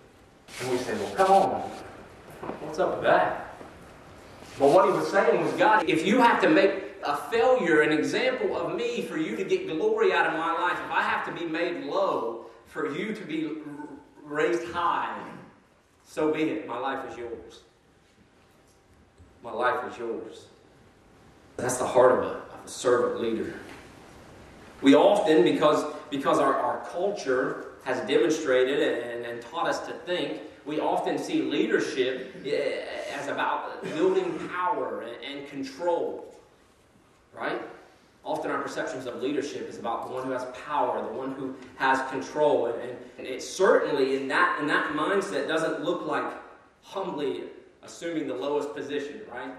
And 0.61 0.71
we 0.71 0.77
said, 0.77 0.99
Well, 0.99 1.15
come 1.15 1.31
on. 1.31 1.61
What's 2.61 2.79
up 2.79 2.95
with 2.95 3.03
that? 3.03 3.55
But 4.59 4.69
what 4.69 4.85
he 4.85 4.91
was 4.91 5.09
saying 5.09 5.43
was, 5.43 5.53
God, 5.53 5.87
if 5.89 6.05
you 6.05 6.19
have 6.19 6.41
to 6.41 6.49
make 6.49 6.90
a 7.03 7.15
failure, 7.15 7.81
an 7.81 7.91
example 7.91 8.55
of 8.55 8.75
me 8.75 9.01
for 9.03 9.17
you 9.17 9.35
to 9.35 9.43
get 9.43 9.67
glory 9.67 10.13
out 10.13 10.27
of 10.27 10.33
my 10.33 10.53
life, 10.53 10.79
if 10.83 10.91
I 10.91 11.01
have 11.01 11.25
to 11.25 11.31
be 11.33 11.45
made 11.45 11.83
low 11.83 12.45
for 12.67 12.95
you 12.95 13.13
to 13.13 13.25
be 13.25 13.57
raised 14.23 14.71
high, 14.71 15.21
so 16.05 16.31
be 16.31 16.43
it. 16.43 16.67
My 16.67 16.77
life 16.77 17.09
is 17.11 17.17
yours. 17.17 17.61
My 19.43 19.51
life 19.51 19.91
is 19.91 19.97
yours. 19.97 20.45
That's 21.57 21.77
the 21.77 21.87
heart 21.87 22.11
of 22.11 22.19
a, 22.19 22.27
of 22.27 22.65
a 22.65 22.67
servant 22.67 23.21
leader. 23.21 23.53
We 24.81 24.95
often, 24.95 25.43
because, 25.43 25.85
because 26.09 26.39
our, 26.39 26.55
our 26.55 26.85
culture 26.85 27.73
has 27.83 28.05
demonstrated 28.07 28.79
and, 28.79 29.25
and 29.25 29.41
taught 29.41 29.67
us 29.67 29.85
to 29.87 29.93
think, 29.93 30.41
we 30.65 30.79
often 30.79 31.17
see 31.17 31.41
leadership 31.41 32.35
eh, 32.45 32.83
as 33.15 33.27
about 33.27 33.83
building 33.83 34.37
power 34.49 35.01
and, 35.01 35.39
and 35.39 35.47
control 35.49 36.31
right? 37.33 37.61
Often 38.23 38.51
our 38.51 38.61
perceptions 38.61 39.07
of 39.07 39.21
leadership 39.21 39.67
is 39.67 39.79
about 39.79 40.07
the 40.07 40.13
one 40.13 40.25
who 40.25 40.31
has 40.31 40.45
power, 40.65 41.01
the 41.01 41.13
one 41.13 41.31
who 41.33 41.55
has 41.77 42.07
control. 42.11 42.67
And, 42.67 42.97
and, 43.17 43.27
it 43.27 43.41
certainly, 43.41 44.15
in 44.15 44.27
that, 44.27 44.59
in 44.59 44.67
that 44.67 44.93
mindset, 44.93 45.47
doesn't 45.47 45.83
look 45.83 46.05
like 46.05 46.31
humbly 46.83 47.43
assuming 47.83 48.27
the 48.27 48.33
lowest 48.33 48.75
position, 48.75 49.21
right? 49.31 49.51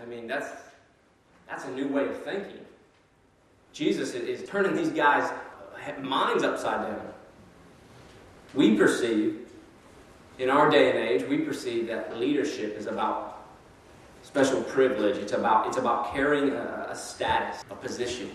I 0.00 0.04
mean, 0.04 0.26
that's, 0.26 0.50
that's 1.48 1.64
a 1.64 1.70
new 1.70 1.88
way 1.88 2.06
of 2.06 2.22
thinking. 2.22 2.60
Jesus 3.72 4.14
is 4.14 4.48
turning 4.48 4.76
these 4.76 4.90
guys' 4.90 5.32
minds 6.00 6.42
upside 6.42 6.86
down. 6.86 7.12
We 8.54 8.76
perceive, 8.76 9.48
in 10.38 10.50
our 10.50 10.68
day 10.68 10.90
and 10.90 10.98
age, 10.98 11.28
we 11.28 11.38
perceive 11.38 11.86
that 11.86 12.18
leadership 12.18 12.76
is 12.76 12.86
about 12.86 13.29
special 14.30 14.62
privilege. 14.62 15.16
It's 15.16 15.32
about, 15.32 15.66
it's 15.66 15.76
about 15.76 16.14
carrying 16.14 16.50
a, 16.50 16.86
a 16.88 16.94
status, 16.94 17.64
a 17.68 17.74
position. 17.74 18.30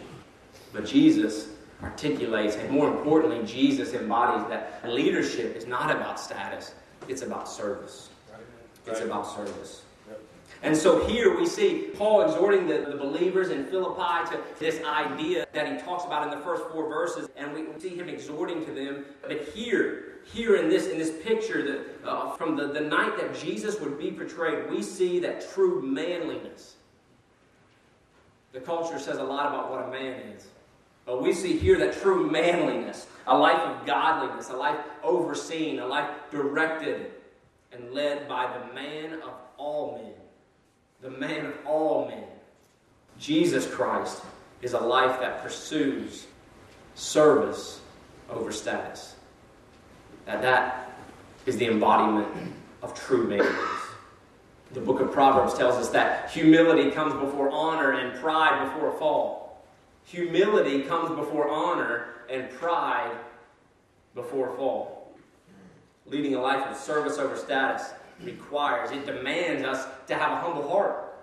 But 0.73 0.85
Jesus 0.85 1.47
articulates, 1.81 2.57
and 2.57 2.69
more 2.69 2.89
importantly, 2.89 3.45
Jesus 3.45 3.93
embodies 3.93 4.45
that 4.49 4.81
leadership 4.85 5.55
is 5.55 5.65
not 5.65 5.95
about 5.95 6.19
status, 6.19 6.73
it's 7.07 7.21
about 7.21 7.47
service. 7.47 8.09
It's 8.85 8.99
about 8.99 9.25
service. 9.25 9.84
And 10.63 10.75
so 10.75 11.05
here 11.05 11.37
we 11.37 11.45
see 11.45 11.91
Paul 11.95 12.21
exhorting 12.23 12.67
the, 12.67 12.87
the 12.89 12.97
believers 12.97 13.49
in 13.49 13.65
Philippi 13.65 14.29
to 14.31 14.39
this 14.59 14.83
idea 14.83 15.45
that 15.53 15.71
he 15.71 15.77
talks 15.83 16.05
about 16.05 16.23
in 16.31 16.37
the 16.37 16.43
first 16.43 16.63
four 16.71 16.89
verses, 16.89 17.29
and 17.35 17.53
we 17.53 17.65
see 17.79 17.95
him 17.95 18.09
exhorting 18.09 18.65
to 18.65 18.71
them. 18.71 19.05
But 19.21 19.49
here, 19.49 20.19
here 20.23 20.55
in 20.55 20.69
this 20.69 20.87
in 20.87 20.97
this 20.97 21.11
picture 21.23 21.63
that 21.71 22.09
uh, 22.09 22.35
from 22.35 22.55
the, 22.55 22.67
the 22.67 22.81
night 22.81 23.17
that 23.17 23.37
Jesus 23.39 23.79
would 23.79 23.99
be 23.99 24.11
portrayed, 24.11 24.69
we 24.69 24.81
see 24.81 25.19
that 25.19 25.47
true 25.53 25.81
manliness. 25.81 26.75
The 28.53 28.61
culture 28.61 28.97
says 28.97 29.17
a 29.17 29.23
lot 29.23 29.47
about 29.47 29.69
what 29.69 29.83
a 29.83 29.91
man 29.91 30.19
is. 30.29 30.47
But 31.05 31.21
we 31.21 31.33
see 31.33 31.57
here 31.57 31.77
that 31.77 32.01
true 32.01 32.29
manliness, 32.31 33.05
a 33.27 33.37
life 33.37 33.59
of 33.59 33.85
godliness, 33.85 34.49
a 34.49 34.55
life 34.55 34.79
overseen, 35.03 35.79
a 35.79 35.85
life 35.85 36.09
directed 36.31 37.11
and 37.71 37.93
led 37.93 38.27
by 38.27 38.51
the 38.57 38.73
man 38.73 39.21
of 39.21 39.33
all 39.57 40.01
men. 40.01 40.14
The 41.05 41.11
man 41.11 41.45
of 41.45 41.53
all 41.67 42.07
men. 42.07 42.23
Jesus 43.19 43.67
Christ 43.67 44.23
is 44.63 44.73
a 44.73 44.79
life 44.79 45.19
that 45.19 45.43
pursues 45.43 46.25
service 46.95 47.79
over 48.27 48.51
status. 48.51 49.15
That 50.25 50.41
that 50.41 50.97
is 51.45 51.57
the 51.57 51.67
embodiment 51.67 52.55
of 52.81 52.95
true 52.95 53.27
manliness. 53.27 53.81
The 54.71 54.81
book 54.81 54.99
of 54.99 55.11
Proverbs 55.11 55.53
tells 55.53 55.75
us 55.75 55.89
that 55.89 56.31
humility 56.31 56.89
comes 56.89 57.13
before 57.13 57.51
honor 57.51 57.91
and 57.91 58.19
pride 58.19 58.65
before 58.65 58.89
a 58.89 58.97
fall. 58.97 59.63
Humility 60.05 60.81
comes 60.81 61.15
before 61.15 61.47
honor 61.47 62.15
and 62.31 62.49
pride 62.49 63.15
before 64.15 64.55
fall. 64.57 65.13
Leading 66.07 66.33
a 66.33 66.41
life 66.41 66.65
of 66.65 66.75
service 66.75 67.19
over 67.19 67.37
status 67.37 67.91
requires, 68.23 68.91
it 68.91 69.05
demands 69.05 69.63
us 69.63 69.87
to 70.07 70.15
have 70.15 70.31
a 70.31 70.35
humble 70.37 70.67
heart. 70.67 71.13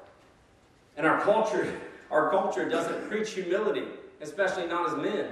And 0.97 1.07
our 1.07 1.20
culture, 1.22 1.80
our 2.11 2.30
culture 2.30 2.68
doesn't 2.68 3.09
preach 3.09 3.30
humility, 3.30 3.84
especially 4.20 4.66
not 4.66 4.90
as 4.90 4.97
men. 4.97 5.28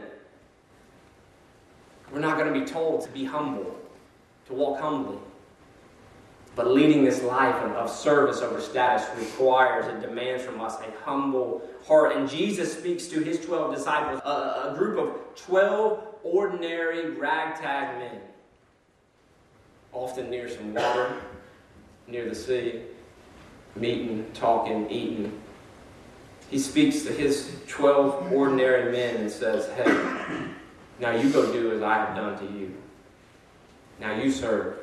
We're 2.12 2.20
not 2.20 2.38
going 2.38 2.52
to 2.52 2.58
be 2.58 2.66
told 2.66 3.02
to 3.02 3.10
be 3.10 3.24
humble, 3.24 3.76
to 4.46 4.54
walk 4.54 4.80
humbly. 4.80 5.18
But 6.56 6.68
leading 6.72 7.04
this 7.04 7.22
life 7.22 7.54
of 7.54 7.88
service 7.88 8.40
over 8.40 8.60
status 8.60 9.06
requires 9.16 9.86
and 9.86 10.02
demands 10.02 10.42
from 10.42 10.60
us 10.60 10.76
a 10.80 11.04
humble 11.04 11.62
heart. 11.86 12.16
And 12.16 12.28
Jesus 12.28 12.76
speaks 12.76 13.06
to 13.06 13.20
his 13.20 13.40
12 13.44 13.74
disciples, 13.74 14.20
a, 14.24 14.72
a 14.72 14.74
group 14.76 14.98
of 14.98 15.36
12 15.36 16.06
ordinary 16.24 17.10
ragtag 17.10 17.98
men, 17.98 18.20
often 19.92 20.28
near 20.28 20.48
some 20.48 20.74
water, 20.74 21.16
near 22.10 22.28
the 22.28 22.34
sea, 22.34 22.82
meeting, 23.76 24.26
talking, 24.34 24.90
eating. 24.90 25.40
He 26.50 26.58
speaks 26.58 27.02
to 27.02 27.12
his 27.12 27.56
12 27.68 28.32
ordinary 28.32 28.90
men 28.90 29.16
and 29.16 29.30
says, 29.30 29.68
Hey, 29.76 30.48
now 30.98 31.12
you 31.12 31.30
go 31.30 31.52
do 31.52 31.72
as 31.72 31.82
I 31.82 31.94
have 31.94 32.16
done 32.16 32.38
to 32.38 32.58
you. 32.58 32.74
Now 34.00 34.14
you 34.14 34.30
serve, 34.30 34.78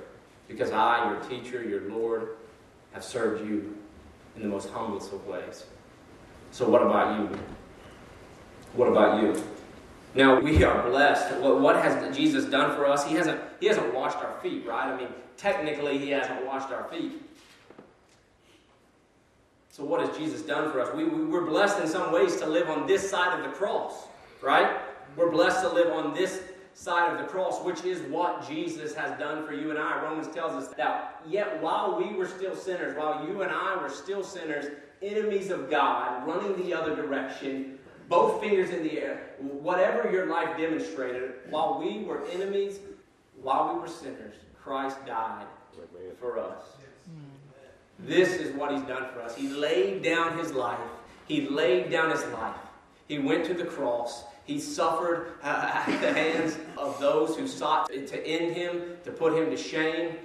because 0.47 0.71
I, 0.71 1.11
your 1.11 1.19
teacher, 1.21 1.63
your 1.63 1.89
Lord, 1.89 2.30
have 2.93 3.03
served 3.03 3.47
you 3.47 3.78
in 4.36 4.43
the 4.43 4.47
most 4.47 4.69
humblest 4.69 5.11
of 5.11 5.25
ways. 5.28 5.65
So, 6.51 6.69
what 6.69 6.82
about 6.82 7.19
you? 7.19 7.38
What 8.73 8.88
about 8.88 9.21
you? 9.21 9.41
Now 10.15 10.39
we 10.39 10.63
are 10.63 10.88
blessed. 10.89 11.38
What 11.41 11.75
has 11.75 12.15
Jesus 12.15 12.45
done 12.45 12.75
for 12.75 12.86
us? 12.86 13.05
He 13.05 13.15
hasn't. 13.15 13.41
He 13.59 13.67
hasn't 13.67 13.93
washed 13.93 14.17
our 14.17 14.39
feet, 14.41 14.65
right? 14.65 14.88
I 14.88 14.97
mean, 14.97 15.09
technically, 15.38 15.97
he 15.97 16.09
hasn't 16.09 16.45
washed 16.45 16.71
our 16.71 16.83
feet. 16.85 17.21
So, 19.69 19.83
what 19.83 20.01
has 20.05 20.17
Jesus 20.17 20.41
done 20.41 20.71
for 20.71 20.81
us? 20.81 20.93
We, 20.95 21.03
we, 21.03 21.25
we're 21.25 21.45
blessed 21.45 21.79
in 21.79 21.88
some 21.88 22.11
ways 22.11 22.38
to 22.38 22.47
live 22.47 22.69
on 22.69 22.88
this 22.88 23.07
side 23.07 23.39
of 23.39 23.45
the 23.45 23.51
cross, 23.51 24.07
right? 24.41 24.79
We're 25.15 25.31
blessed 25.31 25.61
to 25.61 25.69
live 25.69 25.93
on 25.93 26.13
this 26.13 26.41
side 26.73 27.11
of 27.11 27.19
the 27.19 27.25
cross, 27.25 27.63
which 27.63 27.83
is 27.83 28.01
what 28.11 28.47
Jesus 28.47 28.93
has 28.95 29.17
done 29.19 29.45
for 29.45 29.53
you 29.53 29.71
and 29.71 29.79
I. 29.79 30.01
Romans 30.01 30.27
tells 30.33 30.51
us 30.51 30.73
that 30.75 31.21
yet 31.27 31.61
while 31.61 31.97
we 31.97 32.15
were 32.15 32.27
still 32.27 32.55
sinners, 32.55 32.95
while 32.95 33.27
you 33.27 33.41
and 33.41 33.51
I 33.51 33.75
were 33.81 33.89
still 33.89 34.23
sinners, 34.23 34.65
enemies 35.01 35.49
of 35.51 35.69
God, 35.69 36.27
running 36.27 36.55
the 36.63 36.73
other 36.73 36.95
direction, 36.95 37.77
both 38.09 38.41
fingers 38.41 38.69
in 38.69 38.83
the 38.83 38.99
air, 38.99 39.31
whatever 39.39 40.11
your 40.11 40.27
life 40.27 40.57
demonstrated, 40.57 41.33
while 41.49 41.79
we 41.79 42.03
were 42.03 42.25
enemies, 42.27 42.79
while 43.41 43.73
we 43.73 43.79
were 43.79 43.88
sinners, 43.88 44.35
Christ 44.68 44.97
died 45.05 45.45
for 46.20 46.38
us. 46.38 46.63
This 47.99 48.36
is 48.36 48.53
what 48.53 48.74
he's 48.74 48.82
done 48.82 49.05
for 49.13 49.22
us. 49.22 49.34
He 49.34 49.47
laid 49.47 50.03
down 50.03 50.38
his 50.38 50.51
life. 50.51 50.78
He 51.26 51.47
laid 51.47 51.89
down 51.89 52.11
his 52.11 52.26
life. 52.26 52.55
He 53.07 53.18
went 53.18 53.45
to 53.45 53.53
the 53.53 53.63
cross. 53.63 54.26
He 54.43 54.59
suffered 54.59 55.36
uh, 55.41 55.84
at 55.88 56.01
the 56.01 56.13
hands 56.13 56.57
of 56.78 56.99
those 56.99 57.38
who 57.38 57.47
sought 57.47 57.88
to 57.89 58.28
end 58.28 58.55
him, 58.55 58.97
to 59.05 59.11
put 59.11 59.34
him 59.34 59.49
to 59.49 59.57
shame. 59.57 60.18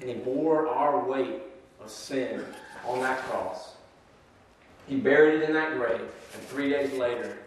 And 0.00 0.08
he 0.08 0.14
bore 0.14 0.68
our 0.68 1.04
weight 1.04 1.42
of 1.82 1.90
sin 1.90 2.44
on 2.86 3.00
that 3.00 3.18
cross. 3.22 3.74
He 4.86 4.96
buried 4.96 5.42
it 5.42 5.48
in 5.48 5.54
that 5.54 5.76
grave. 5.76 6.00
And 6.34 6.42
three 6.44 6.70
days 6.70 6.92
later, 6.92 7.38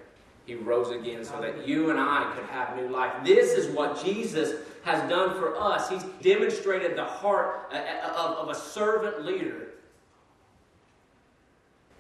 he 0.46 0.56
rose 0.56 0.92
again 0.92 1.24
so 1.24 1.40
that 1.42 1.68
you 1.68 1.90
and 1.90 2.00
I 2.00 2.32
could 2.36 2.46
have 2.46 2.76
new 2.76 2.90
life. 2.90 3.14
This 3.24 3.54
is 3.54 3.74
what 3.74 4.04
Jesus 4.04 4.54
has 4.86 5.10
done 5.10 5.36
for 5.38 5.60
us. 5.60 5.90
He's 5.90 6.04
demonstrated 6.22 6.96
the 6.96 7.04
heart 7.04 7.70
uh, 7.74 7.76
uh, 7.76 8.36
of 8.40 8.50
a 8.50 8.56
servant 8.56 9.26
leader. 9.26 9.70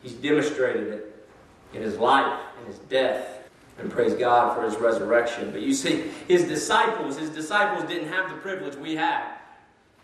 He's 0.01 0.13
demonstrated 0.13 0.87
it 0.87 1.27
in 1.73 1.81
his 1.81 1.97
life, 1.97 2.39
in 2.61 2.67
his 2.67 2.77
death, 2.77 3.49
and 3.79 3.91
praise 3.91 4.13
God 4.13 4.55
for 4.55 4.63
his 4.63 4.75
resurrection. 4.77 5.51
But 5.51 5.61
you 5.61 5.73
see, 5.73 6.11
his 6.27 6.43
disciples, 6.43 7.17
his 7.17 7.31
disciples 7.31 7.83
didn't 7.89 8.09
have 8.09 8.29
the 8.29 8.37
privilege 8.37 8.75
we 8.75 8.95
had. 8.95 9.33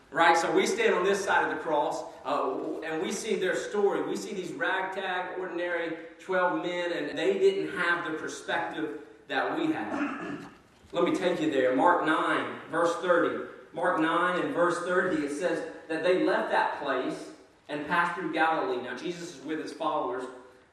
Right? 0.10 0.36
So 0.36 0.52
we 0.52 0.66
stand 0.66 0.96
on 0.96 1.06
this 1.06 1.24
side 1.24 1.50
of 1.50 1.56
the 1.56 1.64
cross 1.64 2.04
uh, 2.26 2.82
and 2.84 3.02
we 3.02 3.12
see 3.12 3.36
their 3.36 3.56
story. 3.56 4.02
We 4.02 4.18
see 4.18 4.34
these 4.34 4.52
ragtag, 4.52 5.40
ordinary 5.40 5.98
12 6.20 6.66
men, 6.66 6.92
and 6.92 7.18
they 7.18 7.34
didn't 7.36 7.78
have 7.78 8.12
the 8.12 8.18
perspective 8.18 9.00
that 9.28 9.58
we 9.58 9.72
have. 9.72 10.48
Let 10.92 11.06
me 11.06 11.16
take 11.16 11.40
you 11.40 11.50
there. 11.50 11.76
Mark 11.76 12.06
9, 12.06 12.46
verse 12.70 12.96
30. 12.98 13.46
Mark 13.74 14.02
9 14.02 14.40
and 14.40 14.54
verse 14.54 14.80
30, 14.80 15.26
it 15.26 15.32
says 15.32 15.64
that 15.88 16.04
they 16.04 16.24
left 16.24 16.52
that 16.52 16.82
place 16.82 17.30
and 17.70 17.88
passed 17.88 18.20
through 18.20 18.34
Galilee. 18.34 18.84
Now, 18.84 18.98
Jesus 18.98 19.36
is 19.36 19.46
with 19.46 19.62
his 19.62 19.72
followers. 19.72 20.26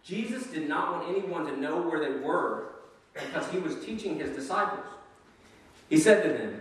Jesus 0.03 0.47
did 0.49 0.69
not 0.69 0.93
want 0.93 1.17
anyone 1.17 1.47
to 1.47 1.57
know 1.57 1.81
where 1.81 2.01
they 2.01 2.19
were 2.19 2.73
because 3.15 3.49
he 3.51 3.59
was 3.59 3.77
teaching 3.85 4.19
his 4.19 4.31
disciples. 4.31 4.85
He 5.89 5.97
said 5.97 6.23
to 6.25 6.29
them, 6.31 6.61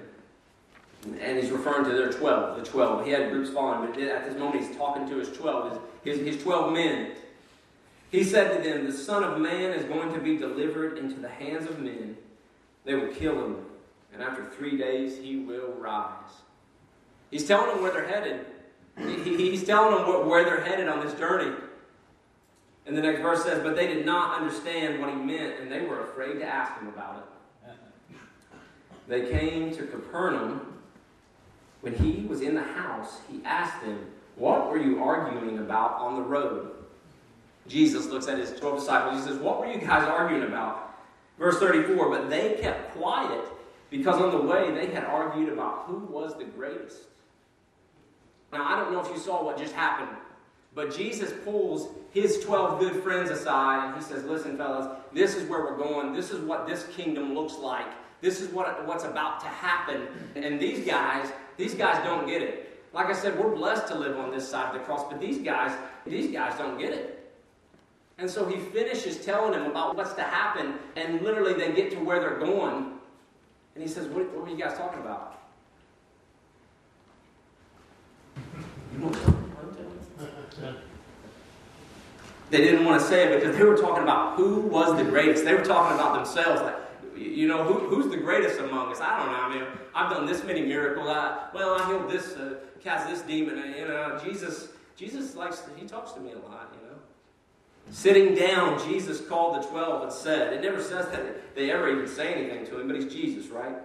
and 1.19 1.39
he's 1.39 1.51
referring 1.51 1.85
to 1.85 1.91
their 1.91 2.11
12, 2.11 2.57
the 2.57 2.65
12. 2.65 3.05
He 3.05 3.11
had 3.11 3.31
groups 3.31 3.49
following, 3.49 3.91
but 3.91 4.01
at 4.01 4.25
this 4.25 4.37
moment 4.37 4.63
he's 4.63 4.75
talking 4.75 5.07
to 5.09 5.15
his 5.17 5.29
12, 5.35 5.79
his, 6.03 6.17
his, 6.19 6.35
his 6.35 6.43
12 6.43 6.73
men. 6.73 7.11
He 8.11 8.23
said 8.23 8.55
to 8.55 8.69
them, 8.69 8.85
The 8.85 8.93
Son 8.93 9.23
of 9.23 9.39
Man 9.39 9.71
is 9.71 9.85
going 9.85 10.13
to 10.13 10.19
be 10.19 10.37
delivered 10.37 10.97
into 10.97 11.19
the 11.19 11.29
hands 11.29 11.67
of 11.69 11.79
men. 11.79 12.17
They 12.87 12.95
will 12.95 13.13
kill 13.13 13.33
him, 13.43 13.57
and 14.13 14.23
after 14.23 14.45
three 14.45 14.77
days 14.77 15.17
he 15.17 15.39
will 15.39 15.73
rise. 15.73 16.41
He's 17.29 17.45
telling 17.45 17.67
them 17.67 17.83
where 17.83 17.91
they're 17.91 18.07
headed. 18.07 18.45
He, 18.97 19.35
he's 19.51 19.65
telling 19.65 19.93
them 19.93 20.27
where 20.27 20.45
they're 20.45 20.63
headed 20.63 20.87
on 20.87 21.05
this 21.05 21.13
journey. 21.15 21.53
And 22.85 22.97
the 22.97 23.01
next 23.01 23.19
verse 23.19 23.43
says, 23.43 23.61
But 23.61 23.75
they 23.75 23.87
did 23.87 24.05
not 24.05 24.39
understand 24.39 25.01
what 25.01 25.09
he 25.09 25.15
meant, 25.17 25.59
and 25.59 25.69
they 25.69 25.81
were 25.81 26.05
afraid 26.05 26.39
to 26.39 26.45
ask 26.45 26.79
him 26.79 26.87
about 26.87 27.17
it. 27.17 27.75
They 29.09 29.29
came 29.29 29.75
to 29.75 29.85
Capernaum 29.85 30.77
when 31.81 31.93
he 31.93 32.25
was 32.25 32.41
in 32.41 32.55
the 32.55 32.63
house, 32.63 33.19
he 33.29 33.41
asked 33.43 33.81
them, 33.81 34.05
What 34.35 34.69
were 34.71 34.77
you 34.77 35.03
arguing 35.03 35.59
about 35.59 35.99
on 35.99 36.15
the 36.15 36.21
road? 36.21 36.71
Jesus 37.67 38.07
looks 38.07 38.29
at 38.29 38.37
his 38.37 38.57
12 38.57 38.79
disciples. 38.79 39.21
He 39.21 39.29
says, 39.29 39.39
What 39.39 39.59
were 39.59 39.67
you 39.67 39.79
guys 39.79 40.07
arguing 40.07 40.43
about? 40.43 40.86
Verse 41.37 41.59
34 41.59 42.09
But 42.09 42.29
they 42.29 42.57
kept 42.61 42.95
quiet 42.95 43.45
because 43.89 44.21
on 44.21 44.31
the 44.31 44.41
way 44.41 44.71
they 44.71 44.87
had 44.87 45.03
argued 45.03 45.49
about 45.49 45.85
who 45.87 45.99
was 45.99 46.37
the 46.37 46.45
greatest. 46.45 47.03
Now, 48.51 48.65
I 48.65 48.79
don't 48.79 48.93
know 48.93 49.01
if 49.01 49.09
you 49.09 49.17
saw 49.17 49.43
what 49.43 49.57
just 49.57 49.73
happened, 49.73 50.15
but 50.73 50.95
Jesus 50.95 51.33
pulls 51.43 51.89
his 52.11 52.39
12 52.43 52.79
good 52.79 53.03
friends 53.03 53.29
aside 53.29 53.87
and 53.87 53.95
he 53.95 54.01
says, 54.01 54.23
Listen, 54.23 54.57
fellas, 54.57 54.87
this 55.13 55.35
is 55.35 55.49
where 55.49 55.61
we're 55.61 55.77
going. 55.77 56.13
This 56.13 56.31
is 56.31 56.41
what 56.41 56.67
this 56.67 56.87
kingdom 56.95 57.33
looks 57.33 57.55
like. 57.55 57.87
This 58.21 58.41
is 58.41 58.49
what, 58.49 58.85
what's 58.87 59.03
about 59.03 59.39
to 59.41 59.47
happen. 59.47 60.07
And 60.35 60.59
these 60.59 60.85
guys, 60.85 61.31
these 61.55 61.75
guys 61.75 62.03
don't 62.03 62.25
get 62.25 62.41
it. 62.41 62.63
Like 62.93 63.07
I 63.07 63.13
said, 63.13 63.37
we're 63.37 63.53
blessed 63.53 63.87
to 63.89 63.95
live 63.95 64.17
on 64.17 64.31
this 64.31 64.47
side 64.49 64.73
of 64.73 64.73
the 64.73 64.85
cross, 64.85 65.05
but 65.09 65.19
these 65.19 65.37
guys, 65.37 65.77
these 66.05 66.31
guys 66.31 66.57
don't 66.57 66.79
get 66.79 66.93
it. 66.93 67.16
And 68.19 68.29
so 68.29 68.45
he 68.45 68.57
finishes 68.57 69.23
telling 69.23 69.51
them 69.51 69.69
about 69.69 69.95
what's 69.95 70.13
to 70.13 70.23
happen, 70.23 70.75
and 70.95 71.21
literally 71.21 71.53
they 71.53 71.71
get 71.71 71.91
to 71.91 71.97
where 71.97 72.19
they're 72.19 72.39
going. 72.39 72.93
And 73.75 73.83
he 73.83 73.87
says, 73.87 74.07
What, 74.07 74.31
what 74.33 74.47
are 74.47 74.51
you 74.51 74.57
guys 74.57 74.75
talking 74.77 74.99
about? 74.99 75.37
They 82.49 82.59
didn't 82.59 82.85
want 82.85 83.01
to 83.01 83.07
say 83.07 83.25
it 83.27 83.39
because 83.39 83.57
they 83.57 83.63
were 83.63 83.75
talking 83.75 84.03
about 84.03 84.37
who 84.37 84.61
was 84.61 84.97
the 84.97 85.03
greatest. 85.03 85.43
They 85.43 85.53
were 85.53 85.65
talking 85.65 85.95
about 85.95 86.15
themselves, 86.15 86.61
like, 86.61 86.75
you 87.15 87.47
know, 87.47 87.63
who, 87.63 87.73
who's 87.87 88.09
the 88.09 88.17
greatest 88.17 88.59
among 88.59 88.91
us? 88.91 89.01
I 89.01 89.19
don't 89.19 89.31
know. 89.31 89.39
I 89.39 89.53
mean, 89.53 89.63
I've 89.93 90.09
done 90.09 90.25
this 90.25 90.43
many 90.43 90.61
miracles. 90.61 91.07
I, 91.07 91.49
well, 91.53 91.75
I 91.75 91.85
healed 91.87 92.09
this, 92.09 92.35
uh, 92.37 92.55
cast 92.81 93.09
this 93.09 93.21
demon. 93.21 93.59
Uh, 93.59 93.65
you 93.77 93.87
know, 93.87 94.19
Jesus, 94.23 94.69
Jesus 94.95 95.35
likes, 95.35 95.59
to, 95.59 95.71
he 95.75 95.85
talks 95.85 96.13
to 96.13 96.21
me 96.21 96.31
a 96.31 96.39
lot, 96.39 96.73
you 96.73 96.86
know. 96.86 96.86
Sitting 97.89 98.35
down, 98.35 98.77
Jesus 98.87 99.21
called 99.21 99.61
the 99.61 99.67
twelve 99.67 100.03
and 100.03 100.11
said, 100.11 100.53
it 100.53 100.61
never 100.61 100.81
says 100.81 101.07
that 101.09 101.55
they 101.55 101.71
ever 101.71 101.89
even 101.89 102.07
say 102.07 102.33
anything 102.33 102.65
to 102.67 102.79
him, 102.79 102.87
but 102.87 102.95
he's 102.95 103.11
Jesus, 103.11 103.49
right? 103.49 103.75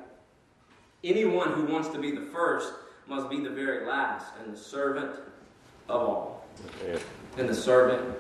Anyone 1.04 1.52
who 1.52 1.64
wants 1.64 1.88
to 1.90 1.98
be 1.98 2.10
the 2.10 2.26
first 2.26 2.72
must 3.06 3.30
be 3.30 3.40
the 3.40 3.50
very 3.50 3.86
last 3.86 4.26
and 4.42 4.54
the 4.54 4.58
servant 4.58 5.16
of 5.88 6.00
all. 6.00 6.46
And 7.38 7.48
the 7.48 7.54
servant 7.54 8.16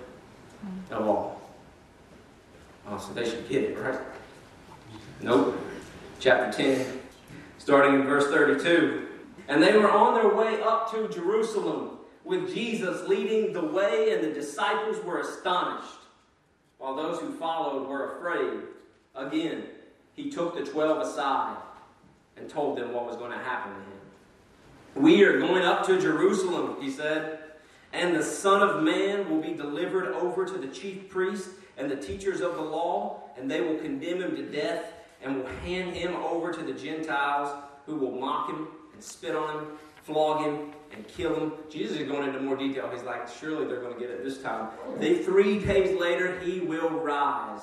of 0.90 1.06
all. 1.06 1.40
Oh, 2.88 2.98
so 2.98 3.12
they 3.12 3.28
should 3.28 3.48
get 3.48 3.62
it, 3.62 3.78
right? 3.78 4.00
Nope. 5.20 5.58
Chapter 6.18 6.56
10, 6.56 7.00
starting 7.58 7.94
in 8.00 8.06
verse 8.06 8.26
32. 8.28 9.08
And 9.48 9.62
they 9.62 9.76
were 9.76 9.90
on 9.90 10.14
their 10.14 10.34
way 10.34 10.60
up 10.62 10.90
to 10.92 11.08
Jerusalem 11.08 11.98
with 12.24 12.54
Jesus 12.54 13.08
leading 13.08 13.52
the 13.52 13.64
way, 13.64 14.14
and 14.14 14.22
the 14.24 14.32
disciples 14.32 15.02
were 15.04 15.20
astonished, 15.20 16.00
while 16.78 16.94
those 16.94 17.18
who 17.20 17.32
followed 17.34 17.88
were 17.88 18.16
afraid. 18.16 18.62
Again, 19.14 19.64
he 20.14 20.30
took 20.30 20.54
the 20.54 20.64
twelve 20.64 21.06
aside 21.06 21.56
and 22.36 22.48
told 22.48 22.78
them 22.78 22.92
what 22.92 23.06
was 23.06 23.16
going 23.16 23.32
to 23.32 23.38
happen 23.38 23.72
to 23.72 23.78
him. 23.78 25.04
We 25.04 25.24
are 25.24 25.38
going 25.38 25.64
up 25.64 25.86
to 25.86 26.00
Jerusalem, 26.00 26.76
he 26.80 26.90
said, 26.90 27.38
and 27.92 28.14
the 28.14 28.22
Son 28.22 28.62
of 28.62 28.82
Man 28.82 29.28
will 29.28 29.40
be 29.40 29.54
delivered 29.54 30.14
over 30.14 30.44
to 30.44 30.58
the 30.58 30.68
chief 30.68 31.08
priests 31.08 31.50
and 31.76 31.90
the 31.90 31.96
teachers 31.96 32.40
of 32.40 32.54
the 32.54 32.62
law, 32.62 33.30
and 33.36 33.50
they 33.50 33.60
will 33.60 33.76
condemn 33.78 34.22
him 34.22 34.36
to 34.36 34.42
death 34.42 34.84
and 35.22 35.36
will 35.36 35.46
hand 35.64 35.94
him 35.94 36.14
over 36.16 36.52
to 36.52 36.62
the 36.62 36.72
Gentiles 36.72 37.62
who 37.86 37.96
will 37.96 38.12
mock 38.12 38.50
him 38.50 38.68
and 38.92 39.02
spit 39.02 39.34
on 39.34 39.58
him, 39.58 39.66
flog 40.02 40.44
him, 40.44 40.72
and 40.92 41.06
kill 41.08 41.34
him. 41.34 41.52
Jesus 41.70 41.98
is 41.98 42.08
going 42.08 42.28
into 42.28 42.40
more 42.40 42.56
detail. 42.56 42.90
He's 42.92 43.02
like, 43.02 43.28
surely 43.28 43.66
they're 43.66 43.80
going 43.80 43.94
to 43.94 44.00
get 44.00 44.10
it 44.10 44.24
this 44.24 44.42
time. 44.42 44.68
Oh. 44.86 44.96
They 44.96 45.22
three 45.22 45.58
days 45.58 45.98
later, 45.98 46.38
he 46.40 46.60
will 46.60 46.90
rise. 46.90 47.60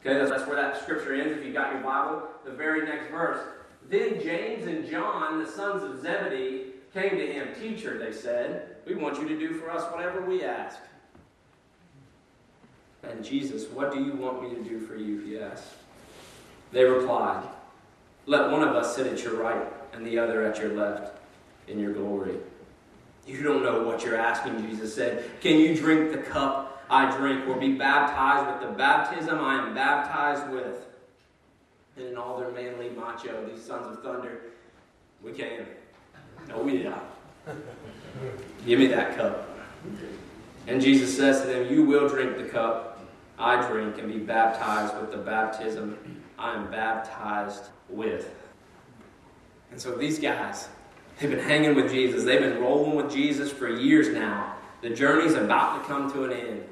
Okay, 0.00 0.14
that's, 0.14 0.46
where 0.46 0.56
that 0.56 0.80
scripture 0.80 1.14
ends 1.14 1.36
if 1.36 1.44
you 1.44 1.52
got 1.52 1.72
your 1.72 1.82
Bible. 1.82 2.28
The 2.44 2.52
very 2.52 2.86
next 2.86 3.10
verse. 3.10 3.40
Then 3.88 4.20
James 4.20 4.66
and 4.66 4.88
John, 4.88 5.42
the 5.42 5.50
sons 5.50 5.82
of 5.82 6.00
Zebedee, 6.00 6.66
came 6.92 7.10
to 7.10 7.26
him. 7.26 7.48
Teacher, 7.60 7.98
they 7.98 8.12
said, 8.12 8.76
we 8.86 8.94
want 8.94 9.20
you 9.20 9.26
to 9.28 9.38
do 9.38 9.54
for 9.54 9.70
us 9.70 9.90
whatever 9.92 10.22
we 10.22 10.44
ask. 10.44 10.78
And 13.02 13.24
Jesus, 13.24 13.66
what 13.68 13.92
do 13.92 14.02
you 14.02 14.12
want 14.12 14.42
me 14.42 14.54
to 14.54 14.62
do 14.62 14.80
for 14.80 14.96
you? 14.96 15.20
He 15.20 15.38
asked. 15.38 15.72
They 16.72 16.84
replied, 16.84 17.46
Let 18.26 18.50
one 18.50 18.62
of 18.62 18.74
us 18.74 18.94
sit 18.94 19.06
at 19.06 19.22
your 19.22 19.34
right 19.34 19.66
and 19.92 20.06
the 20.06 20.18
other 20.18 20.44
at 20.44 20.58
your 20.58 20.74
left 20.74 21.17
in 21.68 21.78
your 21.78 21.92
glory. 21.92 22.36
You 23.26 23.42
don't 23.42 23.62
know 23.62 23.82
what 23.82 24.02
you're 24.02 24.16
asking, 24.16 24.66
Jesus 24.68 24.94
said. 24.94 25.40
Can 25.40 25.58
you 25.58 25.76
drink 25.76 26.12
the 26.12 26.18
cup 26.18 26.84
I 26.90 27.14
drink 27.16 27.46
or 27.46 27.56
be 27.56 27.74
baptized 27.74 28.60
with 28.60 28.70
the 28.70 28.76
baptism 28.76 29.38
I 29.38 29.66
am 29.66 29.74
baptized 29.74 30.50
with? 30.50 30.86
And 31.96 32.06
in 32.06 32.16
all 32.16 32.38
their 32.38 32.50
manly 32.50 32.88
macho, 32.90 33.46
these 33.46 33.62
sons 33.62 33.86
of 33.86 34.02
thunder, 34.02 34.40
we 35.22 35.32
can. 35.32 35.66
No, 36.48 36.62
we 36.62 36.82
don't. 36.82 37.02
Give 38.66 38.78
me 38.78 38.86
that 38.86 39.16
cup. 39.16 39.48
And 40.66 40.80
Jesus 40.80 41.14
says 41.14 41.42
to 41.42 41.46
them, 41.46 41.70
You 41.70 41.84
will 41.84 42.08
drink 42.08 42.36
the 42.36 42.44
cup 42.44 42.88
I 43.38 43.66
drink 43.68 43.98
and 43.98 44.12
be 44.12 44.18
baptized 44.18 44.98
with 45.00 45.12
the 45.12 45.18
baptism 45.18 46.22
I 46.38 46.54
am 46.54 46.70
baptized 46.70 47.64
with. 47.88 48.34
And 49.70 49.80
so 49.80 49.94
these 49.94 50.18
guys, 50.18 50.68
they've 51.18 51.30
been 51.30 51.38
hanging 51.38 51.74
with 51.74 51.90
Jesus. 51.90 52.24
They've 52.24 52.40
been 52.40 52.60
rolling 52.60 52.96
with 52.96 53.12
Jesus 53.12 53.50
for 53.50 53.68
years 53.68 54.08
now. 54.08 54.56
The 54.82 54.90
journey's 54.90 55.34
about 55.34 55.80
to 55.80 55.88
come 55.88 56.12
to 56.12 56.24
an 56.24 56.32
end. 56.32 56.64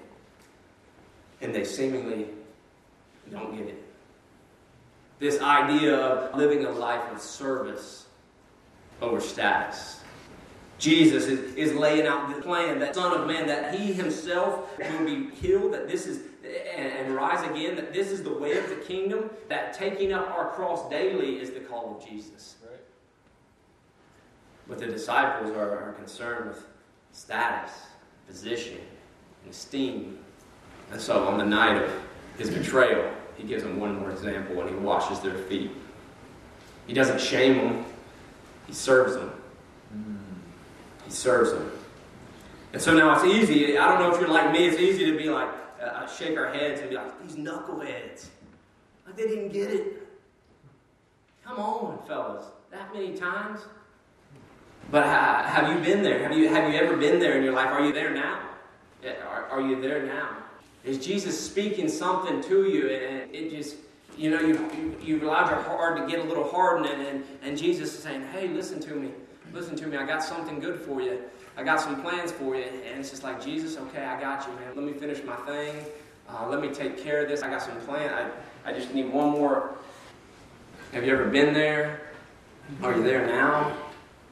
And 1.41 1.55
they 1.55 1.65
seemingly 1.65 2.27
don't 3.31 3.57
get 3.57 3.67
it. 3.67 3.83
This 5.19 5.41
idea 5.41 5.97
of 5.97 6.37
living 6.37 6.65
a 6.65 6.71
life 6.71 7.13
of 7.13 7.21
service 7.21 8.07
over 9.01 9.21
status. 9.21 10.01
Jesus 10.79 11.27
is, 11.27 11.55
is 11.55 11.75
laying 11.75 12.07
out 12.07 12.35
the 12.35 12.43
plan 12.43 12.79
that 12.81 12.95
Son 12.95 13.19
of 13.19 13.27
Man, 13.27 13.47
that 13.47 13.75
He 13.75 13.93
Himself 13.93 14.79
will 14.79 15.07
be 15.07 15.31
killed, 15.41 15.73
that 15.73 15.89
this 15.89 16.07
is 16.07 16.21
and, 16.77 16.87
and, 16.87 17.15
rise 17.15 17.43
again, 17.51 17.75
that 17.77 17.93
this 17.93 18.13
is 18.13 18.23
the 18.23 18.33
way 18.33 18.57
of 18.57 18.69
the 18.69 18.77
kingdom, 18.77 19.31
that 19.49 19.73
taking 19.73 20.13
up 20.13 20.31
our 20.31 20.51
cross 20.51 20.89
daily 20.89 21.41
is 21.41 21.51
the 21.51 21.61
call 21.61 21.97
of 21.97 22.09
Jesus. 22.09 22.57
But 24.69 24.79
the 24.79 24.87
disciples 24.87 25.51
are, 25.53 25.89
are 25.89 25.93
concerned 25.93 26.49
with 26.49 26.67
status, 27.13 27.73
position, 28.27 28.79
and 29.45 29.53
esteem. 29.53 30.19
And 30.91 31.01
so 31.01 31.27
on 31.27 31.39
the 31.39 31.45
night 31.45 31.83
of 31.83 31.91
his 32.39 32.51
betrayal, 32.51 33.11
he 33.37 33.45
gives 33.45 33.63
them 33.63 33.79
one 33.79 33.99
more 33.99 34.11
example 34.11 34.57
when 34.57 34.69
he 34.69 34.75
washes 34.75 35.21
their 35.21 35.35
feet. 35.35 35.71
He 36.87 36.95
doesn't 36.95 37.21
shame 37.21 37.57
them, 37.57 37.85
he 38.67 38.73
serves 38.73 39.15
them. 39.15 39.33
He 41.05 41.11
serves 41.11 41.53
them. 41.53 41.71
And 42.73 42.83
so 42.83 42.93
now 42.93 43.15
it's 43.15 43.25
easy. 43.25 43.79
I 43.79 43.89
don't 43.89 44.01
know 44.01 44.13
if 44.13 44.21
you're 44.21 44.29
like 44.29 44.53
me, 44.53 44.67
it's 44.67 44.81
easy 44.81 45.07
to 45.07 45.17
be 45.17 45.31
like, 45.31 45.49
uh, 45.83 46.07
shake 46.07 46.37
our 46.37 46.53
heads 46.53 46.81
and 46.81 46.91
be 46.91 46.97
like, 46.97 47.23
these 47.23 47.37
knuckleheads. 47.37 48.27
Like 49.07 49.17
they 49.17 49.27
didn't 49.27 49.53
get 49.53 49.71
it. 49.71 50.07
Come 51.45 51.59
on, 51.59 52.05
fellas. 52.07 52.47
That 52.71 52.93
many 52.93 53.17
times? 53.17 53.61
But 54.91 55.05
have 55.07 55.73
you 55.73 55.83
been 55.85 56.03
there? 56.03 56.23
Have 56.23 56.37
you, 56.37 56.49
have 56.49 56.73
you 56.73 56.79
ever 56.79 56.97
been 56.97 57.19
there 57.19 57.37
in 57.37 57.43
your 57.43 57.53
life? 57.53 57.69
Are 57.69 57.85
you 57.85 57.93
there 57.93 58.15
now? 58.15 58.41
Are, 59.29 59.47
are 59.47 59.61
you 59.61 59.81
there 59.81 60.05
now? 60.05 60.37
Is 60.85 61.05
Jesus 61.05 61.39
speaking 61.39 61.89
something 61.89 62.41
to 62.43 62.69
you 62.69 62.89
and 62.89 63.35
it 63.35 63.51
just, 63.51 63.77
you 64.17 64.31
know, 64.31 64.41
you, 64.41 64.55
you, 64.77 64.97
you've 65.03 65.23
allowed 65.25 65.51
your 65.51 65.63
heart 65.63 65.99
to 65.99 66.07
get 66.07 66.25
a 66.25 66.29
little 66.29 66.49
hardened 66.49 66.87
and, 66.87 67.03
and, 67.03 67.25
and 67.43 67.59
Jesus 67.59 67.95
is 67.95 68.03
saying, 68.03 68.23
hey, 68.33 68.49
listen 68.49 68.81
to 68.81 68.95
me. 68.95 69.11
Listen 69.53 69.77
to 69.77 69.87
me. 69.87 69.97
I 69.97 70.07
got 70.07 70.23
something 70.23 70.61
good 70.61 70.81
for 70.81 71.03
you. 71.03 71.23
I 71.57 71.65
got 71.65 71.81
some 71.81 72.01
plans 72.03 72.31
for 72.31 72.55
you. 72.55 72.65
And 72.65 73.01
it's 73.01 73.11
just 73.11 73.25
like, 73.25 73.45
Jesus, 73.45 73.77
okay, 73.77 74.05
I 74.05 74.21
got 74.21 74.47
you, 74.47 74.55
man. 74.55 74.77
Let 74.77 74.85
me 74.85 74.93
finish 74.93 75.23
my 75.25 75.37
thing. 75.37 75.75
Uh, 76.29 76.47
let 76.49 76.61
me 76.61 76.69
take 76.69 77.03
care 77.03 77.23
of 77.23 77.29
this. 77.29 77.43
I 77.43 77.51
got 77.51 77.63
some 77.63 77.81
plan. 77.81 78.13
I, 78.13 78.71
I 78.71 78.73
just 78.73 78.93
need 78.95 79.13
one 79.13 79.31
more. 79.31 79.77
Have 80.93 81.05
you 81.05 81.13
ever 81.13 81.27
been 81.27 81.53
there? 81.53 82.01
Are 82.83 82.95
you 82.95 83.03
there 83.03 83.27
now? 83.27 83.77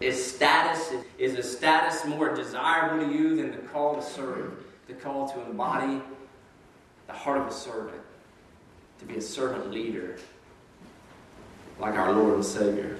Is 0.01 0.35
status 0.35 0.93
is 1.19 1.35
a 1.35 1.43
status 1.43 2.05
more 2.05 2.35
desirable 2.35 3.07
to 3.07 3.13
you 3.13 3.37
than 3.37 3.53
the 3.53 3.59
call 3.59 3.95
to 3.95 4.03
serve, 4.03 4.65
the 4.89 4.95
call 4.95 5.29
to 5.29 5.43
embody 5.43 6.03
the 7.07 7.13
heart 7.13 7.39
of 7.39 7.47
a 7.47 7.53
servant, 7.53 8.01
to 8.99 9.05
be 9.05 9.17
a 9.17 9.21
servant 9.21 9.71
leader, 9.71 10.19
like 11.79 11.95
our 11.95 12.13
Lord 12.13 12.35
and 12.35 12.45
Savior? 12.45 12.99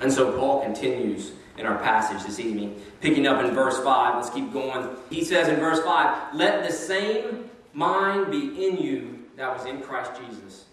And 0.00 0.12
so 0.12 0.38
Paul 0.38 0.62
continues 0.62 1.32
in 1.58 1.66
our 1.66 1.78
passage 1.78 2.24
this 2.24 2.38
evening. 2.38 2.80
Picking 3.00 3.26
up 3.26 3.44
in 3.44 3.54
verse 3.54 3.78
5, 3.82 4.14
let's 4.16 4.30
keep 4.30 4.52
going. 4.52 4.88
He 5.10 5.24
says 5.24 5.48
in 5.48 5.56
verse 5.56 5.80
5, 5.80 6.34
Let 6.34 6.66
the 6.66 6.72
same 6.72 7.50
mind 7.72 8.30
be 8.30 8.66
in 8.66 8.78
you 8.78 9.24
that 9.36 9.56
was 9.56 9.66
in 9.66 9.80
Christ 9.80 10.12
Jesus, 10.20 10.64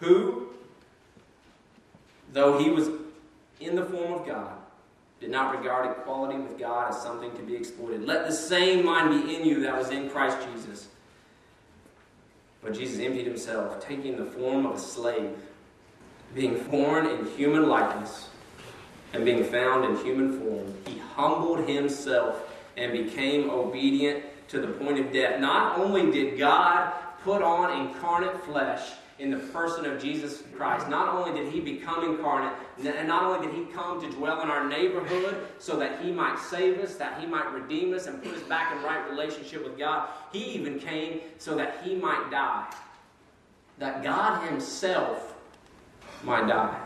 who, 0.00 0.48
though 2.32 2.58
he 2.58 2.70
was 2.70 2.88
in 3.60 3.76
the 3.76 3.84
form 3.84 4.12
of 4.12 4.26
God, 4.26 4.52
did 5.20 5.30
not 5.30 5.56
regard 5.56 5.90
equality 5.90 6.38
with 6.38 6.58
God 6.58 6.90
as 6.90 7.00
something 7.00 7.34
to 7.36 7.42
be 7.42 7.54
exploited. 7.54 8.04
Let 8.04 8.26
the 8.26 8.32
same 8.32 8.84
mind 8.84 9.26
be 9.26 9.34
in 9.34 9.46
you 9.46 9.60
that 9.60 9.76
was 9.76 9.90
in 9.90 10.10
Christ 10.10 10.38
Jesus. 10.52 10.88
But 12.62 12.74
Jesus 12.74 13.00
emptied 13.00 13.26
himself, 13.26 13.84
taking 13.86 14.16
the 14.16 14.24
form 14.24 14.66
of 14.66 14.76
a 14.76 14.78
slave, 14.78 15.36
being 16.34 16.62
born 16.64 17.06
in 17.06 17.26
human 17.36 17.68
likeness 17.68 18.28
and 19.12 19.24
being 19.24 19.44
found 19.44 19.84
in 19.84 20.04
human 20.04 20.40
form, 20.40 20.74
he 20.86 20.98
humbled 20.98 21.68
himself 21.68 22.52
and 22.76 22.92
became 22.92 23.48
obedient 23.48 24.24
to 24.48 24.60
the 24.60 24.66
point 24.66 24.98
of 24.98 25.12
death. 25.12 25.40
Not 25.40 25.78
only 25.78 26.10
did 26.10 26.38
God 26.38 26.92
put 27.22 27.40
on 27.40 27.86
incarnate 27.86 28.44
flesh 28.44 28.92
in 29.18 29.30
the 29.30 29.38
person 29.38 29.86
of 29.86 30.02
Jesus 30.02 30.42
Christ, 30.56 30.88
not 30.88 31.14
only 31.14 31.40
did 31.40 31.52
he 31.52 31.60
become 31.60 32.04
incarnate, 32.04 32.52
and 32.84 33.06
not 33.06 33.22
only 33.22 33.46
did 33.46 33.54
he 33.54 33.64
come 33.72 34.00
to 34.00 34.10
dwell 34.16 34.42
in 34.42 34.48
our 34.48 34.68
neighborhood 34.68 35.46
so 35.58 35.76
that 35.76 36.02
he 36.02 36.10
might 36.10 36.38
save 36.38 36.78
us, 36.80 36.96
that 36.96 37.20
he 37.20 37.26
might 37.26 37.52
redeem 37.52 37.94
us 37.94 38.06
and 38.06 38.22
put 38.22 38.34
us 38.34 38.42
back 38.42 38.74
in 38.74 38.82
right 38.82 39.08
relationship 39.08 39.62
with 39.62 39.78
God, 39.78 40.08
he 40.32 40.44
even 40.46 40.78
came 40.78 41.20
so 41.38 41.56
that 41.56 41.80
he 41.84 41.94
might 41.94 42.28
die. 42.30 42.72
That 43.78 44.02
God 44.02 44.48
himself 44.48 45.34
might 46.24 46.46
die. 46.48 46.80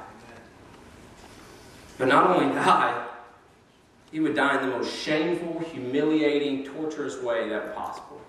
But 1.99 2.09
not 2.09 2.31
only 2.31 2.55
die, 2.55 3.07
He 4.13 4.21
would 4.21 4.35
die 4.35 4.63
in 4.63 4.71
the 4.71 4.77
most 4.77 4.97
shameful, 4.97 5.59
humiliating, 5.73 6.65
torturous 6.65 7.21
way 7.21 7.49
that 7.49 7.75
possible, 7.75 8.21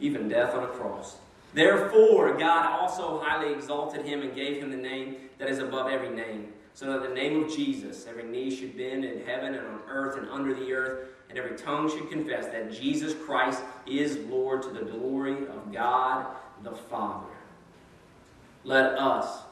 even 0.00 0.28
death 0.28 0.54
on 0.54 0.64
a 0.64 0.68
cross. 0.68 1.16
Therefore, 1.54 2.36
God 2.36 2.66
also 2.78 3.20
highly 3.20 3.52
exalted 3.52 4.04
him 4.04 4.22
and 4.22 4.34
gave 4.34 4.62
him 4.62 4.70
the 4.70 4.76
name 4.76 5.16
that 5.38 5.48
is 5.48 5.58
above 5.58 5.90
every 5.90 6.10
name, 6.10 6.52
so 6.74 6.86
that 6.92 7.08
the 7.08 7.14
name 7.14 7.42
of 7.42 7.54
Jesus 7.54 8.06
every 8.08 8.24
knee 8.24 8.54
should 8.54 8.76
bend 8.76 9.04
in 9.04 9.24
heaven 9.24 9.54
and 9.54 9.66
on 9.66 9.80
earth 9.88 10.18
and 10.18 10.28
under 10.28 10.54
the 10.54 10.72
earth, 10.72 11.08
and 11.28 11.38
every 11.38 11.56
tongue 11.56 11.90
should 11.90 12.10
confess 12.10 12.46
that 12.46 12.72
Jesus 12.72 13.14
Christ 13.14 13.62
is 13.86 14.18
Lord 14.28 14.62
to 14.62 14.70
the 14.70 14.84
glory 14.84 15.46
of 15.48 15.72
God 15.72 16.26
the 16.62 16.72
Father. 16.72 17.26
Let 18.64 18.98
us 18.98 19.42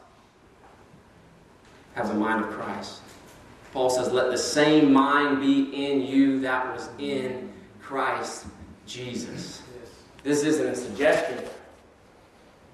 have 1.94 2.08
the 2.08 2.14
mind 2.14 2.44
of 2.44 2.50
Christ. 2.50 3.00
Paul 3.72 3.90
says, 3.90 4.12
Let 4.12 4.30
the 4.30 4.38
same 4.38 4.92
mind 4.92 5.40
be 5.40 5.86
in 5.86 6.02
you 6.02 6.40
that 6.40 6.72
was 6.72 6.88
in 6.98 7.52
Christ 7.80 8.46
Jesus. 8.86 9.62
This 10.22 10.42
isn't 10.44 10.66
a 10.66 10.74
suggestion. 10.74 11.38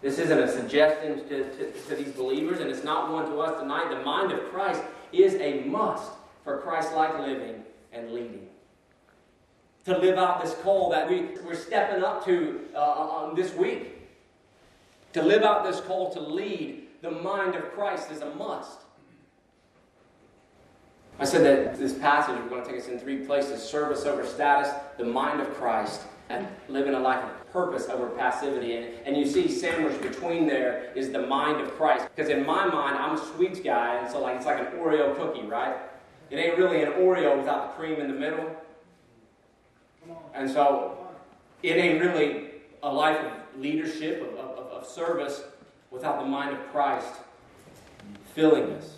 This 0.03 0.19
isn't 0.19 0.39
a 0.39 0.49
suggestion 0.49 1.29
to, 1.29 1.45
to, 1.45 1.73
to, 1.73 1.95
these 1.95 2.13
believers, 2.13 2.59
and 2.59 2.69
it's 2.69 2.83
not 2.83 3.13
one 3.13 3.31
to 3.31 3.41
us 3.41 3.61
tonight. 3.61 3.89
The 3.89 4.05
mind 4.05 4.33
of 4.33 4.41
Christ 4.51 4.83
is 5.13 5.35
a 5.37 5.61
must 5.61 6.11
for 6.43 6.59
Christ 6.59 6.93
like 6.93 7.17
living 7.21 7.63
and 7.93 8.11
leading. 8.11 8.49
To 9.85 9.97
live 9.97 10.19
out 10.19 10.43
this 10.43 10.55
call 10.63 10.91
that 10.91 11.09
we, 11.09 11.29
we're 11.45 11.55
stepping 11.55 12.03
up 12.03 12.25
to 12.25 12.61
uh, 12.75 13.27
um, 13.27 13.37
this 13.37 13.55
week. 13.55 14.01
To 15.13 15.23
live 15.23 15.45
out 15.45 15.65
this 15.65 15.81
call 15.81 16.13
to 16.15 16.21
lead, 16.21 16.89
the 17.01 17.11
mind 17.11 17.55
of 17.55 17.71
Christ 17.73 18.11
is 18.11 18.23
a 18.23 18.35
must. 18.35 18.81
I 21.21 21.25
said 21.25 21.45
that 21.45 21.79
this 21.79 21.95
passage 21.95 22.37
is 22.43 22.49
going 22.49 22.65
to 22.65 22.69
take 22.69 22.81
us 22.81 22.89
in 22.89 22.99
three 22.99 23.19
places 23.19 23.63
service 23.63 24.05
over 24.05 24.27
status, 24.27 24.73
the 24.99 25.05
mind 25.05 25.41
of 25.41 25.53
Christ, 25.55 26.01
and 26.33 26.47
living 26.69 26.95
a 26.95 26.99
life 26.99 27.23
of 27.23 27.53
purpose 27.53 27.89
over 27.89 28.09
passivity. 28.11 28.77
And, 28.77 28.87
and 29.07 29.17
you 29.17 29.27
see, 29.27 29.49
sandwiched 29.49 30.03
between 30.03 30.47
there 30.47 30.91
is 30.95 31.13
the 31.13 31.27
mind 31.27 31.61
of 31.61 31.71
Christ. 31.77 32.09
Because 32.15 32.31
in 32.31 32.45
my 32.45 32.67
mind, 32.67 32.97
I'm 32.99 33.17
a 33.17 33.25
sweets 33.35 33.61
guy, 33.61 33.99
and 33.99 34.11
so 34.11 34.21
like 34.21 34.37
it's 34.37 34.47
like 34.47 34.61
an 34.61 34.79
Oreo 34.79 35.17
cookie, 35.17 35.47
right? 35.47 35.77
It 36.31 36.37
ain't 36.37 36.57
really 36.57 36.83
an 36.83 36.93
Oreo 36.93 37.37
without 37.37 37.71
the 37.71 37.81
cream 37.83 38.01
in 38.01 38.09
the 38.09 38.19
middle. 38.19 38.57
And 40.35 40.51
so 40.51 40.99
it 41.63 41.77
ain't 41.77 42.01
really 42.01 42.51
a 42.83 42.93
life 42.93 43.19
of 43.19 43.61
leadership, 43.61 44.23
of, 44.23 44.39
of, 44.39 44.67
of 44.73 44.87
service, 44.87 45.43
without 45.91 46.21
the 46.21 46.27
mind 46.27 46.57
of 46.57 46.73
Christ 46.73 47.15
filling 48.35 48.73
us, 48.73 48.97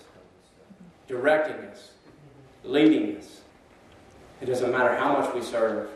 directing 1.09 1.57
us 1.57 1.91
leading 2.65 3.17
us. 3.17 3.41
It 4.41 4.47
doesn't 4.47 4.73
matter 4.73 4.97
how 4.97 5.19
much 5.19 5.35
we 5.35 5.43
serve 5.43 5.91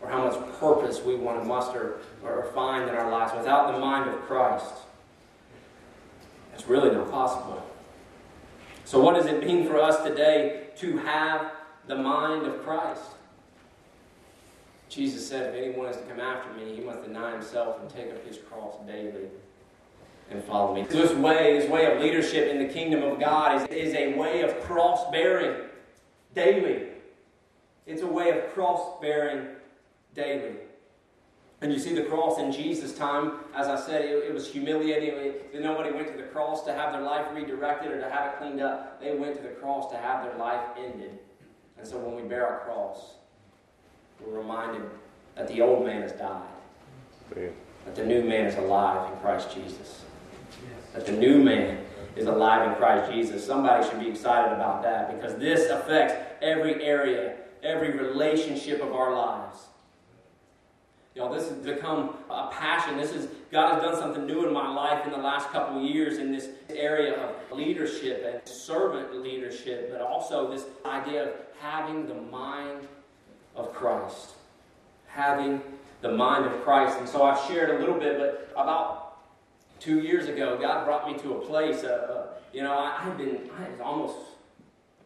or 0.00 0.08
how 0.08 0.28
much 0.28 0.58
purpose 0.58 1.02
we 1.02 1.14
want 1.14 1.42
to 1.42 1.48
muster 1.48 1.98
or 2.22 2.50
find 2.54 2.88
in 2.88 2.94
our 2.94 3.10
lives 3.10 3.32
without 3.36 3.72
the 3.72 3.78
mind 3.78 4.10
of 4.10 4.20
Christ. 4.22 4.74
It's 6.54 6.66
really 6.66 6.94
not 6.94 7.10
possible. 7.10 7.62
So, 8.84 9.00
what 9.00 9.14
does 9.14 9.26
it 9.26 9.44
mean 9.44 9.66
for 9.66 9.80
us 9.80 10.02
today 10.02 10.68
to 10.76 10.98
have 10.98 11.52
the 11.86 11.96
mind 11.96 12.46
of 12.46 12.62
Christ? 12.62 13.02
Jesus 14.88 15.28
said, 15.28 15.54
If 15.54 15.62
anyone 15.62 15.88
is 15.88 15.96
to 15.96 16.02
come 16.04 16.20
after 16.20 16.52
me, 16.54 16.74
he 16.74 16.80
must 16.80 17.02
deny 17.02 17.32
himself 17.32 17.80
and 17.80 17.90
take 17.90 18.10
up 18.12 18.24
his 18.26 18.38
cross 18.38 18.76
daily 18.86 19.28
and 20.30 20.42
follow 20.44 20.74
me. 20.74 20.82
This 20.82 21.12
way, 21.12 21.58
this 21.58 21.68
way 21.68 21.92
of 21.92 22.00
leadership 22.00 22.48
in 22.48 22.58
the 22.58 22.72
kingdom 22.72 23.02
of 23.02 23.18
God 23.18 23.60
is, 23.60 23.68
is 23.68 23.94
a 23.94 24.14
way 24.14 24.42
of 24.42 24.58
cross 24.62 25.10
bearing 25.10 25.62
daily. 26.34 26.88
It's 27.86 28.02
a 28.02 28.06
way 28.06 28.30
of 28.30 28.52
cross 28.52 29.00
bearing 29.00 29.46
daily. 30.16 30.56
And 31.62 31.72
you 31.72 31.78
see 31.78 31.94
the 31.94 32.02
cross 32.02 32.38
in 32.38 32.52
Jesus' 32.52 32.94
time, 32.96 33.32
as 33.54 33.66
I 33.68 33.76
said, 33.76 34.04
it, 34.04 34.24
it 34.24 34.34
was 34.34 34.50
humiliating. 34.50 35.34
nobody 35.62 35.90
went 35.90 36.08
to 36.08 36.16
the 36.16 36.28
cross 36.28 36.64
to 36.64 36.72
have 36.72 36.92
their 36.92 37.02
life 37.02 37.26
redirected 37.32 37.92
or 37.92 38.00
to 38.00 38.10
have 38.10 38.34
it 38.34 38.38
cleaned 38.38 38.60
up. 38.60 39.00
They 39.00 39.14
went 39.14 39.36
to 39.36 39.42
the 39.42 39.54
cross 39.54 39.90
to 39.92 39.96
have 39.96 40.24
their 40.24 40.36
life 40.36 40.60
ended. 40.76 41.18
And 41.78 41.86
so 41.86 41.98
when 41.98 42.14
we 42.14 42.28
bear 42.28 42.46
our 42.46 42.60
cross, 42.60 43.14
we're 44.20 44.38
reminded 44.38 44.82
that 45.34 45.48
the 45.48 45.62
old 45.62 45.84
man 45.84 46.02
has 46.02 46.12
died, 46.12 46.42
that 47.84 47.94
the 47.94 48.04
new 48.04 48.22
man 48.22 48.46
is 48.46 48.56
alive 48.56 49.10
in 49.12 49.18
Christ 49.20 49.54
Jesus, 49.54 50.02
that 50.92 51.06
the 51.06 51.12
new 51.12 51.42
man 51.42 51.78
is 52.16 52.26
alive 52.26 52.70
in 52.70 52.76
Christ 52.76 53.12
Jesus. 53.12 53.46
Somebody 53.46 53.86
should 53.88 54.00
be 54.00 54.08
excited 54.08 54.52
about 54.52 54.82
that 54.82 55.14
because 55.14 55.38
this 55.38 55.70
affects 55.70 56.14
every 56.42 56.82
area, 56.82 57.36
every 57.62 57.96
relationship 57.96 58.82
of 58.82 58.92
our 58.92 59.14
lives. 59.14 59.58
You 61.16 61.22
know, 61.22 61.34
this 61.34 61.48
has 61.48 61.56
become 61.56 62.14
a 62.28 62.50
passion. 62.52 62.98
This 62.98 63.12
is 63.12 63.28
God 63.50 63.72
has 63.72 63.82
done 63.82 63.96
something 63.96 64.26
new 64.26 64.46
in 64.46 64.52
my 64.52 64.70
life 64.70 65.06
in 65.06 65.12
the 65.12 65.18
last 65.18 65.48
couple 65.48 65.78
of 65.78 65.90
years 65.90 66.18
in 66.18 66.30
this 66.30 66.48
area 66.68 67.14
of 67.14 67.56
leadership 67.56 68.22
and 68.30 68.46
servant 68.46 69.22
leadership, 69.22 69.90
but 69.90 70.02
also 70.02 70.50
this 70.50 70.66
idea 70.84 71.28
of 71.28 71.34
having 71.58 72.06
the 72.06 72.14
mind 72.14 72.86
of 73.54 73.72
Christ. 73.72 74.32
Having 75.06 75.62
the 76.02 76.12
mind 76.12 76.44
of 76.44 76.62
Christ. 76.62 76.98
And 76.98 77.08
so 77.08 77.22
I've 77.22 77.42
shared 77.48 77.70
a 77.70 77.78
little 77.78 77.98
bit, 77.98 78.18
but 78.18 78.52
about 78.52 79.16
two 79.80 80.00
years 80.00 80.28
ago, 80.28 80.58
God 80.60 80.84
brought 80.84 81.10
me 81.10 81.18
to 81.20 81.36
a 81.36 81.40
place. 81.46 81.82
Uh, 81.82 82.26
you 82.52 82.62
know, 82.62 82.78
I, 82.78 83.00
have 83.00 83.16
been 83.16 83.48
I 83.56 83.70
was 83.70 83.80
almost 83.80 84.16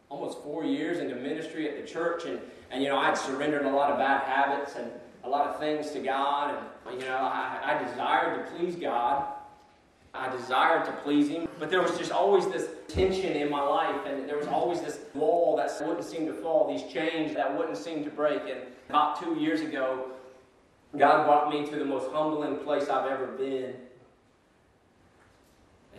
almost 0.08 0.42
four 0.42 0.64
years 0.64 0.98
into 0.98 1.14
ministry 1.14 1.68
at 1.68 1.80
the 1.80 1.86
church, 1.86 2.24
and 2.24 2.40
and 2.72 2.82
you 2.82 2.88
know, 2.88 2.98
I'd 2.98 3.16
surrendered 3.16 3.64
a 3.64 3.70
lot 3.70 3.92
of 3.92 3.98
bad 3.98 4.24
habits 4.24 4.74
and 4.74 4.90
a 5.24 5.28
lot 5.28 5.46
of 5.48 5.58
things 5.58 5.90
to 5.90 6.00
God, 6.00 6.56
and 6.86 7.00
you 7.00 7.06
know, 7.06 7.16
I, 7.16 7.76
I 7.78 7.84
desired 7.84 8.46
to 8.46 8.52
please 8.52 8.76
God. 8.76 9.26
I 10.12 10.28
desired 10.36 10.86
to 10.86 10.92
please 11.04 11.28
Him, 11.28 11.48
but 11.58 11.70
there 11.70 11.82
was 11.82 11.96
just 11.96 12.10
always 12.10 12.46
this 12.48 12.68
tension 12.88 13.32
in 13.32 13.48
my 13.48 13.62
life, 13.62 14.06
and 14.06 14.28
there 14.28 14.38
was 14.38 14.48
always 14.48 14.80
this 14.80 15.00
wall 15.14 15.56
that 15.56 15.70
wouldn't 15.86 16.04
seem 16.04 16.26
to 16.26 16.32
fall, 16.32 16.76
these 16.76 16.90
chains 16.92 17.34
that 17.34 17.56
wouldn't 17.56 17.76
seem 17.76 18.02
to 18.04 18.10
break. 18.10 18.42
And 18.42 18.60
about 18.88 19.22
two 19.22 19.36
years 19.36 19.60
ago, 19.60 20.10
God 20.96 21.26
brought 21.26 21.50
me 21.50 21.64
to 21.70 21.78
the 21.78 21.84
most 21.84 22.10
humbling 22.10 22.56
place 22.58 22.88
I've 22.88 23.08
ever 23.08 23.26
been 23.26 23.74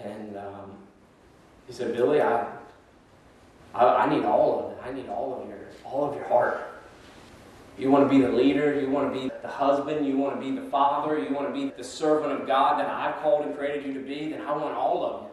and 0.03 0.37
um, 0.37 0.71
he 1.67 1.73
said, 1.73 1.93
Billy, 1.93 2.21
I, 2.21 2.47
I, 3.73 3.85
I 3.85 4.09
need 4.09 4.25
all 4.25 4.65
of 4.65 4.71
it. 4.71 4.89
I 4.89 4.93
need 4.93 5.09
all 5.09 5.41
of 5.41 5.47
your, 5.47 5.59
all 5.85 6.09
of 6.09 6.15
your 6.15 6.27
heart. 6.27 6.70
You 7.81 7.89
want 7.89 8.07
to 8.07 8.15
be 8.15 8.23
the 8.23 8.31
leader. 8.31 8.79
You 8.79 8.91
want 8.91 9.11
to 9.11 9.19
be 9.19 9.31
the 9.41 9.47
husband. 9.47 10.05
You 10.05 10.15
want 10.15 10.39
to 10.39 10.39
be 10.39 10.55
the 10.55 10.69
father. 10.69 11.17
You 11.17 11.33
want 11.33 11.47
to 11.47 11.53
be 11.53 11.71
the 11.75 11.83
servant 11.83 12.31
of 12.31 12.45
God 12.45 12.79
that 12.79 12.87
I've 12.87 13.15
called 13.23 13.43
and 13.43 13.57
created 13.57 13.87
you 13.87 13.93
to 13.95 13.99
be. 14.01 14.29
Then 14.29 14.41
I 14.41 14.55
want 14.55 14.75
all 14.75 15.03
of 15.03 15.23
you. 15.23 15.29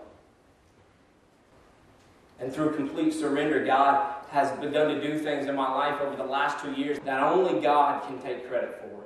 And 2.41 2.51
through 2.51 2.75
complete 2.75 3.13
surrender, 3.13 3.67
God 3.67 4.25
has 4.31 4.51
begun 4.61 4.95
to 4.95 5.03
do 5.03 5.19
things 5.19 5.45
in 5.45 5.57
my 5.57 5.71
life 5.71 6.01
over 6.01 6.17
the 6.17 6.25
last 6.25 6.65
two 6.65 6.73
years 6.73 6.99
that 7.05 7.23
only 7.23 7.61
God 7.61 8.03
can 8.09 8.19
take 8.23 8.49
credit 8.49 8.81
for. 8.81 9.05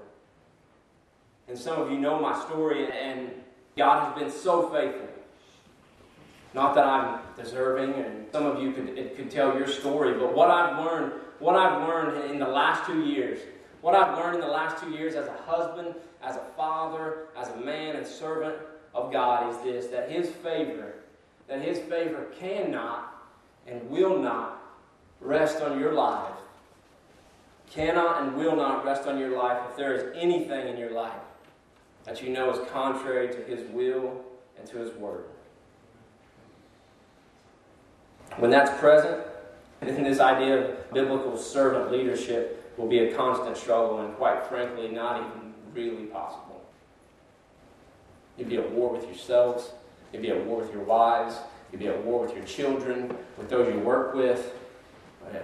And 1.49 1.59
some 1.59 1.81
of 1.81 1.91
you 1.91 1.99
know 1.99 2.21
my 2.21 2.41
story, 2.45 2.87
and 2.93 3.29
God 3.77 4.05
has 4.05 4.23
been 4.23 4.31
so 4.31 4.69
faithful. 4.71 5.09
Not 6.55 6.77
that 6.77 6.87
I'm 6.87 7.19
deserving, 7.37 7.95
and 7.95 8.27
some 8.31 8.47
of 8.47 8.63
you 8.63 8.71
could, 8.71 9.17
could 9.17 9.33
tell 9.33 9.59
your 9.59 9.67
story, 9.67 10.15
but 10.15 10.33
what 10.33 10.49
I've 10.49 10.85
learned, 10.85 11.13
what 11.43 11.57
I've 11.57 11.89
learned 11.89 12.31
in 12.31 12.39
the 12.39 12.47
last 12.47 12.87
two 12.87 13.03
years, 13.03 13.41
what 13.81 13.97
I've 13.97 14.17
learned 14.17 14.37
in 14.37 14.41
the 14.41 14.47
last 14.47 14.81
two 14.81 14.91
years 14.91 15.17
as 15.17 15.27
a 15.27 15.37
husband, 15.45 15.97
as 16.23 16.37
a 16.37 16.45
father, 16.57 17.27
as 17.37 17.49
a 17.49 17.57
man 17.57 17.97
and 17.97 18.07
servant 18.07 18.55
of 18.95 19.11
God 19.11 19.53
is 19.53 19.61
this 19.65 19.87
that 19.89 20.09
His 20.09 20.31
favor, 20.31 20.95
that 21.49 21.61
His 21.61 21.81
favor 21.81 22.29
cannot 22.39 23.25
and 23.67 23.91
will 23.91 24.21
not 24.21 24.63
rest 25.21 25.61
on 25.61 25.81
your 25.81 25.93
life. 25.93 26.37
Cannot 27.69 28.23
and 28.23 28.37
will 28.37 28.55
not 28.55 28.85
rest 28.85 29.09
on 29.09 29.19
your 29.19 29.37
life 29.37 29.59
if 29.69 29.77
there 29.77 29.95
is 29.95 30.17
anything 30.17 30.69
in 30.69 30.77
your 30.77 30.93
life 30.93 31.13
that 32.05 32.23
you 32.23 32.29
know 32.29 32.53
is 32.53 32.69
contrary 32.71 33.29
to 33.29 33.43
His 33.43 33.69
will 33.71 34.23
and 34.59 34.69
to 34.69 34.79
His 34.79 34.93
word. 34.93 35.25
When 38.37 38.51
that's 38.51 38.79
present, 38.79 39.23
then 39.89 40.05
this 40.05 40.21
idea 40.21 40.59
of 40.59 40.93
biblical 40.93 41.37
servant 41.37 41.91
leadership 41.91 42.73
will 42.77 42.89
be 42.89 43.01
a 43.01 43.15
constant 43.15 43.57
struggle 43.57 44.01
and, 44.01 44.15
quite 44.17 44.47
frankly, 44.47 44.89
not 44.89 45.21
even 45.21 45.55
really 45.75 46.07
possible. 46.07 46.63
You'd 48.37 48.49
be 48.49 48.57
at 48.57 48.71
war 48.71 48.93
with 48.93 49.05
yourselves, 49.05 49.73
you'd 50.13 50.23
be 50.23 50.31
at 50.31 50.45
war 50.45 50.61
with 50.61 50.73
your 50.73 50.85
wives, 50.85 51.37
you'd 51.71 51.81
be 51.81 51.89
at 51.89 52.03
war 52.05 52.23
with 52.23 52.35
your 52.35 52.45
children, 52.45 53.15
with 53.37 53.49
those 53.49 53.73
you 53.73 53.81
work 53.81 54.15
with, 54.15 54.55
uh, 55.27 55.39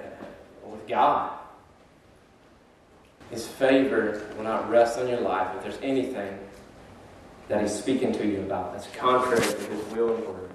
with 0.64 0.86
God. 0.88 1.32
His 3.30 3.46
favor 3.46 4.26
will 4.36 4.44
not 4.44 4.70
rest 4.70 4.98
on 4.98 5.08
your 5.08 5.20
life 5.20 5.54
if 5.56 5.62
there's 5.62 5.78
anything 5.82 6.38
that 7.48 7.60
He's 7.60 7.74
speaking 7.74 8.12
to 8.12 8.26
you 8.26 8.40
about 8.40 8.72
that's 8.72 8.86
contrary 8.96 9.40
to 9.40 9.70
His 9.70 9.84
will 9.92 10.14
and 10.14 10.26
word. 10.26 10.47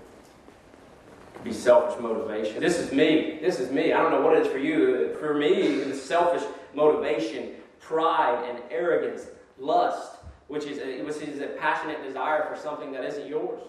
Be 1.43 1.51
selfish 1.51 1.99
motivation. 1.99 2.61
This 2.61 2.79
is 2.79 2.91
me. 2.91 3.39
This 3.41 3.59
is 3.59 3.71
me. 3.71 3.93
I 3.93 4.01
don't 4.01 4.11
know 4.11 4.21
what 4.21 4.37
it 4.37 4.45
is 4.45 4.51
for 4.51 4.57
you. 4.57 5.15
For 5.19 5.33
me, 5.33 5.51
it's 5.51 6.01
selfish 6.01 6.43
motivation, 6.73 7.51
pride, 7.79 8.49
and 8.49 8.59
arrogance, 8.71 9.27
lust, 9.59 10.17
which 10.47 10.65
is 10.65 10.79
a, 10.79 11.03
which 11.03 11.17
is 11.17 11.41
a 11.41 11.47
passionate 11.47 12.03
desire 12.03 12.47
for 12.47 12.59
something 12.59 12.91
that 12.93 13.03
isn't 13.03 13.27
yours. 13.27 13.61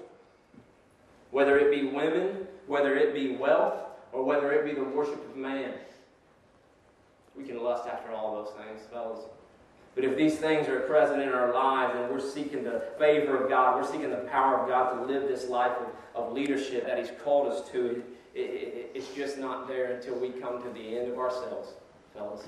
Whether 1.31 1.59
it 1.59 1.71
be 1.71 1.89
women, 1.89 2.47
whether 2.67 2.97
it 2.97 3.13
be 3.13 3.37
wealth, 3.37 3.75
or 4.13 4.25
whether 4.25 4.53
it 4.53 4.65
be 4.65 4.73
the 4.73 4.85
worship 4.85 5.29
of 5.29 5.37
man. 5.37 5.73
We 7.37 7.45
can 7.45 7.63
lust 7.63 7.89
after 7.89 8.13
all 8.13 8.37
those 8.37 8.55
things, 8.55 8.83
fellas. 8.93 9.21
But 9.95 10.05
if 10.05 10.17
these 10.17 10.37
things 10.37 10.69
are 10.69 10.81
present 10.81 11.23
in 11.23 11.29
our 11.29 11.53
lives 11.53 11.95
and 11.97 12.11
we're 12.11 12.21
seeking 12.21 12.65
the 12.65 12.83
favor 12.99 13.37
of 13.37 13.49
God, 13.49 13.81
we're 13.81 13.91
seeking 13.91 14.11
the 14.11 14.29
power 14.29 14.59
of 14.59 14.69
God 14.69 14.95
to 14.95 15.05
live 15.05 15.29
this 15.29 15.49
life 15.49 15.73
of, 16.15 16.27
of 16.27 16.33
leadership 16.33 16.87
that 16.87 16.99
He's 16.99 17.13
called 17.23 17.53
us 17.53 17.69
to, 17.71 18.03
it, 18.35 18.41
it, 18.41 18.91
it's 18.95 19.09
just 19.15 19.39
not 19.39 19.69
there 19.69 19.93
until 19.93 20.17
we 20.17 20.31
come 20.31 20.61
to 20.63 20.69
the 20.71 20.99
end 20.99 21.13
of 21.13 21.19
ourselves, 21.19 21.75
fellas. 22.13 22.45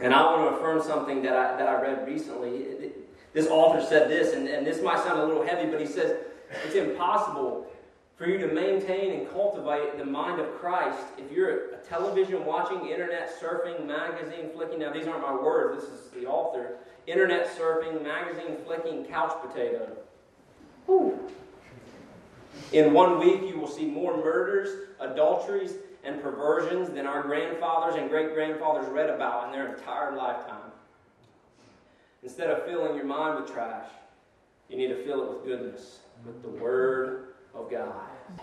And 0.00 0.12
I 0.12 0.24
want 0.24 0.50
to 0.50 0.56
affirm 0.56 0.82
something 0.82 1.22
that 1.22 1.34
I, 1.34 1.56
that 1.56 1.68
I 1.68 1.80
read 1.80 2.06
recently. 2.06 2.92
This 3.32 3.46
author 3.46 3.84
said 3.84 4.10
this, 4.10 4.34
and, 4.34 4.48
and 4.48 4.66
this 4.66 4.82
might 4.82 4.98
sound 4.98 5.20
a 5.20 5.24
little 5.24 5.44
heavy, 5.44 5.70
but 5.70 5.80
he 5.80 5.86
says 5.86 6.16
it's 6.64 6.74
impossible 6.74 7.66
for 8.20 8.28
you 8.28 8.36
to 8.36 8.48
maintain 8.48 9.18
and 9.18 9.30
cultivate 9.30 9.96
the 9.96 10.04
mind 10.04 10.38
of 10.38 10.54
Christ 10.60 11.06
if 11.16 11.32
you're 11.32 11.70
a 11.72 11.76
television 11.88 12.44
watching, 12.44 12.86
internet 12.86 13.32
surfing, 13.40 13.86
magazine 13.86 14.50
flicking. 14.54 14.80
Now, 14.80 14.92
these 14.92 15.06
aren't 15.06 15.22
my 15.22 15.34
words, 15.34 15.82
this 15.82 15.90
is 15.90 16.10
the 16.10 16.26
author. 16.26 16.76
Internet 17.06 17.48
surfing, 17.56 18.02
magazine 18.02 18.58
flicking, 18.66 19.06
couch 19.06 19.32
potato. 19.40 19.96
Whew. 20.84 21.30
In 22.74 22.92
one 22.92 23.18
week, 23.18 23.40
you 23.50 23.58
will 23.58 23.66
see 23.66 23.86
more 23.86 24.14
murders, 24.14 24.90
adulteries, 25.00 25.76
and 26.04 26.22
perversions 26.22 26.90
than 26.90 27.06
our 27.06 27.22
grandfathers 27.22 27.94
and 27.94 28.10
great 28.10 28.34
grandfathers 28.34 28.86
read 28.90 29.08
about 29.08 29.46
in 29.46 29.52
their 29.52 29.74
entire 29.74 30.14
lifetime. 30.14 30.70
Instead 32.22 32.50
of 32.50 32.66
filling 32.66 32.96
your 32.96 33.06
mind 33.06 33.40
with 33.40 33.50
trash, 33.50 33.88
you 34.68 34.76
need 34.76 34.88
to 34.88 35.04
fill 35.04 35.22
it 35.22 35.28
with 35.30 35.44
goodness, 35.46 36.00
with 36.26 36.42
the 36.42 36.48
Word 36.48 37.29
of 37.54 37.70
God. 37.70 37.94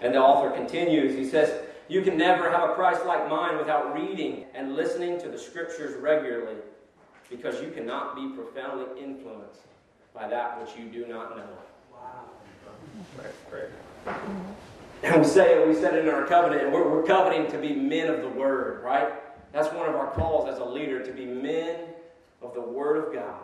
And 0.02 0.14
the 0.14 0.20
author 0.20 0.56
continues, 0.56 1.16
he 1.16 1.26
says, 1.26 1.62
You 1.88 2.02
can 2.02 2.18
never 2.18 2.50
have 2.50 2.70
a 2.70 2.74
Christ 2.74 3.06
like 3.06 3.30
mind 3.30 3.58
without 3.58 3.94
reading 3.96 4.46
and 4.54 4.76
listening 4.76 5.20
to 5.22 5.30
the 5.30 5.38
Scriptures 5.38 5.96
regularly, 6.02 6.58
because 7.30 7.62
you 7.62 7.70
cannot 7.72 8.16
be 8.16 8.30
profoundly 8.36 9.02
influenced 9.02 9.62
by 10.14 10.28
that 10.28 10.60
which 10.62 10.78
you 10.78 10.90
do 10.90 11.08
not 11.08 11.38
know. 11.38 11.48
Wow. 11.92 12.26
Right, 13.18 13.70
right. 14.06 14.18
And 15.04 15.22
we 15.22 15.28
say 15.28 15.54
it, 15.54 15.68
we 15.68 15.76
said 15.76 15.94
it 15.94 16.08
in 16.08 16.14
our 16.14 16.26
covenant, 16.26 16.72
we're, 16.72 16.90
we're 16.90 17.04
coveting 17.04 17.50
to 17.52 17.58
be 17.58 17.76
men 17.76 18.10
of 18.10 18.22
the 18.22 18.30
Word, 18.30 18.84
right? 18.84 19.14
That's 19.54 19.74
one 19.74 19.88
of 19.88 19.96
our 19.96 20.12
calls 20.12 20.50
as 20.50 20.60
a 20.60 20.66
leader, 20.66 21.06
to 21.06 21.12
be 21.14 21.26
men 21.26 21.80
of 22.42 22.54
the 22.54 22.62
Word 22.62 23.08
of 23.08 23.14
God. 23.14 23.42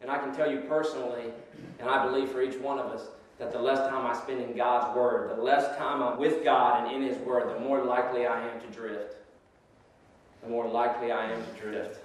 And 0.00 0.10
I 0.10 0.18
can 0.18 0.34
tell 0.34 0.50
you 0.50 0.60
personally, 0.60 1.32
and 1.78 1.88
I 1.88 2.06
believe 2.06 2.30
for 2.30 2.42
each 2.42 2.58
one 2.58 2.78
of 2.78 2.86
us, 2.86 3.08
that 3.38 3.52
the 3.52 3.58
less 3.58 3.88
time 3.90 4.06
I 4.06 4.14
spend 4.14 4.40
in 4.40 4.56
God's 4.56 4.96
Word, 4.96 5.36
the 5.36 5.42
less 5.42 5.76
time 5.76 6.02
I'm 6.02 6.18
with 6.18 6.42
God 6.42 6.84
and 6.84 6.94
in 6.94 7.08
His 7.08 7.18
Word, 7.18 7.54
the 7.54 7.60
more 7.60 7.84
likely 7.84 8.26
I 8.26 8.48
am 8.48 8.60
to 8.60 8.66
drift. 8.68 9.16
The 10.42 10.48
more 10.48 10.66
likely 10.66 11.12
I 11.12 11.30
am 11.30 11.42
to 11.44 11.60
drift. 11.60 12.00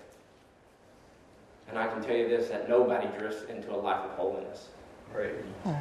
And 1.70 1.78
I 1.78 1.88
can 1.88 2.04
tell 2.04 2.16
you 2.16 2.28
this 2.28 2.50
that 2.50 2.68
nobody 2.68 3.08
drifts 3.18 3.44
into 3.50 3.74
a 3.74 3.78
life 3.78 4.04
of 4.04 4.12
holiness. 4.12 4.68
Right. 5.14 5.34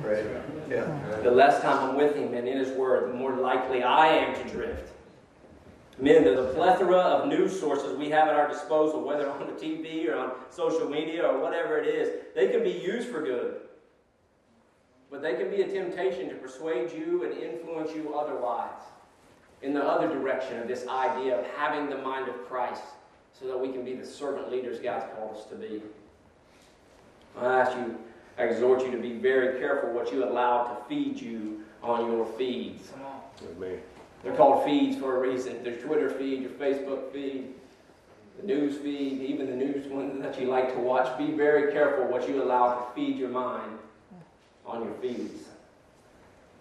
Right. 0.02 0.24
Yeah. 0.68 1.20
The 1.22 1.30
less 1.30 1.60
time 1.62 1.90
I'm 1.90 1.96
with 1.96 2.14
Him 2.14 2.34
and 2.34 2.46
in 2.46 2.58
His 2.58 2.70
Word, 2.70 3.10
the 3.10 3.14
more 3.14 3.34
likely 3.34 3.82
I 3.82 4.06
am 4.08 4.34
to 4.34 4.52
drift. 4.52 4.92
Men, 5.98 6.24
the 6.24 6.52
plethora 6.54 6.96
of 6.96 7.28
news 7.28 7.58
sources 7.58 7.96
we 7.96 8.08
have 8.08 8.28
at 8.28 8.34
our 8.34 8.48
disposal, 8.48 9.02
whether 9.02 9.30
on 9.30 9.46
the 9.46 9.52
TV 9.52 10.08
or 10.08 10.16
on 10.16 10.32
social 10.48 10.88
media 10.88 11.26
or 11.26 11.38
whatever 11.40 11.76
it 11.78 11.86
is, 11.86 12.24
they 12.34 12.48
can 12.48 12.62
be 12.62 12.70
used 12.70 13.08
for 13.08 13.22
good. 13.22 13.60
But 15.10 15.22
they 15.22 15.34
can 15.34 15.50
be 15.50 15.62
a 15.62 15.68
temptation 15.68 16.28
to 16.28 16.36
persuade 16.36 16.92
you 16.92 17.24
and 17.24 17.42
influence 17.42 17.92
you 17.94 18.14
otherwise, 18.14 18.82
in 19.62 19.74
the 19.74 19.82
other 19.82 20.08
direction 20.08 20.58
of 20.60 20.68
this 20.68 20.86
idea 20.86 21.38
of 21.38 21.46
having 21.56 21.90
the 21.90 21.98
mind 21.98 22.28
of 22.28 22.46
Christ, 22.46 22.82
so 23.32 23.46
that 23.46 23.58
we 23.58 23.72
can 23.72 23.84
be 23.84 23.94
the 23.94 24.06
servant 24.06 24.50
leaders 24.50 24.78
God's 24.78 25.06
called 25.16 25.36
us 25.36 25.44
to 25.46 25.56
be. 25.56 25.82
I 27.38 27.60
ask 27.60 27.76
you, 27.76 27.98
I 28.38 28.44
exhort 28.44 28.84
you 28.84 28.90
to 28.92 28.98
be 28.98 29.14
very 29.14 29.58
careful 29.58 29.92
what 29.92 30.12
you 30.12 30.24
allow 30.24 30.64
to 30.64 30.84
feed 30.88 31.20
you 31.20 31.64
on 31.82 32.10
your 32.10 32.26
feeds. 32.38 32.92
Amen. 33.56 33.80
They're 34.22 34.36
called 34.36 34.64
feeds 34.64 34.96
for 34.96 35.16
a 35.16 35.28
reason. 35.28 35.62
There's 35.64 35.82
Twitter 35.82 36.10
feed, 36.10 36.42
your 36.42 36.50
Facebook 36.50 37.10
feed, 37.12 37.48
the 38.38 38.46
news 38.46 38.76
feed, 38.76 39.22
even 39.22 39.46
the 39.46 39.56
news 39.56 39.86
one 39.86 40.20
that 40.20 40.40
you 40.40 40.46
like 40.46 40.72
to 40.74 40.78
watch. 40.78 41.18
Be 41.18 41.32
very 41.32 41.72
careful 41.72 42.04
what 42.04 42.28
you 42.28 42.42
allow 42.42 42.74
to 42.74 42.94
feed 42.94 43.16
your 43.16 43.30
mind 43.30 43.78
on 44.66 44.84
your 44.84 44.94
feeds. 44.94 45.44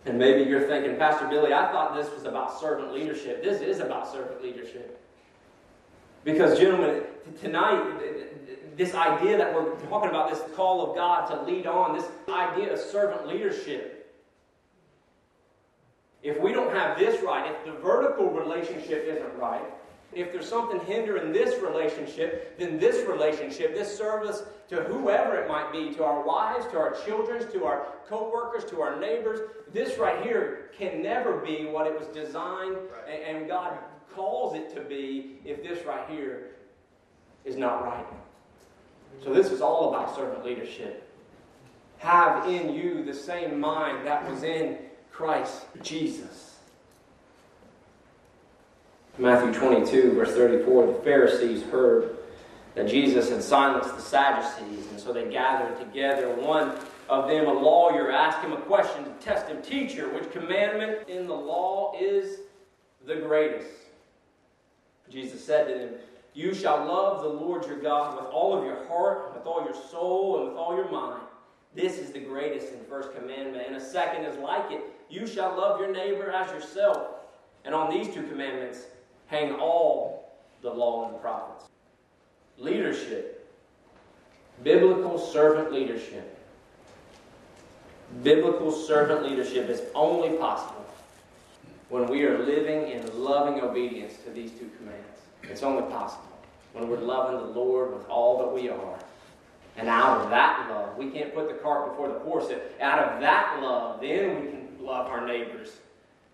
And 0.06 0.18
maybe 0.18 0.50
you're 0.50 0.68
thinking, 0.68 0.98
Pastor 0.98 1.28
Billy, 1.28 1.54
I 1.54 1.72
thought 1.72 1.96
this 1.96 2.12
was 2.14 2.24
about 2.24 2.60
servant 2.60 2.94
leadership. 2.94 3.44
This 3.44 3.62
is 3.62 3.80
about 3.80 4.12
servant 4.12 4.42
leadership. 4.42 5.02
Because, 6.24 6.58
gentlemen, 6.58 7.04
tonight, 7.42 7.84
this 8.78 8.96
idea 8.96 9.38
that 9.38 9.54
we're 9.54 9.76
talking 9.88 10.10
about, 10.10 10.30
this 10.30 10.42
call 10.56 10.90
of 10.90 10.96
God 10.96 11.28
to 11.30 11.42
lead 11.44 11.68
on, 11.68 11.98
this 11.98 12.08
idea 12.30 12.74
of 12.74 12.80
servant 12.80 13.28
leadership, 13.28 13.96
if 16.24 16.40
we 16.40 16.52
don't 16.52 16.74
have 16.74 16.98
this 16.98 17.22
right, 17.24 17.52
if 17.52 17.66
the 17.66 17.80
vertical 17.80 18.30
relationship 18.30 19.06
isn't 19.06 19.38
right, 19.38 19.64
if 20.14 20.32
there's 20.32 20.48
something 20.48 20.80
hindering 20.82 21.32
this 21.32 21.62
relationship, 21.62 22.58
then 22.58 22.80
this 22.80 23.08
relationship, 23.08 23.76
this 23.76 23.96
service 23.96 24.44
to 24.70 24.84
whoever 24.84 25.36
it 25.36 25.48
might 25.48 25.72
be, 25.72 25.94
to 25.96 26.04
our 26.04 26.24
wives, 26.24 26.66
to 26.68 26.78
our 26.78 26.96
children, 27.06 27.50
to 27.52 27.66
our 27.66 27.88
co-workers, 28.08 28.66
to 28.72 28.82
our 28.82 29.00
neighbors, 29.00 29.40
this 29.72 29.98
right 29.98 30.24
here 30.24 30.72
can 30.78 31.04
never 31.04 31.38
be 31.38 31.66
what 31.66 31.86
it 31.86 31.98
was 31.98 32.08
designed 32.08 32.76
right. 32.92 33.22
and 33.28 33.48
God 33.48 33.78
calls 34.14 34.56
it 34.56 34.74
to 34.76 34.82
be 34.82 35.38
if 35.46 35.62
this 35.64 35.86
right 35.86 36.10
here 36.10 36.52
is 37.46 37.56
not 37.56 37.84
right. 37.84 38.06
So 39.24 39.34
this 39.34 39.52
is 39.52 39.62
all 39.62 39.94
about 39.94 40.16
servant 40.16 40.44
leadership. 40.44 41.06
Have 42.00 42.48
in 42.48 42.74
you 42.74 43.04
the 43.04 43.14
same 43.14 43.60
mind 43.60 44.08
that 44.08 44.30
was 44.30 44.44
in 44.44 44.78
Christ 45.12 45.66
Jesus. 45.82 46.49
Matthew 49.20 49.54
22, 49.54 50.14
verse 50.14 50.34
34, 50.34 50.88
the 50.88 50.94
Pharisees 51.00 51.64
heard 51.64 52.20
that 52.74 52.88
Jesus 52.88 53.30
had 53.30 53.44
silenced 53.44 53.94
the 53.94 54.02
Sadducees, 54.02 54.88
and 54.92 54.98
so 54.98 55.12
they 55.12 55.30
gathered 55.30 55.78
together. 55.78 56.30
One 56.36 56.78
of 57.10 57.28
them, 57.28 57.46
a 57.46 57.52
lawyer, 57.52 58.14
asked 58.14 58.40
him 58.40 58.54
a 58.54 58.62
question 58.62 59.04
to 59.04 59.10
test 59.20 59.48
him 59.48 59.62
Teacher, 59.62 60.08
which 60.08 60.32
commandment 60.32 61.10
in 61.10 61.28
the 61.28 61.36
law 61.36 61.92
is 62.00 62.38
the 63.06 63.16
greatest? 63.16 63.68
Jesus 65.10 65.44
said 65.44 65.68
to 65.68 65.74
them, 65.74 65.96
You 66.34 66.54
shall 66.54 66.86
love 66.86 67.22
the 67.22 67.28
Lord 67.28 67.66
your 67.66 67.80
God 67.80 68.16
with 68.16 68.32
all 68.32 68.58
of 68.58 68.64
your 68.64 68.88
heart, 68.88 69.34
with 69.36 69.46
all 69.46 69.66
your 69.66 69.76
soul, 69.92 70.40
and 70.40 70.48
with 70.48 70.56
all 70.58 70.78
your 70.78 70.90
mind. 70.90 71.24
This 71.76 71.98
is 71.98 72.12
the 72.12 72.22
greatest 72.22 72.72
and 72.72 72.88
first 72.88 73.14
commandment, 73.14 73.68
and 73.68 73.76
a 73.76 73.82
second 73.82 74.24
is 74.24 74.38
like 74.38 74.72
it. 74.72 74.82
You 75.10 75.28
shall 75.28 75.58
love 75.58 75.78
your 75.78 75.92
neighbor 75.92 76.32
as 76.32 76.50
yourself. 76.54 77.16
And 77.66 77.76
on 77.76 77.90
these 77.90 78.08
two 78.14 78.24
commandments, 78.24 78.86
hang 79.30 79.54
all 79.54 80.34
the 80.62 80.70
law 80.70 81.06
and 81.06 81.16
the 81.16 81.20
prophets. 81.20 81.70
Leadership, 82.58 83.48
biblical 84.64 85.18
servant 85.18 85.72
leadership. 85.72 86.36
Biblical 88.24 88.72
servant 88.72 89.24
leadership 89.24 89.70
is 89.70 89.84
only 89.94 90.36
possible 90.38 90.86
when 91.90 92.08
we 92.08 92.24
are 92.24 92.40
living 92.40 92.90
in 92.90 93.24
loving 93.24 93.62
obedience 93.62 94.16
to 94.26 94.32
these 94.32 94.52
two 94.52 94.70
commands. 94.78 95.20
It's 95.44 95.64
only 95.64 95.84
possible 95.92 96.26
when 96.74 96.90
we're 96.90 96.98
loving 97.00 97.38
the 97.38 97.60
Lord 97.60 97.94
with 97.94 98.08
all 98.10 98.40
that 98.40 98.54
we 98.54 98.70
are. 98.70 99.00
And 99.78 99.88
out 99.88 100.22
of 100.22 100.30
that 100.32 100.68
love, 100.70 100.98
we 100.98 101.10
can't 101.10 101.34
put 101.34 101.48
the 101.48 101.54
cart 101.56 101.92
before 101.92 102.10
the 102.10 102.20
horse. 102.20 102.52
Out 102.82 103.00
of 103.00 103.22
that 103.22 103.62
love, 103.62 104.02
then 104.02 104.42
we 104.42 104.48
can 104.48 104.68
love 104.82 105.08
our 105.08 105.26
neighbors 105.26 105.70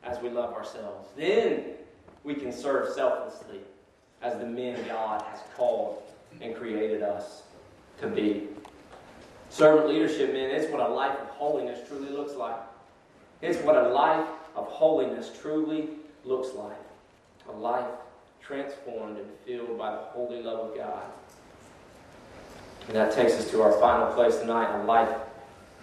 as 0.04 0.20
we 0.22 0.30
love 0.30 0.54
ourselves. 0.54 1.10
Then 1.16 1.74
we 2.26 2.34
can 2.34 2.51
serve 2.51 2.91
selflessly 2.91 3.59
as 4.21 4.38
the 4.39 4.45
men 4.45 4.84
God 4.88 5.21
has 5.21 5.39
called 5.55 6.01
and 6.41 6.55
created 6.55 7.03
us 7.03 7.43
to 8.01 8.07
be. 8.07 8.47
Servant 9.49 9.88
leadership, 9.88 10.34
man, 10.34 10.49
it's 10.49 10.69
what 10.71 10.82
a 10.82 10.88
life 10.91 11.17
of 11.17 11.28
holiness 11.28 11.88
truly 11.88 12.09
looks 12.09 12.34
like. 12.34 12.57
It's 13.41 13.59
what 13.59 13.78
a 13.78 13.89
life 13.89 14.28
of 14.55 14.67
holiness 14.67 15.32
truly 15.39 15.89
looks 16.26 16.53
like. 16.55 16.76
A 17.47 17.51
life 17.51 17.86
transformed 18.41 19.17
and 19.17 19.28
filled 19.45 19.78
by 19.78 19.91
the 19.91 20.01
holy 20.01 20.41
love 20.41 20.71
of 20.71 20.76
God. 20.76 21.03
And 22.88 22.95
that 22.95 23.13
takes 23.13 23.34
us 23.34 23.49
to 23.51 23.61
our 23.61 23.80
final 23.80 24.11
place 24.13 24.38
tonight 24.38 24.82
a 24.82 24.84
life 24.84 25.15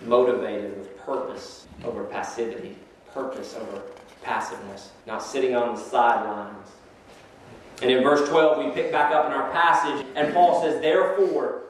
motivated 0.03 0.77
with 0.77 0.99
purpose 0.99 1.67
over 1.85 2.05
passivity. 2.05 2.77
Purpose 3.13 3.55
over 3.55 3.83
passiveness, 4.23 4.91
not 5.07 5.23
sitting 5.23 5.55
on 5.55 5.75
the 5.75 5.81
sidelines. 5.81 6.69
And 7.83 7.91
in 7.91 8.03
verse 8.03 8.29
12, 8.29 8.65
we 8.65 8.71
pick 8.73 8.93
back 8.93 9.13
up 9.13 9.27
in 9.27 9.33
our 9.33 9.51
passage, 9.51 10.07
and 10.15 10.33
Paul 10.33 10.63
says, 10.63 10.81
Therefore, 10.81 11.63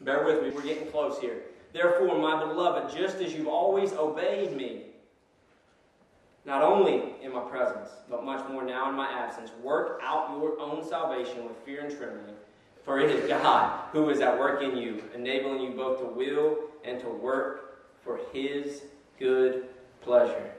bear 0.00 0.24
with 0.24 0.42
me, 0.42 0.50
we're 0.50 0.62
getting 0.62 0.86
close 0.88 1.18
here. 1.18 1.42
Therefore, 1.72 2.16
my 2.18 2.38
beloved, 2.38 2.96
just 2.96 3.16
as 3.16 3.34
you've 3.34 3.48
always 3.48 3.92
obeyed 3.94 4.56
me, 4.56 4.82
not 6.44 6.62
only 6.62 7.14
in 7.22 7.32
my 7.32 7.40
presence, 7.40 7.88
but 8.08 8.24
much 8.24 8.48
more 8.48 8.62
now 8.62 8.88
in 8.90 8.94
my 8.94 9.10
absence, 9.10 9.50
work 9.62 10.00
out 10.02 10.38
your 10.38 10.60
own 10.60 10.86
salvation 10.86 11.44
with 11.44 11.56
fear 11.64 11.80
and 11.84 11.96
trembling. 11.96 12.36
For 12.84 13.00
it 13.00 13.10
is 13.10 13.28
God 13.28 13.88
who 13.92 14.10
is 14.10 14.20
at 14.20 14.38
work 14.38 14.62
in 14.62 14.76
you, 14.76 15.02
enabling 15.14 15.62
you 15.62 15.70
both 15.70 16.00
to 16.00 16.04
will 16.04 16.58
and 16.84 17.00
to 17.00 17.08
work 17.08 17.82
for 18.04 18.20
his 18.32 18.82
good 19.18 19.64
pleasure. 20.02 20.53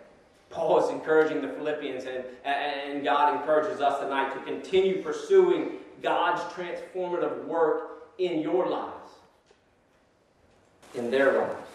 Paul 0.50 0.84
is 0.84 0.90
encouraging 0.90 1.42
the 1.42 1.50
Philippians, 1.50 2.06
and, 2.06 2.24
and 2.46 3.04
God 3.04 3.36
encourages 3.36 3.82
us 3.82 4.00
tonight 4.00 4.34
to 4.34 4.40
continue 4.42 5.02
pursuing 5.02 5.74
God's 6.02 6.42
transformative 6.54 7.46
work 7.46 8.10
in 8.18 8.40
your 8.40 8.70
lives, 8.70 9.12
in 10.94 11.12
their 11.12 11.40
lives. 11.40 11.70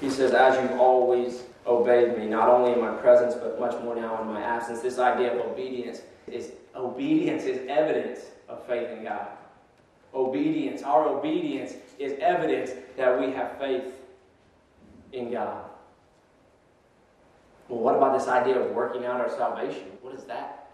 He 0.00 0.10
says, 0.10 0.32
As 0.32 0.60
you've 0.60 0.80
always 0.80 1.44
obeyed 1.66 2.16
me, 2.16 2.26
not 2.26 2.48
only 2.48 2.72
in 2.72 2.80
my 2.80 2.92
presence, 2.94 3.34
but 3.34 3.58
much 3.58 3.80
more 3.82 3.94
now 3.94 4.20
in 4.22 4.28
my 4.28 4.40
absence. 4.40 4.80
This 4.80 4.98
idea 4.98 5.34
of 5.34 5.52
obedience 5.52 6.02
is 6.26 6.52
obedience 6.74 7.44
is 7.44 7.66
evidence 7.68 8.20
of 8.48 8.64
faith 8.66 8.88
in 8.90 9.04
God. 9.04 9.28
Obedience, 10.14 10.82
our 10.82 11.06
obedience 11.06 11.74
is 11.98 12.14
evidence 12.20 12.70
that 12.96 13.18
we 13.18 13.32
have 13.32 13.58
faith 13.58 13.94
in 15.12 15.30
God. 15.30 15.65
Well, 17.68 17.80
what 17.80 17.96
about 17.96 18.18
this 18.18 18.28
idea 18.28 18.58
of 18.60 18.70
working 18.72 19.04
out 19.04 19.20
our 19.20 19.30
salvation? 19.30 19.84
What 20.02 20.14
is 20.14 20.24
that? 20.24 20.70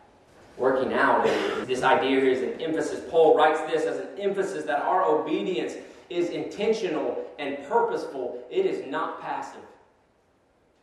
Working 0.59 0.93
out. 0.93 1.24
This 1.66 1.82
idea 1.82 2.20
here 2.20 2.30
is 2.30 2.43
an 2.43 2.61
emphasis. 2.61 3.03
Paul 3.11 3.36
writes 3.36 3.61
this 3.72 3.84
as 3.84 3.99
an 3.99 4.09
emphasis 4.18 4.64
that 4.64 4.82
our 4.82 5.05
obedience 5.05 5.74
is 6.11 6.28
intentional 6.28 7.24
and 7.38 7.59
purposeful, 7.66 8.45
it 8.51 8.66
is 8.66 8.86
not 8.90 9.20
passive. 9.22 9.62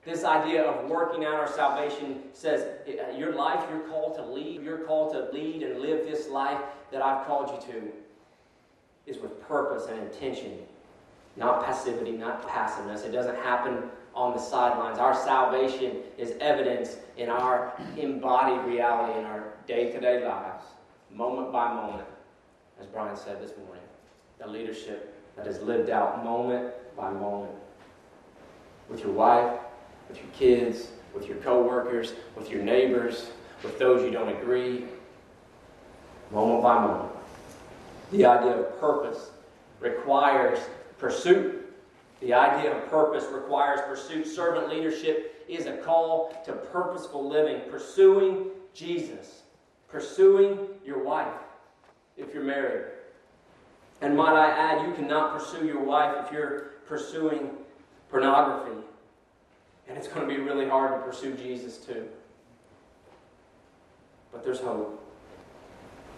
This 0.03 0.24
idea 0.24 0.64
of 0.64 0.89
working 0.89 1.26
out 1.26 1.36
our 1.36 1.47
salvation 1.47 2.24
says 2.34 2.66
your 3.16 3.34
life, 3.34 3.64
you're 3.70 3.88
called 3.88 4.16
to 4.16 4.26
lead, 4.26 4.64
you're 4.64 4.80
called 4.80 5.14
to 5.14 5.30
lead 5.32 5.62
and 5.62 5.80
live 5.82 6.05
this 6.05 6.30
life 6.30 6.60
that 6.91 7.01
I've 7.01 7.28
called 7.28 7.51
you 7.51 7.74
to, 7.74 7.88
is 9.05 9.22
with 9.22 9.39
purpose 9.47 9.88
and 9.88 9.99
intention, 9.99 10.57
not 11.36 11.64
passivity, 11.64 12.12
not 12.12 12.47
passiveness. 12.47 13.03
It 13.03 13.12
doesn't 13.12 13.36
happen 13.38 13.84
on 14.14 14.34
the 14.34 14.39
sidelines. 14.39 14.97
Our 14.97 15.16
salvation 15.16 15.97
is 16.18 16.34
evidence 16.39 16.97
in 17.18 17.30
our 17.30 17.74
embodied 17.97 18.66
reality 18.66 19.20
in 19.20 19.26
our 19.26 19.53
day 19.68 19.91
to 19.91 19.99
day 19.99 20.26
lives, 20.26 20.66
moment 21.12 21.51
by 21.51 21.74
moment, 21.74 22.07
as 22.80 22.88
Brian 22.88 23.16
said 23.16 23.41
this 23.41 23.51
morning. 23.66 23.84
The 24.39 24.47
leadership 24.47 25.16
that 25.36 25.47
is 25.47 25.60
lived 25.62 25.89
out 25.89 26.24
moment 26.24 26.74
by 26.95 27.12
moment 27.12 27.53
with 28.89 29.01
your 29.01 29.12
wife, 29.12 29.60
with 30.07 30.18
your 30.18 30.32
kids, 30.34 30.88
with 31.14 31.28
your 31.28 31.38
coworkers, 31.38 32.14
with 32.36 32.49
your 32.49 32.64
neighbors, 32.64 33.30
with 33.64 33.78
those 33.80 34.03
you 34.03 34.12
don't 34.12 34.30
agree, 34.30 34.86
moment 36.32 36.64
by 36.64 36.80
moment. 36.80 37.12
The 38.12 38.26
idea 38.26 38.60
of 38.60 38.80
purpose 38.80 39.32
requires 39.80 40.60
pursuit. 40.97 41.59
The 42.22 42.34
idea 42.34 42.76
of 42.76 42.89
purpose 42.89 43.26
requires 43.32 43.80
pursuit. 43.88 44.28
Servant 44.28 44.70
leadership 44.70 45.45
is 45.47 45.65
a 45.65 45.78
call 45.78 46.34
to 46.45 46.53
purposeful 46.53 47.28
living, 47.28 47.61
pursuing 47.70 48.47
Jesus, 48.74 49.43
pursuing 49.88 50.59
your 50.86 51.01
wife 51.03 51.34
if 52.17 52.34
you're 52.34 52.43
married. 52.43 52.86
And 54.01 54.15
might 54.15 54.36
I 54.36 54.49
add, 54.49 54.88
you 54.88 54.93
cannot 54.93 55.38
pursue 55.38 55.65
your 55.65 55.82
wife 55.82 56.26
if 56.26 56.32
you're 56.32 56.74
pursuing 56.86 57.51
pornography. 58.09 58.82
And 59.88 59.97
it's 59.97 60.07
going 60.07 60.28
to 60.28 60.34
be 60.34 60.39
really 60.39 60.67
hard 60.67 60.99
to 60.99 61.05
pursue 61.05 61.34
Jesus 61.36 61.78
too. 61.78 62.07
But 64.32 64.43
there's 64.43 64.59
hope. 64.59 65.03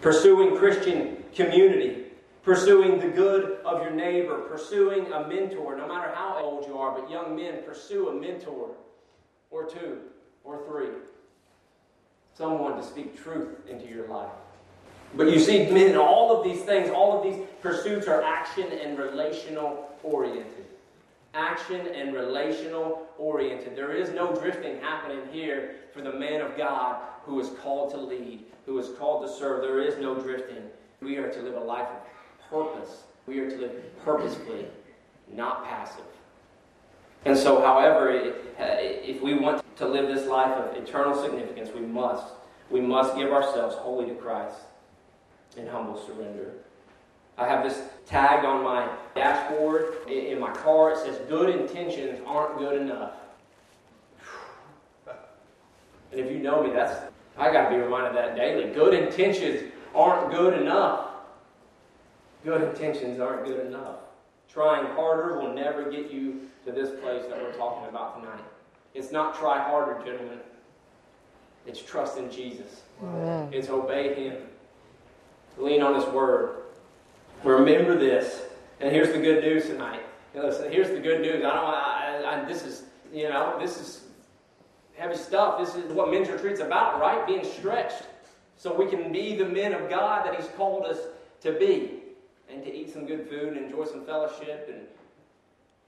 Pursuing 0.00 0.56
Christian 0.56 1.24
community, 1.34 2.01
pursuing 2.42 2.98
the 2.98 3.08
good 3.08 3.58
of 3.64 3.82
your 3.82 3.92
neighbor, 3.92 4.40
pursuing 4.42 5.12
a 5.12 5.26
mentor, 5.26 5.76
no 5.76 5.86
matter 5.86 6.12
how 6.14 6.38
old 6.42 6.66
you 6.66 6.76
are, 6.78 6.98
but 6.98 7.10
young 7.10 7.36
men, 7.36 7.62
pursue 7.64 8.08
a 8.08 8.14
mentor 8.14 8.70
or 9.50 9.64
two 9.64 9.98
or 10.44 10.64
three. 10.66 10.88
Someone 12.34 12.76
to 12.76 12.82
speak 12.82 13.22
truth 13.22 13.48
into 13.68 13.86
your 13.86 14.08
life. 14.08 14.30
But 15.14 15.30
you 15.30 15.38
see, 15.38 15.70
men, 15.70 15.96
all 15.96 16.36
of 16.36 16.42
these 16.42 16.62
things, 16.62 16.90
all 16.90 17.18
of 17.18 17.22
these 17.22 17.46
pursuits 17.60 18.08
are 18.08 18.22
action 18.22 18.72
and 18.72 18.98
relational 18.98 19.90
oriented 20.02 20.62
action 21.34 21.86
and 21.88 22.14
relational 22.14 23.06
oriented. 23.18 23.76
There 23.76 23.92
is 23.92 24.10
no 24.10 24.34
drifting 24.34 24.80
happening 24.80 25.20
here 25.30 25.76
for 25.92 26.02
the 26.02 26.12
man 26.12 26.40
of 26.40 26.56
God 26.56 27.02
who 27.24 27.40
is 27.40 27.50
called 27.62 27.90
to 27.92 27.98
lead, 27.98 28.44
who 28.66 28.78
is 28.78 28.90
called 28.98 29.26
to 29.26 29.32
serve. 29.32 29.62
There 29.62 29.80
is 29.80 29.98
no 29.98 30.14
drifting. 30.14 30.64
We 31.00 31.16
are 31.16 31.30
to 31.30 31.40
live 31.40 31.54
a 31.54 31.60
life 31.60 31.88
of 31.88 32.11
purpose. 32.52 33.04
We 33.26 33.40
are 33.40 33.50
to 33.50 33.56
live 33.56 34.04
purposefully, 34.04 34.66
not 35.32 35.64
passive. 35.64 36.04
And 37.24 37.36
so, 37.36 37.60
however, 37.60 38.10
uh, 38.58 38.64
if 38.78 39.22
we 39.22 39.34
want 39.34 39.64
to 39.76 39.86
live 39.86 40.08
this 40.08 40.28
life 40.28 40.52
of 40.52 40.76
eternal 40.76 41.20
significance, 41.20 41.70
we 41.74 41.80
must. 41.80 42.34
We 42.70 42.80
must 42.80 43.16
give 43.16 43.32
ourselves 43.32 43.74
wholly 43.76 44.06
to 44.06 44.14
Christ 44.14 44.56
in 45.56 45.66
humble 45.66 46.04
surrender. 46.06 46.52
I 47.38 47.48
have 47.48 47.64
this 47.64 47.80
tag 48.06 48.44
on 48.44 48.62
my 48.62 48.88
dashboard 49.14 50.06
in 50.08 50.38
my 50.38 50.52
car. 50.52 50.92
It 50.92 50.98
says, 50.98 51.18
Good 51.28 51.50
intentions 51.50 52.20
aren't 52.26 52.58
good 52.58 52.80
enough. 52.80 53.12
And 55.06 56.20
if 56.20 56.30
you 56.30 56.38
know 56.38 56.62
me, 56.62 56.72
that's, 56.72 57.10
I 57.38 57.50
got 57.50 57.70
to 57.70 57.76
be 57.76 57.82
reminded 57.82 58.08
of 58.10 58.14
that 58.16 58.36
daily. 58.36 58.72
Good 58.74 58.94
intentions 58.94 59.72
aren't 59.94 60.30
good 60.30 60.60
enough. 60.60 61.11
Good 62.44 62.62
intentions 62.62 63.20
aren't 63.20 63.46
good 63.46 63.66
enough. 63.66 64.00
Trying 64.48 64.86
harder 64.94 65.38
will 65.38 65.54
never 65.54 65.90
get 65.90 66.10
you 66.10 66.48
to 66.64 66.72
this 66.72 66.90
place 67.00 67.24
that 67.28 67.40
we're 67.40 67.54
talking 67.54 67.88
about 67.88 68.20
tonight. 68.20 68.44
It's 68.94 69.12
not 69.12 69.38
try 69.38 69.58
harder, 69.58 70.04
gentlemen. 70.04 70.38
It's 71.66 71.80
trust 71.80 72.18
in 72.18 72.30
Jesus. 72.30 72.82
It's 73.52 73.68
obey 73.68 74.14
Him. 74.14 74.36
Lean 75.56 75.82
on 75.82 75.94
His 75.94 76.04
Word. 76.06 76.62
Remember 77.44 77.96
this. 77.96 78.42
And 78.80 78.90
here's 78.90 79.12
the 79.12 79.20
good 79.20 79.42
news 79.42 79.66
tonight. 79.66 80.02
Listen, 80.34 80.70
here's 80.72 80.90
the 80.90 81.00
good 81.00 81.20
news. 81.20 81.44
I 81.44 81.54
don't. 81.54 82.26
I, 82.26 82.42
I, 82.42 82.44
this 82.46 82.64
is 82.64 82.84
you 83.12 83.28
know 83.28 83.56
this 83.60 83.78
is 83.78 84.04
heavy 84.96 85.16
stuff. 85.16 85.58
This 85.58 85.74
is 85.74 85.92
what 85.92 86.10
men's 86.10 86.28
retreat's 86.28 86.60
about, 86.60 87.00
right? 87.00 87.26
Being 87.26 87.44
stretched 87.44 88.04
so 88.56 88.74
we 88.74 88.86
can 88.86 89.12
be 89.12 89.36
the 89.36 89.44
men 89.44 89.72
of 89.72 89.90
God 89.90 90.26
that 90.26 90.34
He's 90.34 90.48
called 90.56 90.86
us 90.86 90.98
to 91.42 91.52
be, 91.52 92.01
and 92.52 92.62
to 92.64 92.74
eat 92.74 92.92
some 92.92 93.06
good 93.06 93.28
food 93.28 93.56
and 93.56 93.66
enjoy 93.66 93.84
some 93.84 94.04
fellowship. 94.04 94.68
And 94.72 94.86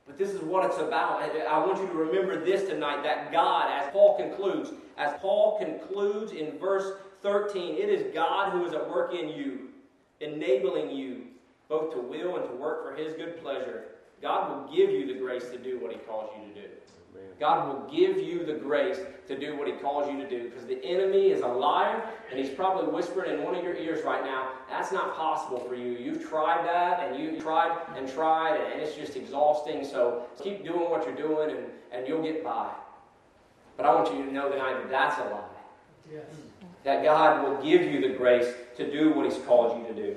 but 0.07 0.19
this 0.19 0.31
is 0.31 0.41
what 0.43 0.65
it's 0.67 0.79
about. 0.79 1.23
I 1.23 1.59
want 1.59 1.81
you 1.81 1.87
to 1.87 1.95
remember 1.95 2.45
this 2.45 2.69
tonight. 2.69 3.03
That 3.03 3.33
God, 3.33 3.71
as 3.71 3.91
Paul 3.91 4.17
concludes, 4.17 4.73
as 4.99 5.15
Paul 5.21 5.59
concludes 5.59 6.33
in 6.33 6.59
verse 6.59 6.93
13, 7.23 7.77
it 7.77 7.89
is 7.89 8.13
God 8.15 8.53
who 8.53 8.67
is 8.67 8.75
at 8.75 8.89
work 8.89 9.15
in 9.15 9.31
you, 9.31 9.71
enabling 10.21 10.91
you 10.91 11.23
both 11.69 11.95
to 11.95 12.01
will 12.01 12.37
and 12.37 12.49
to 12.49 12.55
work 12.57 12.85
for 12.85 12.95
His 12.95 13.15
good 13.15 13.41
pleasure, 13.43 13.85
God 14.21 14.51
will 14.51 14.75
give 14.75 14.91
you 14.91 15.07
the 15.07 15.19
grace 15.19 15.49
to 15.51 15.59
do 15.59 15.79
what 15.81 15.91
He 15.91 15.99
calls 15.99 16.31
you 16.37 16.55
to 16.55 16.61
do. 16.61 16.69
God 17.41 17.69
will 17.69 17.93
give 17.93 18.19
you 18.19 18.45
the 18.45 18.55
grace 18.55 18.99
to 19.29 19.39
do 19.39 19.57
what 19.57 19.67
He 19.67 19.75
calls 19.75 20.11
you 20.11 20.19
to 20.19 20.29
do 20.29 20.49
because 20.49 20.67
the 20.67 20.83
enemy 20.85 21.31
is 21.31 21.41
a 21.41 21.47
liar 21.47 22.03
and 22.31 22.39
he's 22.39 22.55
probably 22.55 22.93
whispering 22.93 23.33
in 23.33 23.45
one 23.45 23.55
of 23.55 23.63
your 23.63 23.75
ears 23.75 24.05
right 24.05 24.25
now, 24.25 24.53
that's 24.69 24.93
not 24.93 25.17
possible 25.17 25.59
for 25.61 25.75
you. 25.75 25.93
You've 25.93 26.29
tried 26.29 26.65
that 26.67 27.07
and 27.07 27.23
you 27.23 27.41
tried 27.41 27.77
and 27.97 28.09
tried 28.09 28.57
and 28.57 28.81
it's 28.81 28.95
just 28.95 29.17
exhausting. 29.17 29.85
So 29.85 30.27
keep 30.43 30.65
doing 30.65 30.91
what 30.91 31.05
you're 31.07 31.17
doing 31.17 31.57
and, 31.57 31.67
and 31.93 32.09
you'll 32.09 32.23
get 32.23 32.43
by. 32.43 32.71
But 33.77 33.87
I 33.87 33.95
want 33.95 34.15
you 34.17 34.25
to 34.25 34.33
know 34.33 34.51
tonight 34.51 34.75
that 34.75 34.91
that's 34.91 35.19
a 35.19 35.25
lie. 35.25 35.41
Yes. 36.13 36.25
That 36.85 37.03
God 37.03 37.43
will 37.43 37.63
give 37.63 37.83
you 37.83 38.01
the 38.01 38.15
grace 38.15 38.53
to 38.77 38.91
do 38.91 39.13
what 39.13 39.31
He's 39.31 39.43
called 39.45 39.81
you 39.81 39.95
to 39.95 39.95
do. 39.95 40.17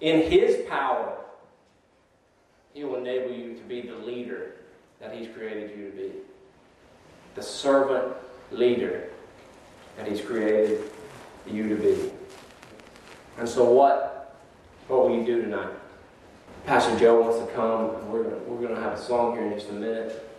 In 0.00 0.30
His 0.30 0.66
power, 0.68 1.16
He 2.72 2.84
will 2.84 2.96
enable 2.96 3.32
you 3.32 3.54
to 3.54 3.62
be 3.62 3.80
the 3.82 3.96
leader 3.96 4.54
that 5.00 5.14
He's 5.14 5.28
created 5.34 5.76
you 5.76 5.90
to 5.90 5.96
be. 5.96 6.12
The 7.34 7.42
servant 7.42 8.14
leader 8.50 9.08
that 9.96 10.08
He's 10.08 10.20
created 10.20 10.82
you 11.46 11.68
to 11.68 11.76
be. 11.76 12.12
And 13.38 13.48
so, 13.48 13.70
what, 13.70 14.36
what 14.88 15.08
will 15.08 15.18
you 15.18 15.24
do 15.24 15.42
tonight? 15.42 15.72
Pastor 16.66 16.98
Joe 16.98 17.20
wants 17.20 17.38
to 17.38 17.46
come. 17.54 18.10
We're, 18.10 18.22
going 18.22 18.48
we're 18.48 18.66
going 18.66 18.74
to 18.74 18.80
have 18.80 18.94
a 18.94 19.02
song 19.02 19.34
here 19.34 19.44
in 19.44 19.52
just 19.52 19.68
a 19.68 19.72
minute. 19.72 20.30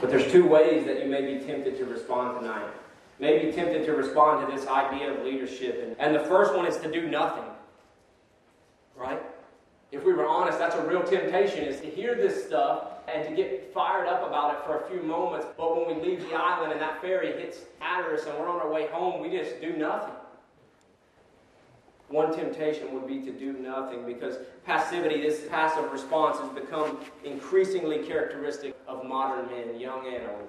But 0.00 0.10
there's 0.10 0.30
two 0.32 0.46
ways 0.46 0.84
that 0.86 1.04
you 1.04 1.10
may 1.10 1.34
be 1.34 1.44
tempted 1.44 1.76
to 1.78 1.84
respond 1.84 2.40
tonight. 2.40 2.68
May 3.20 3.44
be 3.44 3.52
tempted 3.52 3.84
to 3.86 3.92
respond 3.92 4.46
to 4.46 4.56
this 4.56 4.66
idea 4.66 5.12
of 5.12 5.24
leadership. 5.24 5.84
And, 5.84 5.96
and 6.00 6.14
the 6.14 6.28
first 6.28 6.54
one 6.54 6.66
is 6.66 6.78
to 6.78 6.90
do 6.90 7.08
nothing. 7.08 7.44
Right? 8.96 9.22
If 9.92 10.04
we 10.04 10.12
were 10.12 10.26
honest, 10.26 10.58
that's 10.58 10.74
a 10.74 10.84
real 10.86 11.02
temptation 11.02 11.64
is 11.64 11.80
to 11.80 11.86
hear 11.86 12.14
this 12.14 12.44
stuff 12.44 12.91
and 13.08 13.28
to 13.28 13.34
get 13.34 13.72
fired 13.72 14.06
up 14.06 14.26
about 14.26 14.54
it 14.54 14.64
for 14.64 14.78
a 14.78 14.88
few 14.88 15.02
moments. 15.02 15.46
But 15.56 15.76
when 15.76 15.96
we 15.96 16.02
leave 16.04 16.20
the 16.28 16.34
island 16.34 16.72
and 16.72 16.80
that 16.80 17.00
ferry 17.00 17.32
hits 17.32 17.58
Hatteras 17.78 18.26
and 18.26 18.38
we're 18.38 18.48
on 18.48 18.60
our 18.60 18.70
way 18.70 18.86
home, 18.88 19.20
we 19.20 19.30
just 19.30 19.60
do 19.60 19.72
nothing. 19.76 20.14
One 22.08 22.34
temptation 22.34 22.92
would 22.92 23.06
be 23.06 23.20
to 23.20 23.32
do 23.32 23.54
nothing 23.54 24.04
because 24.04 24.36
passivity, 24.66 25.22
this 25.22 25.46
passive 25.48 25.90
response, 25.90 26.38
has 26.38 26.50
become 26.50 26.98
increasingly 27.24 28.00
characteristic 28.00 28.76
of 28.86 29.04
modern 29.06 29.46
men, 29.46 29.80
young 29.80 30.06
and 30.06 30.26
old. 30.30 30.48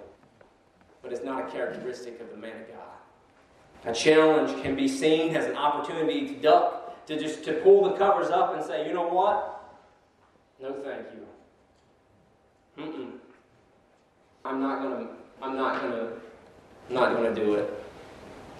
But 1.01 1.13
it's 1.13 1.23
not 1.23 1.47
a 1.47 1.51
characteristic 1.51 2.19
of 2.19 2.29
the 2.31 2.37
man 2.37 2.61
of 2.61 2.67
God. 2.67 3.91
A 3.91 3.93
challenge 3.93 4.61
can 4.61 4.75
be 4.75 4.87
seen 4.87 5.35
as 5.35 5.45
an 5.45 5.55
opportunity 5.55 6.27
to 6.27 6.33
duck, 6.35 7.05
to 7.07 7.19
just 7.19 7.43
to 7.45 7.53
pull 7.53 7.89
the 7.89 7.97
covers 7.97 8.29
up 8.29 8.55
and 8.55 8.63
say, 8.63 8.87
you 8.87 8.93
know 8.93 9.07
what? 9.07 9.61
No, 10.61 10.73
thank 10.73 11.05
you. 11.13 11.25
Mm-mm. 12.77 13.11
I'm 14.45 14.59
not 14.61 14.81
gonna. 14.81 15.07
I'm 15.41 15.55
not 15.55 15.81
gonna. 15.81 16.09
Not 16.89 17.15
gonna 17.15 17.33
do 17.33 17.55
it. 17.55 17.83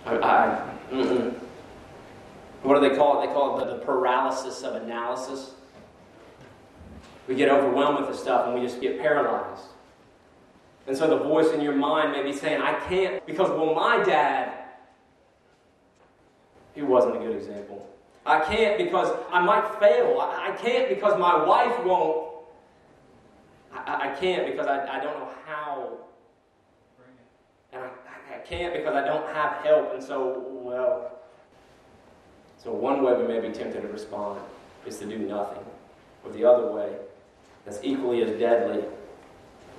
I. 0.05 0.17
I 0.17 0.69
mm-mm. 0.91 1.33
What 2.63 2.79
do 2.79 2.89
they 2.89 2.95
call 2.95 3.21
it? 3.21 3.27
They 3.27 3.33
call 3.33 3.59
it 3.59 3.65
the, 3.65 3.77
the 3.77 3.83
paralysis 3.83 4.63
of 4.63 4.75
analysis. 4.75 5.51
We 7.27 7.35
get 7.35 7.49
overwhelmed 7.49 7.99
with 7.99 8.09
the 8.09 8.17
stuff 8.17 8.47
and 8.47 8.55
we 8.55 8.65
just 8.65 8.81
get 8.81 8.99
paralyzed. 8.99 9.63
And 10.87 10.97
so 10.97 11.07
the 11.07 11.17
voice 11.17 11.51
in 11.51 11.61
your 11.61 11.75
mind 11.75 12.11
may 12.11 12.23
be 12.23 12.33
saying, 12.33 12.61
I 12.61 12.73
can't 12.87 13.25
because, 13.25 13.49
well, 13.49 13.73
my 13.73 14.03
dad, 14.03 14.53
he 16.75 16.81
wasn't 16.81 17.15
a 17.15 17.19
good 17.19 17.35
example. 17.35 17.89
I 18.25 18.39
can't 18.39 18.77
because 18.77 19.13
I 19.31 19.41
might 19.41 19.79
fail. 19.79 20.19
I, 20.19 20.51
I 20.51 20.55
can't 20.55 20.89
because 20.89 21.17
my 21.19 21.43
wife 21.45 21.85
won't. 21.85 22.32
I, 23.85 24.09
I 24.09 24.15
can't 24.15 24.45
because 24.45 24.67
I, 24.67 24.97
I 24.97 25.03
don't 25.03 25.19
know 25.19 25.29
how. 25.45 25.91
And 27.71 27.83
I, 27.83 28.35
I 28.35 28.39
can't 28.39 28.73
because 28.73 28.95
I 28.95 29.05
don't 29.05 29.27
have 29.33 29.63
help. 29.65 29.93
And 29.93 30.03
so, 30.03 30.45
well, 30.63 31.13
so, 32.63 32.71
one 32.71 33.03
way 33.03 33.13
we 33.13 33.27
may 33.27 33.45
be 33.45 33.53
tempted 33.53 33.81
to 33.81 33.87
respond 33.89 34.39
is 34.85 34.97
to 34.99 35.05
do 35.05 35.17
nothing. 35.17 35.63
Or 36.23 36.31
the 36.31 36.45
other 36.45 36.71
way, 36.71 36.95
that's 37.65 37.79
equally 37.83 38.23
as 38.23 38.39
deadly, 38.39 38.85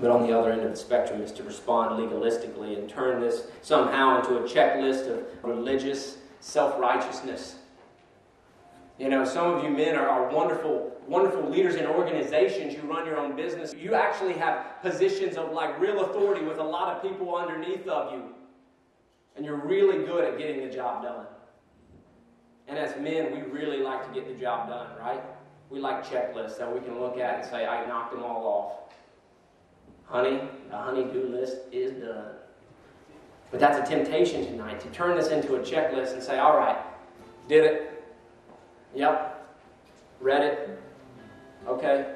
but 0.01 0.11
on 0.11 0.27
the 0.27 0.39
other 0.39 0.53
end 0.53 0.61
of 0.61 0.71
the 0.71 0.77
spectrum, 0.77 1.23
is 1.23 1.33
to 1.33 1.43
respond 1.45 1.99
legalistically 1.99 2.77
and 2.79 2.89
turn 2.89 3.23
this 3.23 3.47
somehow 3.63 4.21
into 4.21 4.37
a 4.37 4.43
checklist 4.43 5.09
of 5.11 5.25
religious 5.43 6.19
self 6.41 6.79
righteousness. 6.79 7.57
You 8.99 9.09
know, 9.09 9.25
some 9.25 9.53
of 9.53 9.65
you 9.65 9.71
men 9.71 9.97
are, 9.97 10.09
are, 10.09 10.33
wonderful, 10.33 10.93
wonderful 11.09 11.49
leaders 11.51 11.75
in 11.75 11.87
organizations. 11.87 12.75
You 12.75 12.83
run 12.83 13.07
your 13.07 13.19
own 13.19 13.35
business. 13.35 13.75
You 13.75 13.95
actually 13.95 14.35
have 14.35 14.81
positions 14.83 15.37
of 15.37 15.53
like 15.53 15.79
real 15.81 16.05
authority 16.05 16.45
with 16.45 16.59
a 16.59 16.63
lot 16.63 16.95
of 16.95 17.03
people 17.03 17.35
underneath 17.35 17.89
of 17.89 18.13
you. 18.13 18.23
And 19.37 19.45
you're 19.45 19.57
really 19.57 20.05
good 20.05 20.25
at 20.25 20.39
getting 20.39 20.67
the 20.67 20.73
job 20.73 21.03
done. 21.03 21.27
And 22.69 22.79
as 22.79 22.97
men, 23.01 23.33
we 23.33 23.43
really 23.43 23.79
like 23.79 24.07
to 24.07 24.15
get 24.15 24.29
the 24.29 24.41
job 24.41 24.69
done, 24.69 24.97
right? 24.99 25.23
We 25.71 25.81
like 25.81 26.07
checklists 26.07 26.57
that 26.59 26.73
we 26.73 26.81
can 26.81 27.01
look 27.01 27.19
at 27.19 27.41
and 27.41 27.45
say, 27.45 27.67
I 27.67 27.85
knocked 27.87 28.13
them 28.13 28.23
all 28.23 28.47
off. 28.47 28.95
Honey, 30.07 30.41
the 30.71 30.77
honey-do 30.77 31.29
list 31.29 31.57
is 31.73 31.93
done. 31.93 32.37
But 33.51 33.61
that's 33.61 33.89
a 33.89 33.93
temptation 33.93 34.47
tonight 34.47 34.81
to 34.81 34.89
turn 34.91 35.17
this 35.17 35.29
into 35.29 35.57
a 35.57 35.61
checklist 35.61 36.13
and 36.13 36.23
say, 36.23 36.39
all 36.39 36.57
right, 36.57 36.77
did 37.49 37.65
it. 37.65 37.94
Yep. 38.95 39.47
Read 40.21 40.43
it. 40.43 40.83
Okay. 41.67 42.15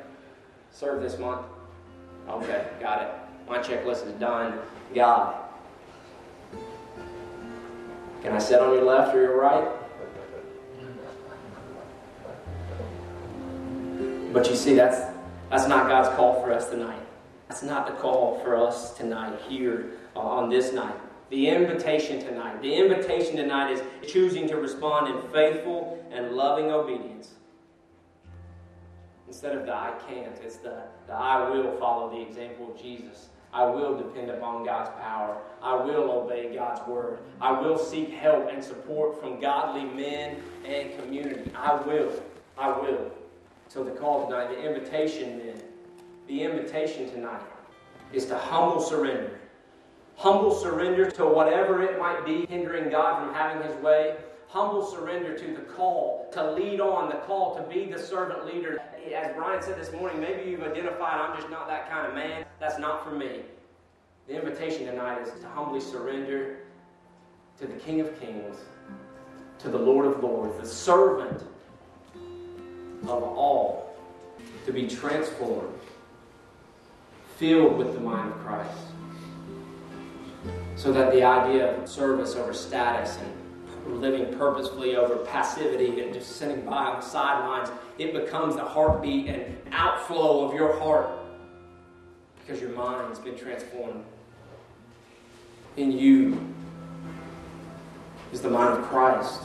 Serve 0.71 1.03
this 1.03 1.19
month. 1.19 1.43
Okay, 2.29 2.67
got 2.81 3.03
it. 3.03 3.09
My 3.49 3.59
checklist 3.59 4.07
is 4.07 4.13
done. 4.21 4.59
God. 4.95 5.35
Can 8.23 8.33
I 8.33 8.39
sit 8.39 8.61
on 8.61 8.75
your 8.75 8.85
left 8.85 9.15
or 9.15 9.23
your 9.23 9.41
right? 9.41 9.69
But 14.33 14.49
you 14.51 14.57
see, 14.57 14.75
that's, 14.75 15.15
that's 15.51 15.67
not 15.67 15.89
God's 15.89 16.15
call 16.17 16.43
for 16.43 16.53
us 16.53 16.69
tonight. 16.69 17.01
That's 17.49 17.63
not 17.63 17.87
the 17.87 17.95
call 17.95 18.41
for 18.41 18.57
us 18.57 18.95
tonight, 18.95 19.41
here 19.49 19.93
uh, 20.15 20.21
on 20.21 20.51
this 20.51 20.73
night. 20.73 20.95
The 21.31 21.49
invitation 21.49 22.21
tonight, 22.21 22.63
the 22.63 22.75
invitation 22.75 23.37
tonight 23.37 23.71
is 23.71 23.83
choosing 24.11 24.49
to 24.49 24.57
respond 24.57 25.09
in 25.09 25.31
faithful 25.31 26.03
and 26.11 26.33
loving 26.33 26.71
obedience. 26.71 27.31
Instead 29.27 29.55
of 29.57 29.67
the 29.67 29.75
I 29.75 29.93
can't, 30.09 30.39
it's 30.43 30.57
the, 30.57 30.85
the 31.07 31.13
I 31.13 31.51
will 31.51 31.77
follow 31.77 32.11
the 32.11 32.21
example 32.21 32.73
of 32.73 32.81
Jesus. 32.81 33.29
I 33.53 33.65
will 33.67 33.97
depend 33.97 34.31
upon 34.31 34.65
God's 34.65 34.91
power. 35.01 35.37
I 35.63 35.75
will 35.75 36.11
obey 36.11 36.55
God's 36.55 36.87
word. 36.87 37.19
I 37.41 37.59
will 37.61 37.79
seek 37.79 38.11
help 38.11 38.51
and 38.51 38.65
support 38.65 39.21
from 39.21 39.41
godly 39.41 39.85
men 39.85 40.43
and 40.67 40.99
community. 40.99 41.51
I 41.55 41.75
will. 41.75 42.13
I 42.57 42.69
will. 42.69 43.11
So 43.69 43.85
the 43.85 43.91
call 43.91 44.27
tonight, 44.27 44.49
the 44.49 44.63
invitation 44.63 45.39
then, 45.39 45.63
the 46.27 46.43
invitation 46.43 47.11
tonight 47.11 47.43
is 48.13 48.27
to 48.27 48.39
humble 48.39 48.81
surrender. 48.81 49.38
Humble 50.19 50.51
surrender 50.51 51.09
to 51.13 51.25
whatever 51.25 51.81
it 51.81 51.97
might 51.97 52.27
be 52.27 52.45
hindering 52.47 52.91
God 52.91 53.25
from 53.25 53.33
having 53.33 53.63
his 53.63 53.81
way. 53.81 54.17
Humble 54.49 54.85
surrender 54.85 55.39
to 55.39 55.55
the 55.55 55.61
call 55.61 56.29
to 56.33 56.53
lead 56.55 56.81
on, 56.81 57.09
the 57.09 57.19
call 57.19 57.55
to 57.55 57.63
be 57.73 57.85
the 57.85 58.01
servant 58.01 58.45
leader. 58.45 58.81
As 59.15 59.33
Brian 59.37 59.63
said 59.63 59.81
this 59.81 59.93
morning, 59.93 60.21
maybe 60.21 60.51
you've 60.51 60.65
identified, 60.65 61.21
I'm 61.21 61.37
just 61.37 61.49
not 61.51 61.69
that 61.69 61.89
kind 61.89 62.05
of 62.05 62.15
man. 62.15 62.45
That's 62.59 62.81
not 62.81 63.05
for 63.05 63.13
me. 63.13 63.43
The 64.27 64.35
invitation 64.35 64.87
tonight 64.87 65.23
is 65.23 65.41
to 65.41 65.49
humbly 65.51 65.81
surrender 65.81 66.65
to 67.61 67.69
the 67.69 67.75
King 67.75 68.01
of 68.01 68.21
Kings, 68.21 68.57
to 69.61 69.69
the 69.69 69.79
Lord 69.79 70.05
of 70.05 70.21
Lords, 70.21 70.59
the 70.61 70.67
servant 70.67 71.45
of 73.05 73.23
all 73.23 73.97
to 74.67 74.73
be 74.73 74.89
transformed, 74.89 75.79
filled 77.37 77.79
with 77.79 77.95
the 77.95 78.01
mind 78.01 78.33
of 78.33 78.39
Christ. 78.41 78.79
So 80.79 80.93
that 80.93 81.11
the 81.11 81.25
idea 81.25 81.77
of 81.77 81.89
service 81.89 82.37
over 82.37 82.55
status 82.55 83.19
and 83.19 84.01
living 84.01 84.33
purposefully 84.39 84.95
over 84.95 85.17
passivity 85.17 86.01
and 86.03 86.15
just 86.15 86.37
sitting 86.37 86.65
by 86.65 86.77
on 86.77 87.01
the 87.01 87.05
sidelines, 87.05 87.69
it 87.99 88.13
becomes 88.13 88.55
the 88.55 88.65
heartbeat 88.65 89.27
and 89.27 89.57
outflow 89.73 90.47
of 90.47 90.55
your 90.55 90.79
heart 90.79 91.11
because 92.41 92.61
your 92.61 92.71
mind's 92.71 93.19
been 93.19 93.37
transformed. 93.37 94.05
In 95.77 95.91
you 95.91 96.41
is 98.33 98.41
the 98.41 98.49
mind 98.49 98.79
of 98.79 98.85
Christ. 98.85 99.41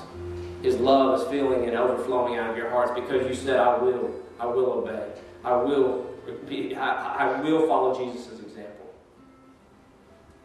His 0.62 0.76
love 0.78 1.20
is 1.20 1.28
filling 1.30 1.66
and 1.68 1.76
overflowing 1.76 2.38
out 2.38 2.52
of 2.52 2.58
your 2.58 2.70
hearts 2.70 2.92
because 2.94 3.28
you 3.28 3.34
said, 3.34 3.58
I 3.60 3.76
will, 3.80 4.14
I 4.40 4.46
will 4.46 4.72
obey. 4.72 5.10
I 5.44 5.56
will 5.56 6.06
be, 6.48 6.76
I, 6.76 7.38
I 7.38 7.42
will 7.42 7.68
follow 7.68 7.98
Jesus'. 7.98 8.43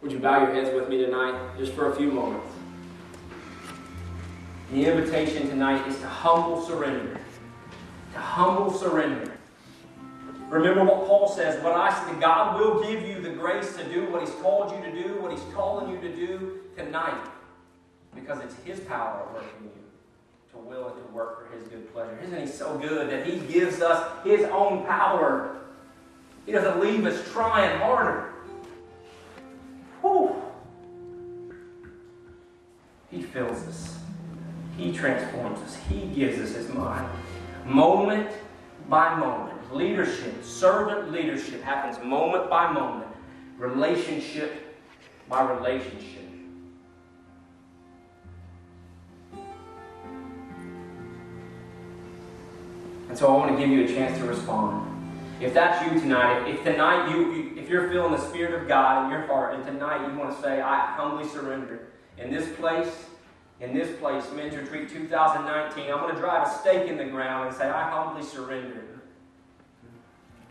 Would 0.00 0.12
you 0.12 0.20
bow 0.20 0.42
your 0.42 0.54
heads 0.54 0.72
with 0.72 0.88
me 0.88 1.04
tonight, 1.04 1.58
just 1.58 1.72
for 1.72 1.90
a 1.90 1.96
few 1.96 2.12
moments? 2.12 2.46
The 4.70 4.86
invitation 4.86 5.48
tonight 5.48 5.88
is 5.88 5.98
to 5.98 6.06
humble 6.06 6.64
surrender. 6.64 7.18
To 8.12 8.18
humble 8.18 8.72
surrender. 8.72 9.32
Remember 10.50 10.84
what 10.84 11.06
Paul 11.06 11.28
says, 11.28 11.62
what 11.64 11.72
I 11.72 11.92
said, 12.04 12.20
God 12.20 12.60
will 12.60 12.80
give 12.82 13.02
you 13.02 13.20
the 13.20 13.30
grace 13.30 13.76
to 13.76 13.84
do 13.92 14.08
what 14.10 14.20
He's 14.20 14.34
called 14.36 14.72
you 14.72 14.82
to 14.82 15.02
do, 15.02 15.20
what 15.20 15.32
He's 15.32 15.42
calling 15.52 15.90
you 15.90 16.00
to 16.00 16.14
do 16.14 16.60
tonight. 16.76 17.20
Because 18.14 18.40
it's 18.40 18.54
His 18.62 18.78
power 18.80 19.24
at 19.26 19.34
work 19.34 19.44
in 19.58 19.64
you 19.64 19.72
to 20.52 20.58
will 20.58 20.88
and 20.88 21.06
to 21.06 21.12
work 21.12 21.50
for 21.50 21.58
His 21.58 21.66
good 21.66 21.92
pleasure. 21.92 22.18
Isn't 22.22 22.40
He 22.40 22.46
so 22.46 22.78
good 22.78 23.10
that 23.10 23.26
He 23.26 23.40
gives 23.52 23.82
us 23.82 24.08
His 24.24 24.42
own 24.44 24.86
power? 24.86 25.56
He 26.46 26.52
doesn't 26.52 26.78
leave 26.78 27.04
us 27.04 27.20
trying 27.32 27.78
harder. 27.80 28.32
Whew. 30.08 30.34
He 33.10 33.22
fills 33.22 33.66
us. 33.66 33.98
He 34.76 34.92
transforms 34.92 35.60
us. 35.60 35.76
He 35.88 36.06
gives 36.06 36.38
us 36.38 36.54
His 36.54 36.72
mind. 36.72 37.06
Moment 37.64 38.30
by 38.88 39.14
moment. 39.16 39.74
Leadership, 39.74 40.42
servant 40.42 41.12
leadership 41.12 41.62
happens 41.62 42.02
moment 42.02 42.48
by 42.48 42.72
moment. 42.72 43.10
Relationship 43.58 44.78
by 45.28 45.42
relationship. 45.42 46.24
And 53.08 53.16
so 53.16 53.26
I 53.26 53.36
want 53.36 53.50
to 53.52 53.58
give 53.58 53.70
you 53.70 53.84
a 53.84 53.88
chance 53.88 54.18
to 54.18 54.24
respond. 54.24 54.97
If 55.40 55.54
that's 55.54 55.84
you 55.84 56.00
tonight, 56.00 56.48
if, 56.48 56.64
tonight 56.64 57.10
you, 57.10 57.32
you, 57.32 57.52
if 57.56 57.68
you're 57.68 57.88
feeling 57.90 58.10
the 58.10 58.28
Spirit 58.28 58.60
of 58.60 58.66
God 58.66 59.04
in 59.04 59.12
your 59.12 59.24
heart, 59.26 59.54
and 59.54 59.64
tonight 59.64 60.04
you 60.08 60.18
want 60.18 60.34
to 60.34 60.42
say, 60.42 60.60
I 60.60 60.94
humbly 60.96 61.28
surrender. 61.28 61.86
In 62.16 62.30
this 62.30 62.48
place, 62.56 63.06
in 63.60 63.72
this 63.72 63.96
place, 63.98 64.24
Men's 64.34 64.56
Retreat 64.56 64.88
2019, 64.88 65.92
I'm 65.92 66.00
going 66.00 66.12
to 66.14 66.20
drive 66.20 66.48
a 66.48 66.58
stake 66.58 66.88
in 66.88 66.96
the 66.96 67.04
ground 67.04 67.48
and 67.48 67.56
say, 67.56 67.68
I 67.68 67.88
humbly 67.88 68.24
surrender. 68.24 68.82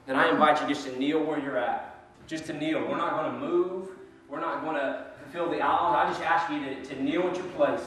Then 0.06 0.16
I 0.16 0.30
invite 0.30 0.62
you 0.62 0.70
just 0.70 0.88
to 0.88 0.98
kneel 0.98 1.22
where 1.22 1.40
you're 1.40 1.58
at. 1.58 2.00
Just 2.26 2.46
to 2.46 2.54
kneel. 2.54 2.80
We're 2.88 2.98
not 2.98 3.12
going 3.12 3.34
to 3.34 3.40
move. 3.40 3.90
We're 4.30 4.40
not 4.40 4.64
going 4.64 4.76
to 4.76 5.06
fill 5.34 5.50
the 5.50 5.60
aisles. 5.60 5.96
I 5.98 6.10
just 6.10 6.22
ask 6.22 6.50
you 6.50 6.64
to, 6.64 6.96
to 6.96 7.04
kneel 7.04 7.24
at 7.24 7.36
your 7.36 7.46
place. 7.48 7.84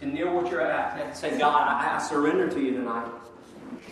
To 0.00 0.06
kneel 0.06 0.34
where 0.34 0.46
you're 0.50 0.60
at. 0.62 1.00
And 1.00 1.16
say, 1.16 1.38
God, 1.38 1.68
I, 1.68 1.96
I 1.96 2.02
surrender 2.02 2.48
to 2.50 2.60
you 2.60 2.72
tonight. 2.72 3.06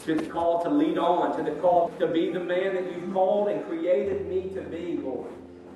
To 0.09 0.15
the 0.15 0.25
call 0.25 0.63
to 0.63 0.71
lead 0.71 0.97
on, 0.97 1.37
to 1.37 1.43
the 1.43 1.61
call 1.61 1.91
to 1.99 2.07
be 2.07 2.33
the 2.33 2.41
man 2.41 2.75
that 2.77 2.91
you've 2.91 3.13
called 3.13 3.49
and 3.49 3.63
created 3.67 4.27
me 4.27 4.49
to 4.55 4.63
be, 4.63 4.99
Lord. 5.03 5.31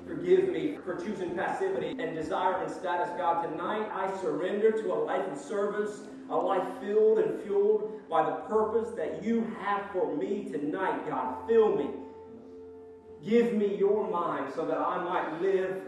Forgive 0.07 0.49
me 0.49 0.79
for 0.83 0.95
choosing 0.95 1.35
passivity 1.35 1.89
and 1.89 2.15
desire 2.15 2.63
and 2.63 2.71
status, 2.71 3.09
God. 3.15 3.43
Tonight 3.43 3.87
I 3.93 4.11
surrender 4.21 4.71
to 4.71 4.91
a 4.91 4.95
life 4.95 5.31
of 5.31 5.37
service, 5.37 5.99
a 6.31 6.35
life 6.35 6.67
filled 6.81 7.19
and 7.19 7.43
fueled 7.43 8.01
by 8.09 8.25
the 8.25 8.37
purpose 8.47 8.89
that 8.95 9.23
you 9.23 9.55
have 9.61 9.91
for 9.91 10.17
me 10.17 10.45
tonight, 10.51 11.07
God. 11.07 11.47
Fill 11.47 11.75
me. 11.75 11.91
Give 13.23 13.53
me 13.53 13.75
your 13.75 14.09
mind 14.09 14.51
so 14.55 14.65
that 14.65 14.79
I 14.79 15.03
might 15.03 15.43
live 15.43 15.79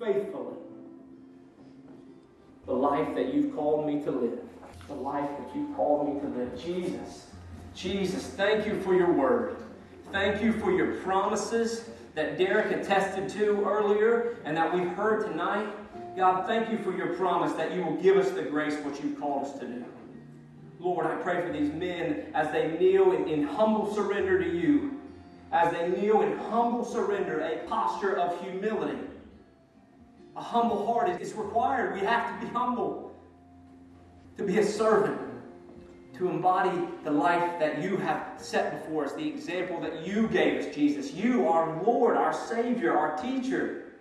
faithfully 0.00 0.56
the 2.64 2.72
life 2.72 3.14
that 3.14 3.34
you've 3.34 3.54
called 3.54 3.86
me 3.86 4.02
to 4.04 4.10
live. 4.10 4.38
The 4.88 4.94
life 4.94 5.28
that 5.38 5.54
you've 5.54 5.76
called 5.76 6.14
me 6.14 6.20
to 6.22 6.26
live. 6.38 6.58
Jesus, 6.58 7.26
Jesus, 7.74 8.26
thank 8.26 8.66
you 8.66 8.80
for 8.80 8.94
your 8.94 9.12
word. 9.12 9.56
Thank 10.10 10.42
you 10.42 10.52
for 10.52 10.72
your 10.72 10.94
promises 10.96 11.88
that 12.14 12.36
Derek 12.36 12.70
attested 12.70 13.30
to 13.30 13.64
earlier 13.64 14.36
and 14.44 14.56
that 14.56 14.72
we've 14.74 14.90
heard 14.90 15.26
tonight. 15.26 15.66
God, 16.16 16.46
thank 16.46 16.70
you 16.70 16.76
for 16.78 16.94
your 16.94 17.14
promise 17.14 17.52
that 17.54 17.74
you 17.74 17.82
will 17.82 17.96
give 17.96 18.18
us 18.18 18.30
the 18.32 18.42
grace 18.42 18.74
what 18.84 19.02
you've 19.02 19.18
called 19.18 19.46
us 19.46 19.58
to 19.58 19.66
do. 19.66 19.84
Lord, 20.78 21.06
I 21.06 21.14
pray 21.16 21.40
for 21.40 21.52
these 21.52 21.72
men 21.72 22.26
as 22.34 22.50
they 22.52 22.76
kneel 22.78 23.12
in, 23.12 23.26
in 23.28 23.44
humble 23.44 23.94
surrender 23.94 24.38
to 24.38 24.50
you, 24.50 25.00
as 25.50 25.72
they 25.72 25.88
kneel 25.88 26.20
in 26.22 26.36
humble 26.36 26.84
surrender, 26.84 27.40
a 27.40 27.66
posture 27.68 28.18
of 28.18 28.38
humility. 28.42 28.98
A 30.36 30.42
humble 30.42 30.86
heart 30.86 31.08
is 31.22 31.32
required. 31.34 31.94
We 31.94 32.00
have 32.00 32.38
to 32.38 32.46
be 32.46 32.52
humble 32.52 33.14
to 34.36 34.44
be 34.44 34.58
a 34.58 34.64
servant 34.64 35.31
to 36.22 36.30
embody 36.30 36.70
the 37.02 37.10
life 37.10 37.58
that 37.58 37.82
you 37.82 37.96
have 37.96 38.34
set 38.36 38.80
before 38.80 39.04
us, 39.04 39.12
the 39.14 39.26
example 39.26 39.80
that 39.80 40.06
you 40.06 40.28
gave 40.28 40.64
us, 40.64 40.72
Jesus. 40.72 41.12
You, 41.12 41.48
our 41.48 41.82
Lord, 41.82 42.16
our 42.16 42.32
Savior, 42.32 42.96
our 42.96 43.16
teacher. 43.16 43.94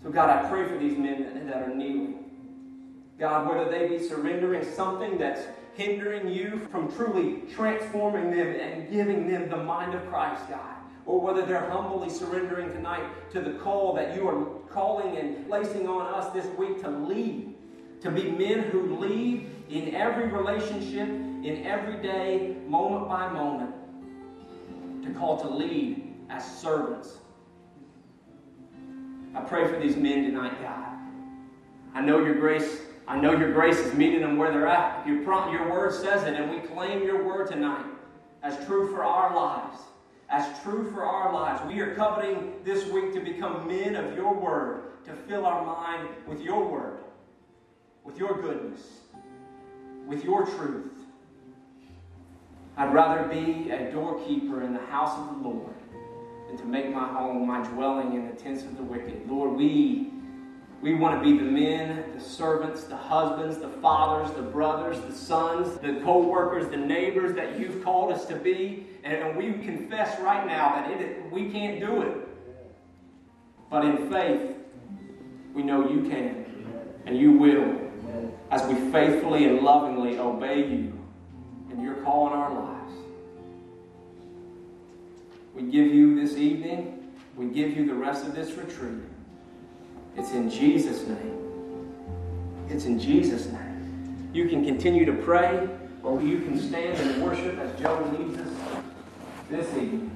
So, 0.00 0.10
God, 0.10 0.30
I 0.30 0.48
pray 0.48 0.64
for 0.68 0.78
these 0.78 0.96
men 0.96 1.44
that 1.48 1.62
are 1.62 1.74
kneeling. 1.74 2.30
God, 3.18 3.48
whether 3.48 3.68
they 3.68 3.88
be 3.88 3.98
surrendering 3.98 4.64
something 4.64 5.18
that's 5.18 5.42
hindering 5.74 6.28
you 6.28 6.68
from 6.70 6.92
truly 6.92 7.42
transforming 7.52 8.30
them 8.30 8.46
and 8.46 8.88
giving 8.88 9.28
them 9.28 9.48
the 9.48 9.56
mind 9.56 9.94
of 9.94 10.08
Christ, 10.08 10.48
God, 10.48 10.76
or 11.04 11.20
whether 11.20 11.44
they're 11.44 11.68
humbly 11.68 12.10
surrendering 12.10 12.70
tonight 12.70 13.02
to 13.32 13.40
the 13.40 13.54
call 13.54 13.92
that 13.94 14.14
you 14.14 14.28
are 14.28 14.44
calling 14.70 15.16
and 15.16 15.48
placing 15.48 15.88
on 15.88 16.14
us 16.14 16.32
this 16.32 16.46
week 16.56 16.80
to 16.82 16.88
lead, 16.88 17.56
to 18.02 18.10
be 18.12 18.30
men 18.30 18.60
who 18.70 18.96
lead 18.98 19.50
in 19.68 19.94
every 19.94 20.28
relationship, 20.28 21.08
in 21.08 21.62
every 21.66 22.02
day, 22.02 22.56
moment 22.66 23.08
by 23.08 23.28
moment, 23.28 23.74
to 25.02 25.10
call 25.10 25.38
to 25.40 25.48
lead 25.48 26.14
as 26.30 26.44
servants. 26.44 27.18
I 29.34 29.40
pray 29.40 29.68
for 29.68 29.78
these 29.78 29.96
men 29.96 30.24
tonight, 30.24 30.60
God. 30.62 30.96
I 31.94 32.00
know 32.00 32.24
your 32.24 32.34
grace. 32.34 32.82
I 33.06 33.18
know 33.18 33.32
your 33.32 33.52
grace 33.52 33.78
is 33.78 33.94
meeting 33.94 34.20
them 34.20 34.36
where 34.36 34.50
they're 34.50 34.66
at. 34.66 35.06
Your, 35.06 35.22
your 35.22 35.70
word 35.70 35.92
says 35.92 36.24
it, 36.24 36.34
and 36.34 36.50
we 36.50 36.58
claim 36.60 37.02
your 37.02 37.24
word 37.24 37.50
tonight 37.50 37.86
as 38.42 38.64
true 38.66 38.90
for 38.90 39.04
our 39.04 39.34
lives. 39.34 39.80
As 40.28 40.60
true 40.62 40.90
for 40.90 41.04
our 41.04 41.32
lives. 41.32 41.62
We 41.66 41.80
are 41.80 41.94
coveting 41.94 42.54
this 42.64 42.86
week 42.90 43.14
to 43.14 43.20
become 43.20 43.66
men 43.66 43.96
of 43.96 44.14
your 44.14 44.34
word, 44.34 45.04
to 45.06 45.14
fill 45.14 45.46
our 45.46 45.64
mind 45.64 46.08
with 46.26 46.42
your 46.42 46.68
word, 46.68 46.98
with 48.04 48.18
your 48.18 48.40
goodness, 48.42 48.82
with 50.08 50.24
your 50.24 50.46
truth. 50.46 50.92
I'd 52.76 52.94
rather 52.94 53.28
be 53.28 53.70
a 53.70 53.92
doorkeeper 53.92 54.62
in 54.62 54.72
the 54.72 54.86
house 54.86 55.18
of 55.18 55.42
the 55.42 55.48
Lord 55.48 55.74
than 56.48 56.56
to 56.56 56.64
make 56.64 56.92
my 56.92 57.06
home, 57.06 57.46
my 57.46 57.62
dwelling 57.68 58.14
in 58.14 58.26
the 58.26 58.32
tents 58.32 58.62
of 58.62 58.76
the 58.76 58.82
wicked. 58.82 59.28
Lord, 59.28 59.56
we, 59.56 60.12
we 60.80 60.94
want 60.94 61.22
to 61.22 61.30
be 61.30 61.36
the 61.36 61.44
men, 61.44 62.04
the 62.14 62.20
servants, 62.20 62.84
the 62.84 62.96
husbands, 62.96 63.58
the 63.58 63.68
fathers, 63.68 64.34
the 64.34 64.42
brothers, 64.42 65.00
the 65.00 65.12
sons, 65.12 65.78
the 65.80 66.00
co 66.04 66.22
workers, 66.22 66.68
the 66.68 66.76
neighbors 66.76 67.34
that 67.34 67.58
you've 67.58 67.84
called 67.84 68.12
us 68.12 68.24
to 68.26 68.36
be. 68.36 68.86
And, 69.04 69.36
we 69.36 69.52
confess 69.52 70.18
right 70.20 70.46
now 70.46 70.74
that 70.74 71.00
it, 71.00 71.30
we 71.30 71.50
can't 71.50 71.80
do 71.80 72.02
it. 72.02 72.28
But 73.70 73.84
in 73.84 74.10
faith, 74.10 74.56
we 75.52 75.62
know 75.62 75.88
you 75.88 76.08
can 76.08 76.46
and 77.06 77.16
you 77.16 77.32
will 77.32 77.87
as 78.50 78.64
we 78.66 78.74
faithfully 78.90 79.46
and 79.46 79.60
lovingly 79.60 80.18
obey 80.18 80.58
you 80.58 80.98
and 81.70 81.82
your 81.82 81.94
call 81.96 82.28
in 82.28 82.32
our 82.32 82.52
lives. 82.52 82.94
We 85.54 85.62
give 85.62 85.86
you 85.86 86.18
this 86.18 86.36
evening, 86.36 87.12
we 87.36 87.46
give 87.46 87.76
you 87.76 87.86
the 87.86 87.94
rest 87.94 88.24
of 88.24 88.34
this 88.34 88.52
retreat. 88.52 89.02
It's 90.16 90.32
in 90.32 90.50
Jesus' 90.50 91.06
name. 91.06 91.94
It's 92.68 92.84
in 92.84 92.98
Jesus' 92.98 93.46
name. 93.46 94.30
You 94.32 94.48
can 94.48 94.64
continue 94.64 95.04
to 95.04 95.12
pray, 95.12 95.68
or 96.02 96.20
you 96.20 96.40
can 96.40 96.58
stand 96.60 96.98
and 96.98 97.22
worship 97.22 97.58
as 97.58 97.80
Joe 97.80 98.14
leads 98.18 98.38
us 98.38 98.52
this 99.50 99.68
evening. 99.74 100.07